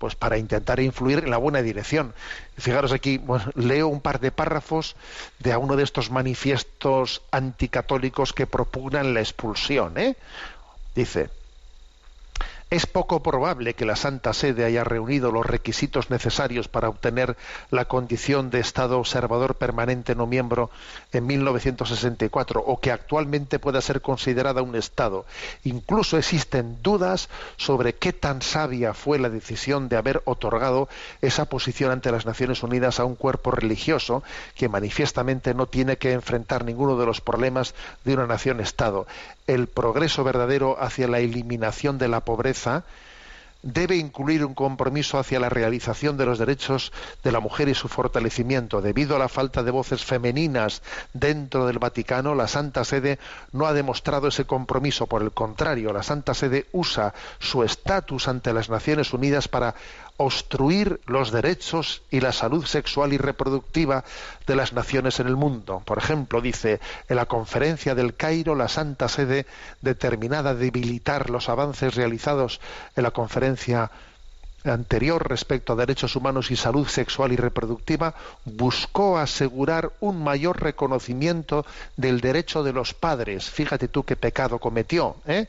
pues 0.00 0.14
para 0.14 0.38
intentar 0.38 0.80
influir 0.80 1.18
en 1.18 1.30
la 1.30 1.36
buena 1.36 1.60
dirección. 1.60 2.14
Fijaros 2.56 2.90
aquí, 2.90 3.20
leo 3.54 3.86
un 3.88 4.00
par 4.00 4.18
de 4.18 4.32
párrafos 4.32 4.96
de 5.40 5.54
uno 5.54 5.76
de 5.76 5.82
estos 5.82 6.10
manifiestos 6.10 7.20
anticatólicos 7.30 8.32
que 8.32 8.46
propugnan 8.46 9.12
la 9.12 9.20
expulsión. 9.20 9.98
¿eh? 9.98 10.16
Dice, 10.94 11.28
es 12.70 12.86
poco 12.86 13.20
probable 13.20 13.74
que 13.74 13.84
la 13.84 13.96
Santa 13.96 14.32
Sede 14.32 14.64
haya 14.64 14.84
reunido 14.84 15.32
los 15.32 15.44
requisitos 15.44 16.08
necesarios 16.08 16.68
para 16.68 16.88
obtener 16.88 17.36
la 17.70 17.86
condición 17.86 18.50
de 18.50 18.60
Estado 18.60 18.98
observador 19.00 19.56
permanente 19.56 20.14
no 20.14 20.28
miembro 20.28 20.70
en 21.12 21.26
1964 21.26 22.62
o 22.64 22.78
que 22.78 22.92
actualmente 22.92 23.58
pueda 23.58 23.80
ser 23.80 24.00
considerada 24.00 24.62
un 24.62 24.76
Estado. 24.76 25.26
Incluso 25.64 26.16
existen 26.16 26.80
dudas 26.80 27.28
sobre 27.56 27.96
qué 27.96 28.12
tan 28.12 28.40
sabia 28.40 28.94
fue 28.94 29.18
la 29.18 29.30
decisión 29.30 29.88
de 29.88 29.96
haber 29.96 30.22
otorgado 30.24 30.88
esa 31.22 31.46
posición 31.46 31.90
ante 31.90 32.12
las 32.12 32.24
Naciones 32.24 32.62
Unidas 32.62 33.00
a 33.00 33.04
un 33.04 33.16
cuerpo 33.16 33.50
religioso 33.50 34.22
que 34.54 34.68
manifiestamente 34.68 35.54
no 35.54 35.66
tiene 35.66 35.98
que 35.98 36.12
enfrentar 36.12 36.64
ninguno 36.64 36.96
de 36.96 37.06
los 37.06 37.20
problemas 37.20 37.74
de 38.04 38.14
una 38.14 38.28
nación-Estado 38.28 39.08
el 39.54 39.66
progreso 39.66 40.22
verdadero 40.22 40.76
hacia 40.80 41.08
la 41.08 41.18
eliminación 41.18 41.98
de 41.98 42.08
la 42.08 42.20
pobreza 42.20 42.84
debe 43.62 43.96
incluir 43.96 44.44
un 44.44 44.54
compromiso 44.54 45.18
hacia 45.18 45.40
la 45.40 45.48
realización 45.48 46.16
de 46.16 46.24
los 46.24 46.38
derechos 46.38 46.92
de 47.22 47.32
la 47.32 47.40
mujer 47.40 47.68
y 47.68 47.74
su 47.74 47.88
fortalecimiento. 47.88 48.80
Debido 48.80 49.16
a 49.16 49.18
la 49.18 49.28
falta 49.28 49.62
de 49.62 49.70
voces 49.70 50.04
femeninas 50.04 50.82
dentro 51.12 51.66
del 51.66 51.78
Vaticano, 51.78 52.34
la 52.34 52.48
Santa 52.48 52.84
Sede 52.84 53.18
no 53.52 53.66
ha 53.66 53.72
demostrado 53.72 54.28
ese 54.28 54.46
compromiso. 54.46 55.06
Por 55.06 55.22
el 55.22 55.32
contrario, 55.32 55.92
la 55.92 56.02
Santa 56.02 56.32
Sede 56.32 56.66
usa 56.72 57.12
su 57.38 57.62
estatus 57.62 58.28
ante 58.28 58.52
las 58.52 58.70
Naciones 58.70 59.12
Unidas 59.12 59.48
para 59.48 59.74
obstruir 60.22 61.00
los 61.06 61.32
derechos 61.32 62.02
y 62.10 62.20
la 62.20 62.32
salud 62.32 62.66
sexual 62.66 63.14
y 63.14 63.16
reproductiva 63.16 64.04
de 64.46 64.54
las 64.54 64.74
naciones 64.74 65.18
en 65.18 65.26
el 65.28 65.36
mundo. 65.36 65.80
Por 65.86 65.96
ejemplo, 65.96 66.42
dice, 66.42 66.78
en 67.08 67.16
la 67.16 67.24
conferencia 67.24 67.94
del 67.94 68.14
Cairo, 68.14 68.54
la 68.54 68.68
Santa 68.68 69.08
Sede, 69.08 69.46
determinada 69.80 70.50
a 70.50 70.54
debilitar 70.54 71.30
los 71.30 71.48
avances 71.48 71.94
realizados 71.94 72.60
en 72.96 73.04
la 73.04 73.12
conferencia 73.12 73.90
anterior 74.64 75.28
respecto 75.28 75.72
a 75.72 75.76
derechos 75.76 76.16
humanos 76.16 76.50
y 76.50 76.56
salud 76.56 76.86
sexual 76.86 77.32
y 77.32 77.36
reproductiva 77.36 78.14
buscó 78.44 79.18
asegurar 79.18 79.92
un 80.00 80.22
mayor 80.22 80.62
reconocimiento 80.62 81.64
del 81.96 82.20
derecho 82.20 82.62
de 82.62 82.72
los 82.72 82.94
padres. 82.94 83.48
Fíjate 83.50 83.88
tú 83.88 84.04
qué 84.04 84.16
pecado 84.16 84.58
cometió. 84.58 85.16
¿eh? 85.26 85.46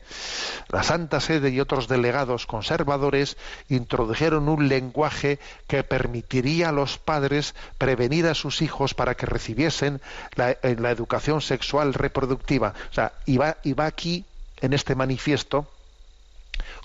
La 0.68 0.82
Santa 0.82 1.20
Sede 1.20 1.50
y 1.50 1.60
otros 1.60 1.88
delegados 1.88 2.46
conservadores 2.46 3.36
introdujeron 3.68 4.48
un 4.48 4.68
lenguaje 4.68 5.38
que 5.66 5.84
permitiría 5.84 6.70
a 6.70 6.72
los 6.72 6.98
padres 6.98 7.54
prevenir 7.78 8.26
a 8.26 8.34
sus 8.34 8.62
hijos 8.62 8.94
para 8.94 9.14
que 9.14 9.26
recibiesen 9.26 10.00
la, 10.34 10.56
la 10.62 10.90
educación 10.90 11.40
sexual 11.40 11.94
reproductiva. 11.94 12.74
O 12.90 12.94
sea, 12.94 13.12
iba, 13.26 13.56
iba 13.64 13.86
aquí 13.86 14.24
en 14.60 14.72
este 14.72 14.94
manifiesto 14.94 15.66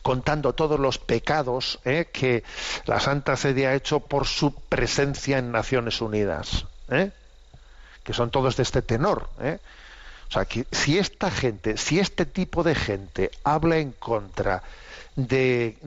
contando 0.02 0.54
todos 0.54 0.80
los 0.80 0.98
pecados 0.98 1.80
¿eh? 1.86 2.08
que 2.12 2.44
la 2.86 3.00
Santa 3.00 3.36
Sede 3.36 3.68
ha 3.68 3.76
hecho 3.76 4.00
por 4.00 4.26
su 4.28 4.54
presencia 4.54 5.38
en 5.38 5.52
Naciones 5.52 6.02
Unidas, 6.02 6.66
¿eh? 6.90 7.12
que 8.04 8.14
son 8.14 8.32
todos 8.32 8.58
de 8.58 8.64
este 8.64 8.82
tenor. 8.82 9.30
¿eh? 9.42 9.60
O 10.30 10.32
sea, 10.32 10.46
que 10.46 10.66
si 10.72 10.98
esta 10.98 11.32
gente, 11.32 11.78
si 11.78 12.00
este 12.00 12.26
tipo 12.26 12.64
de 12.64 12.76
gente 12.76 13.32
habla 13.44 13.78
en 13.78 13.92
contra 13.92 14.64
de, 15.16 15.78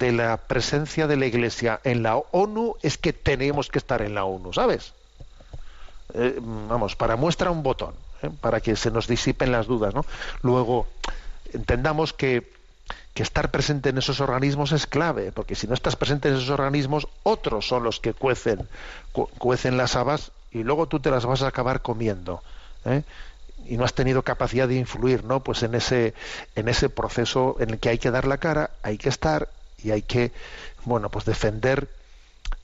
la 0.00 0.36
presencia 0.36 1.06
de 1.06 1.16
la 1.16 1.26
Iglesia 1.26 1.80
en 1.84 2.02
la 2.02 2.16
ONU, 2.16 2.76
es 2.82 2.98
que 2.98 3.12
tenemos 3.12 3.68
que 3.68 3.78
estar 3.78 4.02
en 4.02 4.14
la 4.14 4.24
ONU, 4.24 4.52
¿sabes? 4.52 4.92
vamos, 6.40 6.96
para 6.96 7.16
muestra 7.16 7.50
un 7.50 7.62
botón, 7.62 7.94
para 8.40 8.60
que 8.60 8.76
se 8.76 8.90
nos 8.90 9.06
disipen 9.06 9.52
las 9.52 9.66
dudas, 9.66 9.94
¿no? 9.94 10.06
Luego, 10.40 10.86
entendamos 11.52 12.12
que 12.12 12.50
que 13.14 13.22
estar 13.22 13.50
presente 13.50 13.88
en 13.88 13.98
esos 13.98 14.20
organismos 14.20 14.72
es 14.72 14.86
clave, 14.86 15.32
porque 15.32 15.54
si 15.54 15.66
no 15.66 15.74
estás 15.74 15.96
presente 15.96 16.28
en 16.28 16.36
esos 16.36 16.50
organismos, 16.50 17.08
otros 17.22 17.66
son 17.66 17.82
los 17.82 18.00
que 18.00 18.14
cuecen, 18.14 18.68
cuecen 19.12 19.76
las 19.76 19.96
habas 19.96 20.32
y 20.52 20.62
luego 20.62 20.86
tú 20.86 21.00
te 21.00 21.10
las 21.10 21.26
vas 21.26 21.42
a 21.42 21.48
acabar 21.48 21.82
comiendo. 21.82 22.42
¿eh? 22.84 23.02
y 23.66 23.76
no 23.76 23.84
has 23.84 23.94
tenido 23.94 24.22
capacidad 24.22 24.68
de 24.68 24.76
influir 24.76 25.24
no 25.24 25.40
pues 25.40 25.62
en 25.62 25.74
ese 25.74 26.14
en 26.54 26.68
ese 26.68 26.88
proceso 26.88 27.56
en 27.60 27.70
el 27.70 27.78
que 27.78 27.90
hay 27.90 27.98
que 27.98 28.10
dar 28.10 28.26
la 28.26 28.38
cara 28.38 28.70
hay 28.82 28.98
que 28.98 29.08
estar 29.08 29.48
y 29.82 29.90
hay 29.90 30.02
que 30.02 30.32
bueno 30.84 31.10
pues 31.10 31.24
defender 31.24 31.88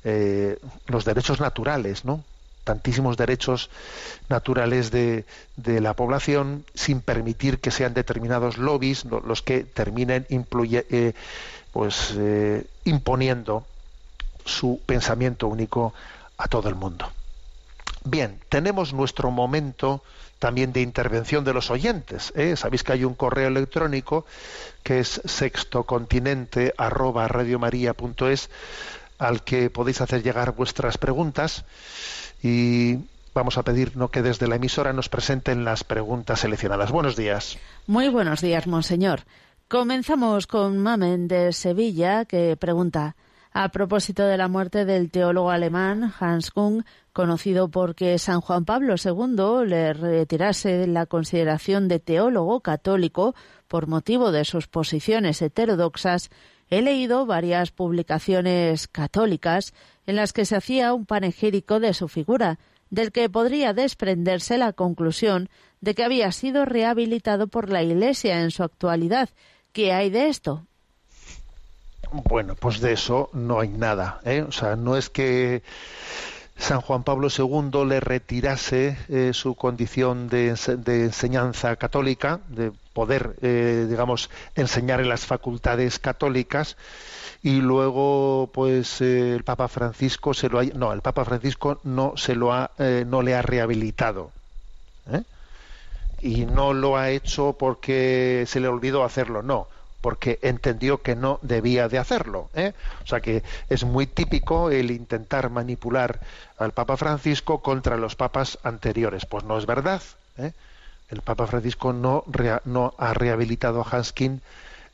eh, 0.04 0.58
los 0.86 1.04
derechos 1.04 1.40
naturales 1.40 2.04
no 2.04 2.24
tantísimos 2.64 3.16
derechos 3.16 3.70
naturales 4.28 4.90
de, 4.90 5.24
la 5.56 5.94
población 5.94 6.64
sin 6.74 7.00
permitir 7.00 7.60
que 7.60 7.70
sean 7.70 7.94
determinados 7.94 8.58
lobbies 8.58 9.04
los 9.04 9.42
que 9.42 9.64
terminen 9.64 10.26
eh, 10.28 11.12
pues, 11.72 12.14
eh, 12.16 12.66
imponiendo 12.84 13.66
su 14.44 14.80
pensamiento 14.84 15.46
único 15.46 15.94
a 16.36 16.48
todo 16.48 16.68
el 16.68 16.74
mundo. 16.74 17.10
Bien, 18.04 18.38
tenemos 18.48 18.92
nuestro 18.92 19.30
momento 19.30 20.02
también 20.38 20.72
de 20.72 20.82
intervención 20.82 21.44
de 21.44 21.54
los 21.54 21.70
oyentes. 21.70 22.32
¿eh? 22.36 22.54
Sabéis 22.56 22.82
que 22.82 22.92
hay 22.92 23.04
un 23.04 23.14
correo 23.14 23.48
electrónico 23.48 24.26
que 24.82 24.98
es 24.98 25.22
sextocontinente 25.24 26.74
al 29.24 29.42
que 29.42 29.70
podéis 29.70 30.00
hacer 30.00 30.22
llegar 30.22 30.54
vuestras 30.54 30.98
preguntas 30.98 31.64
y 32.42 32.98
vamos 33.34 33.58
a 33.58 33.62
pedir 33.62 33.96
¿no? 33.96 34.10
que 34.10 34.22
desde 34.22 34.46
la 34.46 34.56
emisora 34.56 34.92
nos 34.92 35.08
presenten 35.08 35.64
las 35.64 35.84
preguntas 35.84 36.40
seleccionadas. 36.40 36.92
Buenos 36.92 37.16
días. 37.16 37.58
Muy 37.86 38.08
buenos 38.08 38.40
días, 38.40 38.66
monseñor. 38.66 39.22
Comenzamos 39.68 40.46
con 40.46 40.78
Mamen 40.78 41.26
de 41.26 41.52
Sevilla, 41.52 42.26
que 42.26 42.56
pregunta, 42.56 43.16
a 43.52 43.68
propósito 43.70 44.24
de 44.24 44.36
la 44.36 44.48
muerte 44.48 44.84
del 44.84 45.10
teólogo 45.10 45.50
alemán 45.50 46.12
Hans 46.20 46.50
Kung, 46.50 46.82
conocido 47.12 47.68
porque 47.68 48.18
San 48.18 48.40
Juan 48.40 48.64
Pablo 48.64 48.96
II 49.02 49.66
le 49.66 49.92
retirase 49.94 50.86
la 50.86 51.06
consideración 51.06 51.88
de 51.88 52.00
teólogo 52.00 52.60
católico 52.60 53.34
por 53.68 53.86
motivo 53.86 54.32
de 54.32 54.44
sus 54.44 54.66
posiciones 54.66 55.40
heterodoxas, 55.40 56.30
he 56.70 56.82
leído 56.82 57.26
varias 57.26 57.70
publicaciones 57.70 58.88
católicas 58.88 59.74
en 60.06 60.16
las 60.16 60.32
que 60.32 60.44
se 60.44 60.56
hacía 60.56 60.92
un 60.92 61.06
panegírico 61.06 61.80
de 61.80 61.94
su 61.94 62.08
figura, 62.08 62.58
del 62.90 63.12
que 63.12 63.28
podría 63.28 63.72
desprenderse 63.72 64.58
la 64.58 64.72
conclusión 64.72 65.48
de 65.80 65.94
que 65.94 66.04
había 66.04 66.32
sido 66.32 66.64
rehabilitado 66.64 67.48
por 67.48 67.70
la 67.70 67.82
Iglesia 67.82 68.40
en 68.40 68.50
su 68.50 68.62
actualidad. 68.62 69.30
¿Qué 69.72 69.92
hay 69.92 70.10
de 70.10 70.28
esto? 70.28 70.66
Bueno, 72.12 72.54
pues 72.54 72.80
de 72.80 72.92
eso 72.92 73.28
no 73.32 73.60
hay 73.60 73.68
nada. 73.68 74.20
¿eh? 74.24 74.42
O 74.42 74.52
sea, 74.52 74.76
no 74.76 74.96
es 74.96 75.10
que 75.10 75.62
San 76.64 76.80
Juan 76.80 77.02
Pablo 77.02 77.28
II 77.28 77.84
le 77.86 78.00
retirase 78.00 78.96
eh, 79.10 79.32
su 79.34 79.54
condición 79.54 80.30
de, 80.30 80.48
enseñanza 80.48 81.76
católica, 81.76 82.40
de 82.48 82.72
poder, 82.94 83.36
eh, 83.42 83.86
digamos, 83.86 84.30
enseñar 84.54 85.02
en 85.02 85.10
las 85.10 85.26
facultades 85.26 85.98
católicas, 85.98 86.78
y 87.42 87.60
luego, 87.60 88.48
pues, 88.54 89.02
eh, 89.02 89.34
el 89.34 89.44
Papa 89.44 89.68
Francisco 89.68 90.32
se 90.32 90.48
lo 90.48 90.58
ha, 90.58 90.64
no, 90.64 90.94
el 90.94 91.02
Papa 91.02 91.26
Francisco 91.26 91.80
no 91.84 92.14
se 92.16 92.34
lo 92.34 92.54
ha, 92.54 92.70
no 92.78 93.20
le 93.20 93.34
ha 93.34 93.42
rehabilitado, 93.42 94.30
y 96.22 96.46
no 96.46 96.72
lo 96.72 96.96
ha 96.96 97.10
hecho 97.10 97.56
porque 97.58 98.44
se 98.46 98.60
le 98.60 98.68
olvidó 98.68 99.04
hacerlo, 99.04 99.42
no, 99.42 99.68
porque 100.04 100.38
entendió 100.42 101.00
que 101.00 101.16
no 101.16 101.38
debía 101.40 101.88
de 101.88 101.96
hacerlo. 101.96 102.50
¿eh? 102.54 102.74
O 103.02 103.06
sea 103.06 103.20
que 103.20 103.42
es 103.70 103.84
muy 103.84 104.06
típico 104.06 104.70
el 104.70 104.90
intentar 104.90 105.48
manipular 105.48 106.20
al 106.58 106.72
Papa 106.72 106.98
Francisco 106.98 107.62
contra 107.62 107.96
los 107.96 108.14
papas 108.14 108.58
anteriores. 108.64 109.24
Pues 109.24 109.44
no 109.44 109.56
es 109.56 109.64
verdad. 109.64 110.02
¿eh? 110.36 110.52
El 111.08 111.22
Papa 111.22 111.46
Francisco 111.46 111.94
no, 111.94 112.22
no 112.66 112.92
ha 112.98 113.14
rehabilitado 113.14 113.80
a 113.80 113.88
Hanskin 113.88 114.42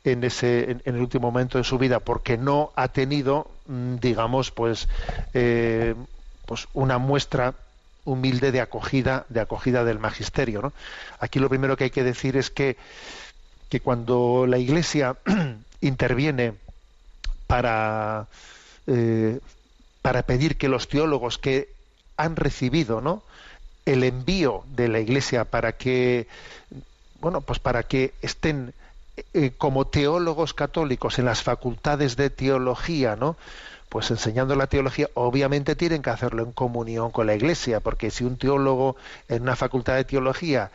en 0.05 0.23
ese 0.23 0.71
en, 0.71 0.83
el 0.85 1.01
último 1.01 1.33
momento 1.33 1.59
de 1.59 1.65
su 1.65 1.77
vida 1.77 1.99
porque 1.99 2.39
no 2.39 2.71
ha 2.77 2.87
tenido 2.87 3.51
mm, 3.67 3.97
digamos 3.97 4.53
pues 4.53 4.89
eh, 5.35 5.97
pues 6.47 6.69
una 6.73 6.99
muestra 6.99 7.55
humilde 8.05 8.53
de 8.53 8.61
acogida 8.61 9.27
de 9.29 9.41
acogida 9.41 9.85
del 9.85 9.99
magisterio 9.99 10.73
aquí 11.19 11.39
lo 11.39 11.51
primero 11.51 11.77
que 11.77 11.85
hay 11.85 11.91
que 11.91 12.03
decir 12.03 12.39
es 12.39 12.51
que 12.51 12.79
que 13.71 13.81
cuando 13.81 14.45
la 14.47 14.59
Iglesia 14.59 15.17
interviene 15.81 16.53
para, 17.47 18.27
eh, 18.87 19.41
para 20.03 20.23
pedir 20.25 20.59
que 20.59 20.69
los 20.69 20.89
teólogos 20.89 21.39
que 21.39 21.69
han 22.17 22.37
recibido 22.37 23.01
¿no? 23.01 23.23
el 23.87 24.05
envío 24.05 24.65
de 24.69 24.89
la 24.89 25.01
Iglesia 25.01 25.45
para 25.45 25.73
que 25.73 26.27
bueno 27.21 27.41
pues 27.41 27.59
para 27.59 27.85
que 27.85 28.13
estén 28.21 28.75
eh, 29.35 29.53
como 29.57 29.87
teólogos 29.87 30.55
católicos 30.55 31.19
en 31.19 31.27
las 31.27 31.43
facultades 31.43 32.17
de 32.17 32.31
teología, 32.31 33.17
¿no? 33.17 33.37
Pues 33.89 34.11
enseñando 34.11 34.55
la 34.55 34.67
teología, 34.67 35.09
obviamente 35.15 35.77
tienen 35.77 36.01
que 36.01 36.11
hacerlo 36.11 36.43
en 36.45 36.53
comunión 36.53 37.11
con 37.11 37.27
la 37.27 37.35
Iglesia, 37.35 37.81
porque 37.81 38.11
si 38.11 38.25
un 38.25 38.39
teólogo 38.39 38.97
en 39.29 39.43
una 39.43 39.57
facultad 39.57 39.97
de 39.97 40.05
teología 40.05 40.71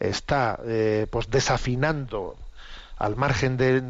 está 0.00 0.58
eh, 0.64 1.06
pues 1.10 1.30
desafinando 1.30 2.36
al 2.96 3.16
margen 3.16 3.56
de, 3.56 3.80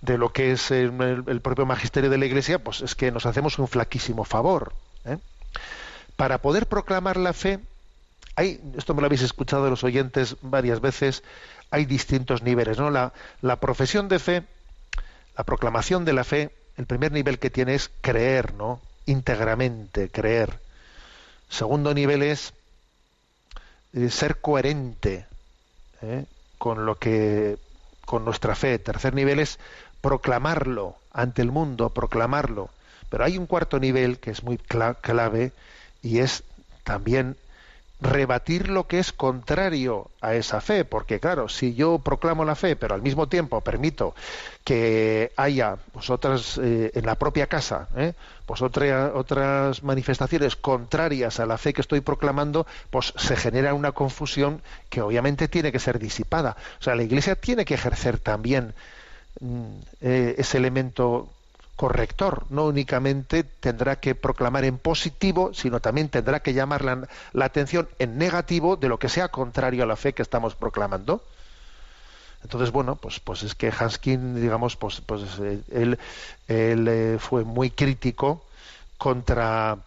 de, 0.00 0.18
lo 0.18 0.32
que 0.32 0.52
es 0.52 0.70
el, 0.70 1.40
propio 1.42 1.66
magisterio 1.66 2.10
de 2.10 2.18
la 2.18 2.26
Iglesia, 2.26 2.58
pues 2.58 2.80
es 2.80 2.94
que 2.94 3.12
nos 3.12 3.26
hacemos 3.26 3.58
un 3.58 3.68
flaquísimo 3.68 4.24
favor. 4.24 4.72
¿eh? 5.04 5.18
Para 6.16 6.38
poder 6.38 6.66
proclamar 6.66 7.16
la 7.16 7.32
fe, 7.32 7.60
hay, 8.36 8.60
esto 8.76 8.94
me 8.94 9.00
lo 9.00 9.06
habéis 9.06 9.22
escuchado 9.22 9.64
de 9.64 9.70
los 9.70 9.84
oyentes 9.84 10.36
varias 10.42 10.80
veces, 10.80 11.22
hay 11.70 11.84
distintos 11.84 12.42
niveles, 12.42 12.78
¿no? 12.78 12.90
La, 12.90 13.12
la 13.42 13.60
profesión 13.60 14.08
de 14.08 14.18
fe, 14.18 14.42
la 15.36 15.44
proclamación 15.44 16.04
de 16.04 16.12
la 16.12 16.24
fe, 16.24 16.50
el 16.76 16.86
primer 16.86 17.12
nivel 17.12 17.38
que 17.38 17.50
tiene 17.50 17.74
es 17.74 17.90
creer, 18.00 18.54
¿no? 18.54 18.80
íntegramente, 19.06 20.08
creer. 20.08 20.60
Segundo 21.48 21.94
nivel 21.94 22.22
es 22.22 22.52
ser 24.10 24.40
coherente 24.40 25.26
¿eh? 26.02 26.24
con 26.58 26.86
lo 26.86 26.96
que 26.96 27.58
con 28.04 28.24
nuestra 28.24 28.54
fe. 28.54 28.78
Tercer 28.78 29.14
nivel 29.14 29.38
es 29.38 29.58
proclamarlo 30.00 30.96
ante 31.12 31.42
el 31.42 31.52
mundo, 31.52 31.90
proclamarlo. 31.90 32.70
Pero 33.08 33.24
hay 33.24 33.38
un 33.38 33.46
cuarto 33.46 33.78
nivel 33.78 34.18
que 34.18 34.30
es 34.30 34.42
muy 34.42 34.58
clave 34.58 35.52
y 36.02 36.18
es 36.18 36.44
también 36.84 37.36
rebatir 38.00 38.68
lo 38.68 38.86
que 38.86 38.98
es 38.98 39.12
contrario 39.12 40.10
a 40.20 40.34
esa 40.34 40.60
fe, 40.60 40.84
porque 40.84 41.20
claro, 41.20 41.48
si 41.48 41.74
yo 41.74 41.98
proclamo 41.98 42.44
la 42.44 42.54
fe, 42.54 42.76
pero 42.76 42.94
al 42.94 43.02
mismo 43.02 43.28
tiempo 43.28 43.60
permito 43.60 44.14
que 44.64 45.32
haya 45.36 45.76
pues 45.92 46.08
otras 46.10 46.58
eh, 46.58 46.90
en 46.94 47.04
la 47.06 47.16
propia 47.16 47.46
casa, 47.46 47.88
¿eh? 47.96 48.14
pues 48.46 48.62
otra, 48.62 49.12
otras 49.14 49.82
manifestaciones 49.82 50.56
contrarias 50.56 51.40
a 51.40 51.46
la 51.46 51.58
fe 51.58 51.72
que 51.72 51.82
estoy 51.82 52.00
proclamando, 52.00 52.66
pues 52.90 53.12
se 53.16 53.36
genera 53.36 53.74
una 53.74 53.92
confusión 53.92 54.62
que 54.88 55.02
obviamente 55.02 55.48
tiene 55.48 55.70
que 55.70 55.78
ser 55.78 55.98
disipada. 55.98 56.56
O 56.80 56.82
sea, 56.82 56.94
la 56.94 57.02
Iglesia 57.02 57.36
tiene 57.36 57.64
que 57.64 57.74
ejercer 57.74 58.18
también 58.18 58.74
mm, 59.40 59.64
eh, 60.00 60.34
ese 60.38 60.58
elemento 60.58 61.28
corrector. 61.80 62.44
No 62.50 62.66
únicamente 62.66 63.42
tendrá 63.42 64.00
que 64.00 64.14
proclamar 64.14 64.66
en 64.66 64.76
positivo, 64.76 65.54
sino 65.54 65.80
también 65.80 66.10
tendrá 66.10 66.40
que 66.40 66.52
llamar 66.52 66.84
la, 66.84 67.08
la, 67.32 67.44
atención 67.46 67.88
en 67.98 68.18
negativo 68.18 68.76
de 68.76 68.90
lo 68.90 68.98
que 68.98 69.08
sea 69.08 69.28
contrario 69.28 69.84
a 69.84 69.86
la 69.86 69.96
fe 69.96 70.12
que 70.12 70.20
estamos 70.20 70.54
proclamando. 70.54 71.24
Entonces, 72.42 72.70
bueno, 72.70 72.96
pues, 72.96 73.18
pues 73.20 73.44
es 73.44 73.54
que 73.54 73.72
Hanskin, 73.72 74.42
digamos, 74.42 74.76
pues, 74.76 75.00
pues 75.00 75.22
eh, 75.40 75.62
él, 75.72 75.98
él 76.48 76.86
eh, 76.86 77.16
fue 77.18 77.44
muy 77.44 77.70
crítico 77.70 78.44
contra, 78.98 79.78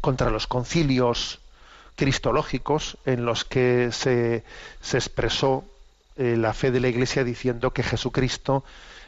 contra 0.00 0.30
los 0.30 0.48
concilios 0.48 1.38
cristológicos 1.94 2.98
en 3.06 3.24
los 3.24 3.44
que 3.44 3.90
se, 3.92 4.42
se 4.80 4.96
expresó 4.96 5.62
eh, 6.16 6.34
la 6.36 6.54
fe 6.54 6.72
de 6.72 6.80
la 6.80 6.88
Iglesia 6.88 7.22
diciendo 7.22 7.70
que 7.70 7.84
Jesucristo 7.84 8.64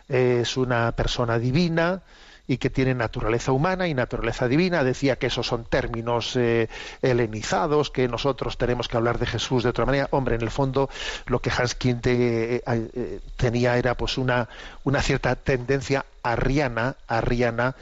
es 0.08 0.56
una 0.56 0.92
persona 0.92 1.38
divina 1.38 2.02
y 2.48 2.58
que 2.58 2.70
tiene 2.70 2.94
naturaleza 2.94 3.52
humana 3.52 3.88
y 3.88 3.94
naturaleza 3.94 4.48
divina. 4.48 4.84
Decía 4.84 5.16
que 5.16 5.26
esos 5.26 5.46
son 5.46 5.64
términos 5.64 6.36
eh, 6.36 6.68
helenizados, 7.02 7.90
que 7.90 8.08
nosotros 8.08 8.56
tenemos 8.56 8.88
que 8.88 8.96
hablar 8.96 9.18
de 9.18 9.26
Jesús 9.26 9.64
de 9.64 9.70
otra 9.70 9.84
manera. 9.84 10.08
Hombre, 10.12 10.36
en 10.36 10.42
el 10.42 10.50
fondo 10.50 10.88
lo 11.26 11.40
que 11.40 11.50
Hans 11.50 11.74
Kinte 11.74 12.56
eh, 12.56 12.62
eh, 12.66 13.20
tenía 13.36 13.76
era 13.76 13.96
pues 13.96 14.16
una, 14.18 14.48
una 14.84 15.02
cierta 15.02 15.34
tendencia 15.34 16.06
arriana, 16.22 16.96
arriana, 17.08 17.74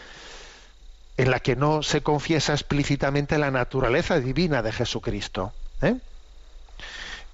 en 1.17 1.31
la 1.31 1.41
que 1.41 1.57
no 1.57 1.83
se 1.83 2.03
confiesa 2.03 2.55
explícitamente 2.55 3.39
la 3.39 3.51
naturaleza 3.51 4.19
divina 4.19 4.63
de 4.63 4.73
Jesucristo. 4.73 5.53
¿eh? 5.83 5.97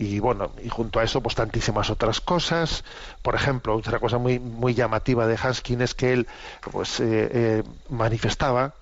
Y 0.00 0.18
bueno, 0.18 0.50
y 0.64 0.70
junto 0.70 0.98
a 0.98 1.04
eso, 1.04 1.20
pues 1.20 1.34
tantísimas 1.34 1.90
otras 1.90 2.22
cosas. 2.22 2.84
Por 3.20 3.34
ejemplo, 3.34 3.76
otra 3.76 3.98
cosa 3.98 4.16
muy, 4.16 4.38
muy 4.38 4.72
llamativa 4.72 5.26
de 5.26 5.36
Hanskin 5.36 5.82
es 5.82 5.94
que 5.94 6.14
él 6.14 6.26
pues, 6.72 7.00
eh, 7.00 7.04
eh, 7.30 7.62
manifestaba 7.90 8.72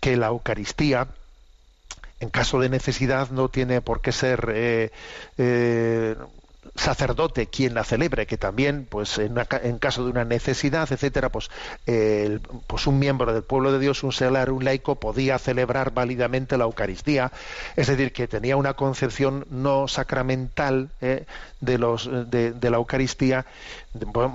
que 0.00 0.16
la 0.16 0.26
Eucaristía, 0.26 1.06
en 2.18 2.30
caso 2.30 2.58
de 2.58 2.70
necesidad, 2.70 3.30
no 3.30 3.48
tiene 3.48 3.80
por 3.82 4.00
qué 4.00 4.10
ser 4.10 4.50
eh, 4.52 6.16
sacerdote 6.78 7.46
quien 7.46 7.74
la 7.74 7.84
celebre, 7.84 8.26
que 8.26 8.36
también, 8.36 8.86
pues 8.88 9.18
en, 9.18 9.78
caso 9.78 10.04
de 10.04 10.10
una 10.10 10.24
necesidad, 10.24 10.90
etcétera, 10.90 11.30
pues, 11.30 11.50
pues 12.66 12.86
un 12.86 12.98
miembro 12.98 13.32
del 13.32 13.42
pueblo 13.42 13.72
de 13.72 13.78
Dios, 13.78 14.02
un 14.02 14.12
selar, 14.12 14.50
un 14.50 14.64
laico, 14.64 14.96
podía 14.96 15.38
celebrar 15.38 15.92
válidamente 15.92 16.56
la 16.56 16.64
Eucaristía, 16.64 17.32
es 17.76 17.86
decir, 17.86 18.12
que 18.12 18.28
tenía 18.28 18.56
una 18.56 18.74
concepción 18.74 19.46
no 19.50 19.88
sacramental 19.88 20.90
eh, 21.00 21.24
de, 21.60 21.78
los, 21.78 22.08
de, 22.30 22.70
la 22.70 22.76
Eucaristía, 22.76 23.46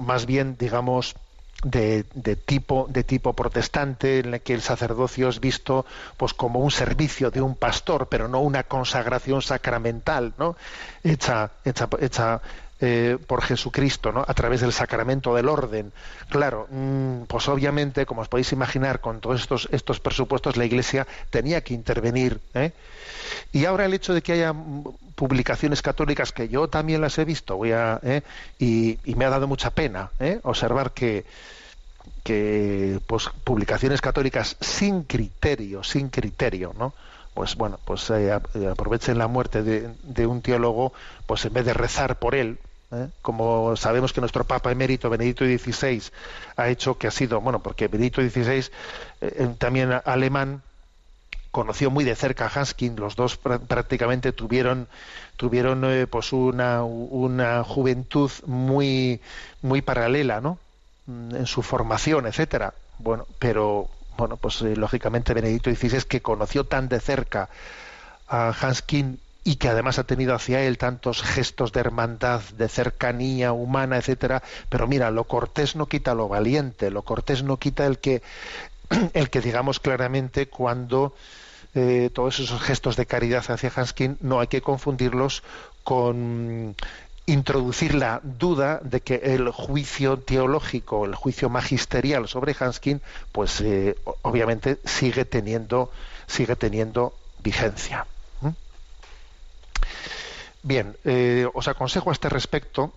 más 0.06 0.26
bien, 0.26 0.56
digamos, 0.60 1.16
de, 1.64 2.06
de, 2.14 2.36
tipo 2.36 2.88
de 2.90 3.04
tipo 3.04 3.34
protestante 3.34 4.20
en 4.20 4.34
el 4.34 4.42
que 4.42 4.54
el 4.54 4.62
sacerdocio 4.62 5.30
es 5.30 5.40
visto 5.40 5.86
pues 6.18 6.34
como 6.34 6.60
un 6.60 6.72
servicio 6.72 7.32
de 7.32 7.42
un 7.42 7.56
pastor 7.56 8.08
pero 8.10 8.28
no 8.28 8.42
una 8.42 8.64
consagración 8.64 9.42
sacramental 9.42 10.34
no 10.38 10.56
hecha 11.04 11.52
hecha, 11.64 11.88
hecha 12.00 12.42
eh, 12.86 13.18
por 13.28 13.42
Jesucristo, 13.42 14.12
¿no? 14.12 14.26
A 14.28 14.34
través 14.34 14.60
del 14.60 14.74
sacramento 14.74 15.34
del 15.34 15.48
orden. 15.48 15.94
Claro, 16.28 16.68
mmm, 16.70 17.22
pues 17.30 17.48
obviamente, 17.48 18.06
como 18.06 18.20
os 18.20 18.28
podéis 18.28 18.52
imaginar, 18.52 19.00
con 19.00 19.22
todos 19.22 19.40
estos, 19.40 19.70
estos 19.72 20.02
presupuestos, 20.02 20.58
la 20.58 20.66
Iglesia 20.66 21.08
tenía 21.30 21.62
que 21.62 21.76
intervenir. 21.76 22.42
¿eh? 22.54 22.74
Y 23.54 23.64
ahora 23.64 23.86
el 23.86 23.94
hecho 23.94 24.14
de 24.14 24.22
que 24.22 24.34
haya 24.34 24.54
publicaciones 25.16 25.82
católicas, 25.82 26.34
que 26.34 26.50
yo 26.50 26.68
también 26.68 27.00
las 27.00 27.18
he 27.20 27.24
visto, 27.24 27.56
voy 27.56 27.72
a, 27.72 28.02
¿eh? 28.04 28.22
y, 28.60 29.00
me 29.16 29.24
ha 29.24 29.30
dado 29.30 29.48
mucha 29.48 29.70
pena 29.70 30.10
observar 30.42 30.92
que, 30.92 31.24
que 32.22 33.00
pues, 33.08 33.30
publicaciones 33.46 34.02
católicas 34.02 34.58
sin 34.60 35.04
criterio, 35.04 35.86
sin 35.86 36.10
criterio, 36.10 36.76
¿no? 36.78 36.94
pues 37.34 37.56
bueno, 37.56 37.80
pues 37.86 38.12
aprovechen 38.12 39.18
la 39.18 39.28
muerte 39.28 39.64
de, 39.64 39.90
de, 40.04 40.28
un 40.28 40.42
teólogo, 40.42 40.92
pues 41.26 41.46
en 41.46 41.54
vez 41.54 41.66
de 41.66 41.74
rezar 41.74 42.20
por 42.20 42.36
él, 42.36 42.60
¿eh? 42.94 43.10
como 43.22 43.76
sabemos 43.76 44.14
que 44.14 44.22
nuestro 44.22 44.44
Papa 44.44 44.72
emérito 44.72 45.10
Benedicto 45.10 45.46
XVI 45.46 46.04
ha 46.56 46.70
hecho 46.70 46.98
que 46.98 47.08
ha 47.08 47.12
sido, 47.12 47.42
bueno, 47.42 47.62
porque 47.62 47.88
Benedicto 47.88 48.22
XVI 48.22 48.70
eh, 49.22 49.56
también 49.58 49.92
alemán 50.06 50.62
conoció 51.52 51.92
muy 51.92 52.04
de 52.04 52.16
cerca 52.16 52.46
a 52.48 52.50
Hanskin, 52.50 52.96
los 52.96 53.16
dos 53.16 53.38
prácticamente 53.38 54.32
tuvieron 54.32 54.88
tuvieron 55.38 55.84
eh, 55.86 56.08
pues 56.08 56.34
una, 56.34 56.84
una 56.84 57.64
juventud 57.64 58.32
muy 58.46 59.22
muy 59.62 59.82
paralela, 59.82 60.42
¿no? 60.42 60.58
en 61.08 61.46
su 61.46 61.62
formación, 61.62 62.26
etcétera. 62.28 62.74
Bueno, 62.98 63.28
pero 63.40 63.90
bueno, 64.18 64.38
pues 64.38 64.62
eh, 64.62 64.76
lógicamente 64.76 65.34
Benedicto 65.34 65.74
XVI 65.74 66.04
que 66.04 66.22
conoció 66.22 66.64
tan 66.66 66.88
de 66.88 67.00
cerca 67.00 67.50
a 68.28 68.50
Hanskin 68.50 69.20
y 69.44 69.56
que 69.56 69.70
además 69.70 70.00
ha 70.00 70.06
tenido 70.06 70.34
hacia 70.34 70.62
él 70.62 70.78
tantos 70.78 71.22
gestos 71.22 71.72
de 71.74 71.82
hermandad, 71.82 72.42
de 72.58 72.70
cercanía 72.70 73.52
humana, 73.52 73.98
etcétera, 73.98 74.42
pero 74.70 74.88
mira, 74.88 75.12
lo 75.12 75.26
cortés 75.26 75.76
no 75.76 75.88
quita 75.88 76.16
lo 76.16 76.28
valiente, 76.28 76.90
lo 76.90 77.02
cortés 77.02 77.44
no 77.44 77.58
quita 77.58 77.86
el 77.86 78.00
que 78.00 78.22
el 79.14 79.30
que 79.30 79.42
digamos 79.42 79.80
claramente 79.80 80.48
cuando 80.48 81.14
eh, 81.76 82.10
todos 82.14 82.40
esos 82.40 82.62
gestos 82.62 82.96
de 82.96 83.06
caridad 83.06 83.44
hacia 83.50 83.72
Hanskin 83.76 84.18
no 84.22 84.40
hay 84.40 84.48
que 84.48 84.62
confundirlos 84.62 85.44
con 85.84 86.76
introducir 87.26 87.96
la 87.96 88.20
duda 88.24 88.80
de 88.84 89.02
que 89.02 89.16
el 89.16 89.50
juicio 89.50 90.20
teológico, 90.20 91.06
el 91.06 91.16
juicio 91.16 91.50
magisterial 91.50 92.28
sobre 92.28 92.56
Hanskin, 92.58 93.02
pues 93.32 93.62
eh, 93.62 93.96
obviamente 94.22 94.78
sigue 94.86 95.26
teniendo, 95.26 95.90
sigue 96.28 96.56
teniendo 96.56 97.14
vigencia. 97.42 98.06
Bien, 100.64 100.96
eh, 101.04 101.46
os 101.54 101.68
aconsejo 101.68 102.10
a 102.10 102.14
este 102.14 102.30
respecto, 102.30 102.94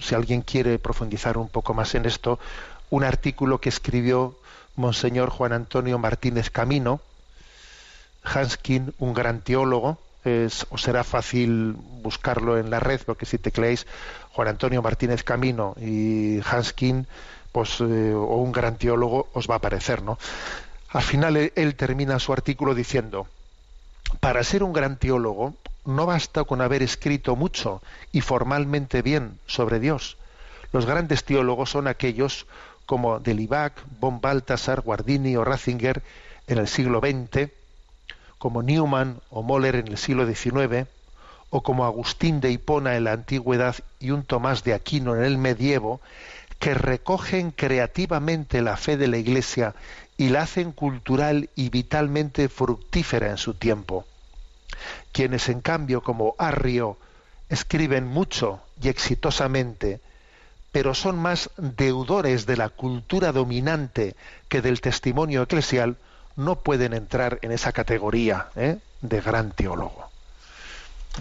si 0.00 0.14
alguien 0.14 0.42
quiere 0.42 0.78
profundizar 0.78 1.38
un 1.38 1.48
poco 1.48 1.72
más 1.72 1.94
en 1.94 2.04
esto, 2.04 2.38
un 2.90 3.02
artículo 3.02 3.62
que 3.62 3.70
escribió 3.70 4.36
Monseñor 4.76 5.30
Juan 5.30 5.54
Antonio 5.54 5.98
Martínez 5.98 6.50
Camino, 6.50 7.00
Hanskin, 8.24 8.92
un 8.98 9.14
gran 9.14 9.40
teólogo, 9.40 9.96
es, 10.24 10.66
os 10.68 10.82
será 10.82 11.02
fácil 11.02 11.76
buscarlo 12.02 12.58
en 12.58 12.68
la 12.68 12.78
red, 12.78 13.00
porque 13.06 13.24
si 13.24 13.38
tecleáis 13.38 13.86
Juan 14.32 14.48
Antonio 14.48 14.82
Martínez 14.82 15.22
Camino 15.22 15.74
y 15.80 16.40
Hanskin, 16.44 17.06
pues, 17.52 17.80
eh, 17.80 18.12
o 18.12 18.36
un 18.36 18.52
gran 18.52 18.76
teólogo, 18.76 19.30
os 19.32 19.48
va 19.48 19.54
a 19.54 19.58
aparecer, 19.58 20.02
¿no? 20.02 20.18
Al 20.90 21.02
final 21.02 21.38
él, 21.38 21.52
él 21.56 21.74
termina 21.74 22.18
su 22.18 22.34
artículo 22.34 22.74
diciendo, 22.74 23.28
para 24.20 24.44
ser 24.44 24.62
un 24.62 24.74
gran 24.74 24.98
teólogo 24.98 25.54
no 25.86 26.06
basta 26.06 26.44
con 26.44 26.60
haber 26.60 26.82
escrito 26.82 27.36
mucho 27.36 27.82
y 28.12 28.20
formalmente 28.20 29.02
bien 29.02 29.38
sobre 29.46 29.80
Dios. 29.80 30.16
Los 30.72 30.86
grandes 30.86 31.24
teólogos 31.24 31.70
son 31.70 31.88
aquellos 31.88 32.46
como 32.84 33.18
Delibac, 33.18 33.72
von 34.00 34.20
Balthasar, 34.20 34.80
Guardini 34.80 35.36
o 35.36 35.44
Ratzinger 35.44 36.02
en 36.46 36.58
el 36.58 36.68
siglo 36.68 37.00
XX, 37.00 37.50
como 38.38 38.62
Newman 38.62 39.20
o 39.30 39.42
Moller 39.42 39.76
en 39.76 39.88
el 39.88 39.98
siglo 39.98 40.26
XIX, 40.26 40.86
o 41.50 41.62
como 41.62 41.84
Agustín 41.84 42.40
de 42.40 42.50
Hipona 42.50 42.96
en 42.96 43.04
la 43.04 43.12
antigüedad 43.12 43.76
y 44.00 44.10
un 44.10 44.24
Tomás 44.24 44.64
de 44.64 44.74
Aquino 44.74 45.16
en 45.16 45.24
el 45.24 45.38
medievo, 45.38 46.00
que 46.58 46.74
recogen 46.74 47.50
creativamente 47.50 48.62
la 48.62 48.76
fe 48.76 48.96
de 48.96 49.08
la 49.08 49.18
Iglesia 49.18 49.74
y 50.16 50.30
la 50.30 50.42
hacen 50.42 50.72
cultural 50.72 51.50
y 51.54 51.68
vitalmente 51.68 52.48
fructífera 52.48 53.30
en 53.30 53.36
su 53.36 53.54
tiempo. 53.54 54.06
Quienes, 55.16 55.48
en 55.48 55.62
cambio, 55.62 56.02
como 56.02 56.34
Arrio, 56.36 56.98
escriben 57.48 58.06
mucho 58.06 58.60
y 58.82 58.88
exitosamente, 58.88 59.98
pero 60.72 60.92
son 60.92 61.18
más 61.18 61.48
deudores 61.56 62.44
de 62.44 62.58
la 62.58 62.68
cultura 62.68 63.32
dominante 63.32 64.14
que 64.50 64.60
del 64.60 64.82
testimonio 64.82 65.40
eclesial, 65.40 65.96
no 66.36 66.56
pueden 66.56 66.92
entrar 66.92 67.38
en 67.40 67.50
esa 67.50 67.72
categoría 67.72 68.48
¿eh? 68.56 68.76
de 69.00 69.20
gran 69.22 69.52
teólogo. 69.52 70.10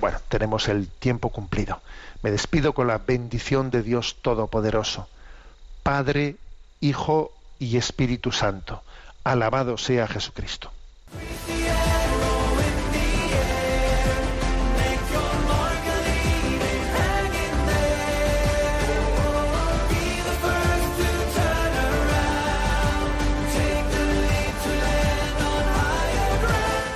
Bueno, 0.02 0.18
tenemos 0.28 0.68
el 0.68 0.90
tiempo 0.90 1.30
cumplido. 1.30 1.80
Me 2.22 2.32
despido 2.32 2.74
con 2.74 2.88
la 2.88 2.98
bendición 2.98 3.70
de 3.72 3.82
Dios 3.82 4.18
Todopoderoso, 4.22 5.08
Padre, 5.84 6.36
Hijo 6.82 7.32
y 7.60 7.78
Espíritu 7.78 8.34
Santo. 8.34 8.84
Alabado 9.24 9.78
sea 9.78 10.06
Jesucristo. 10.06 10.70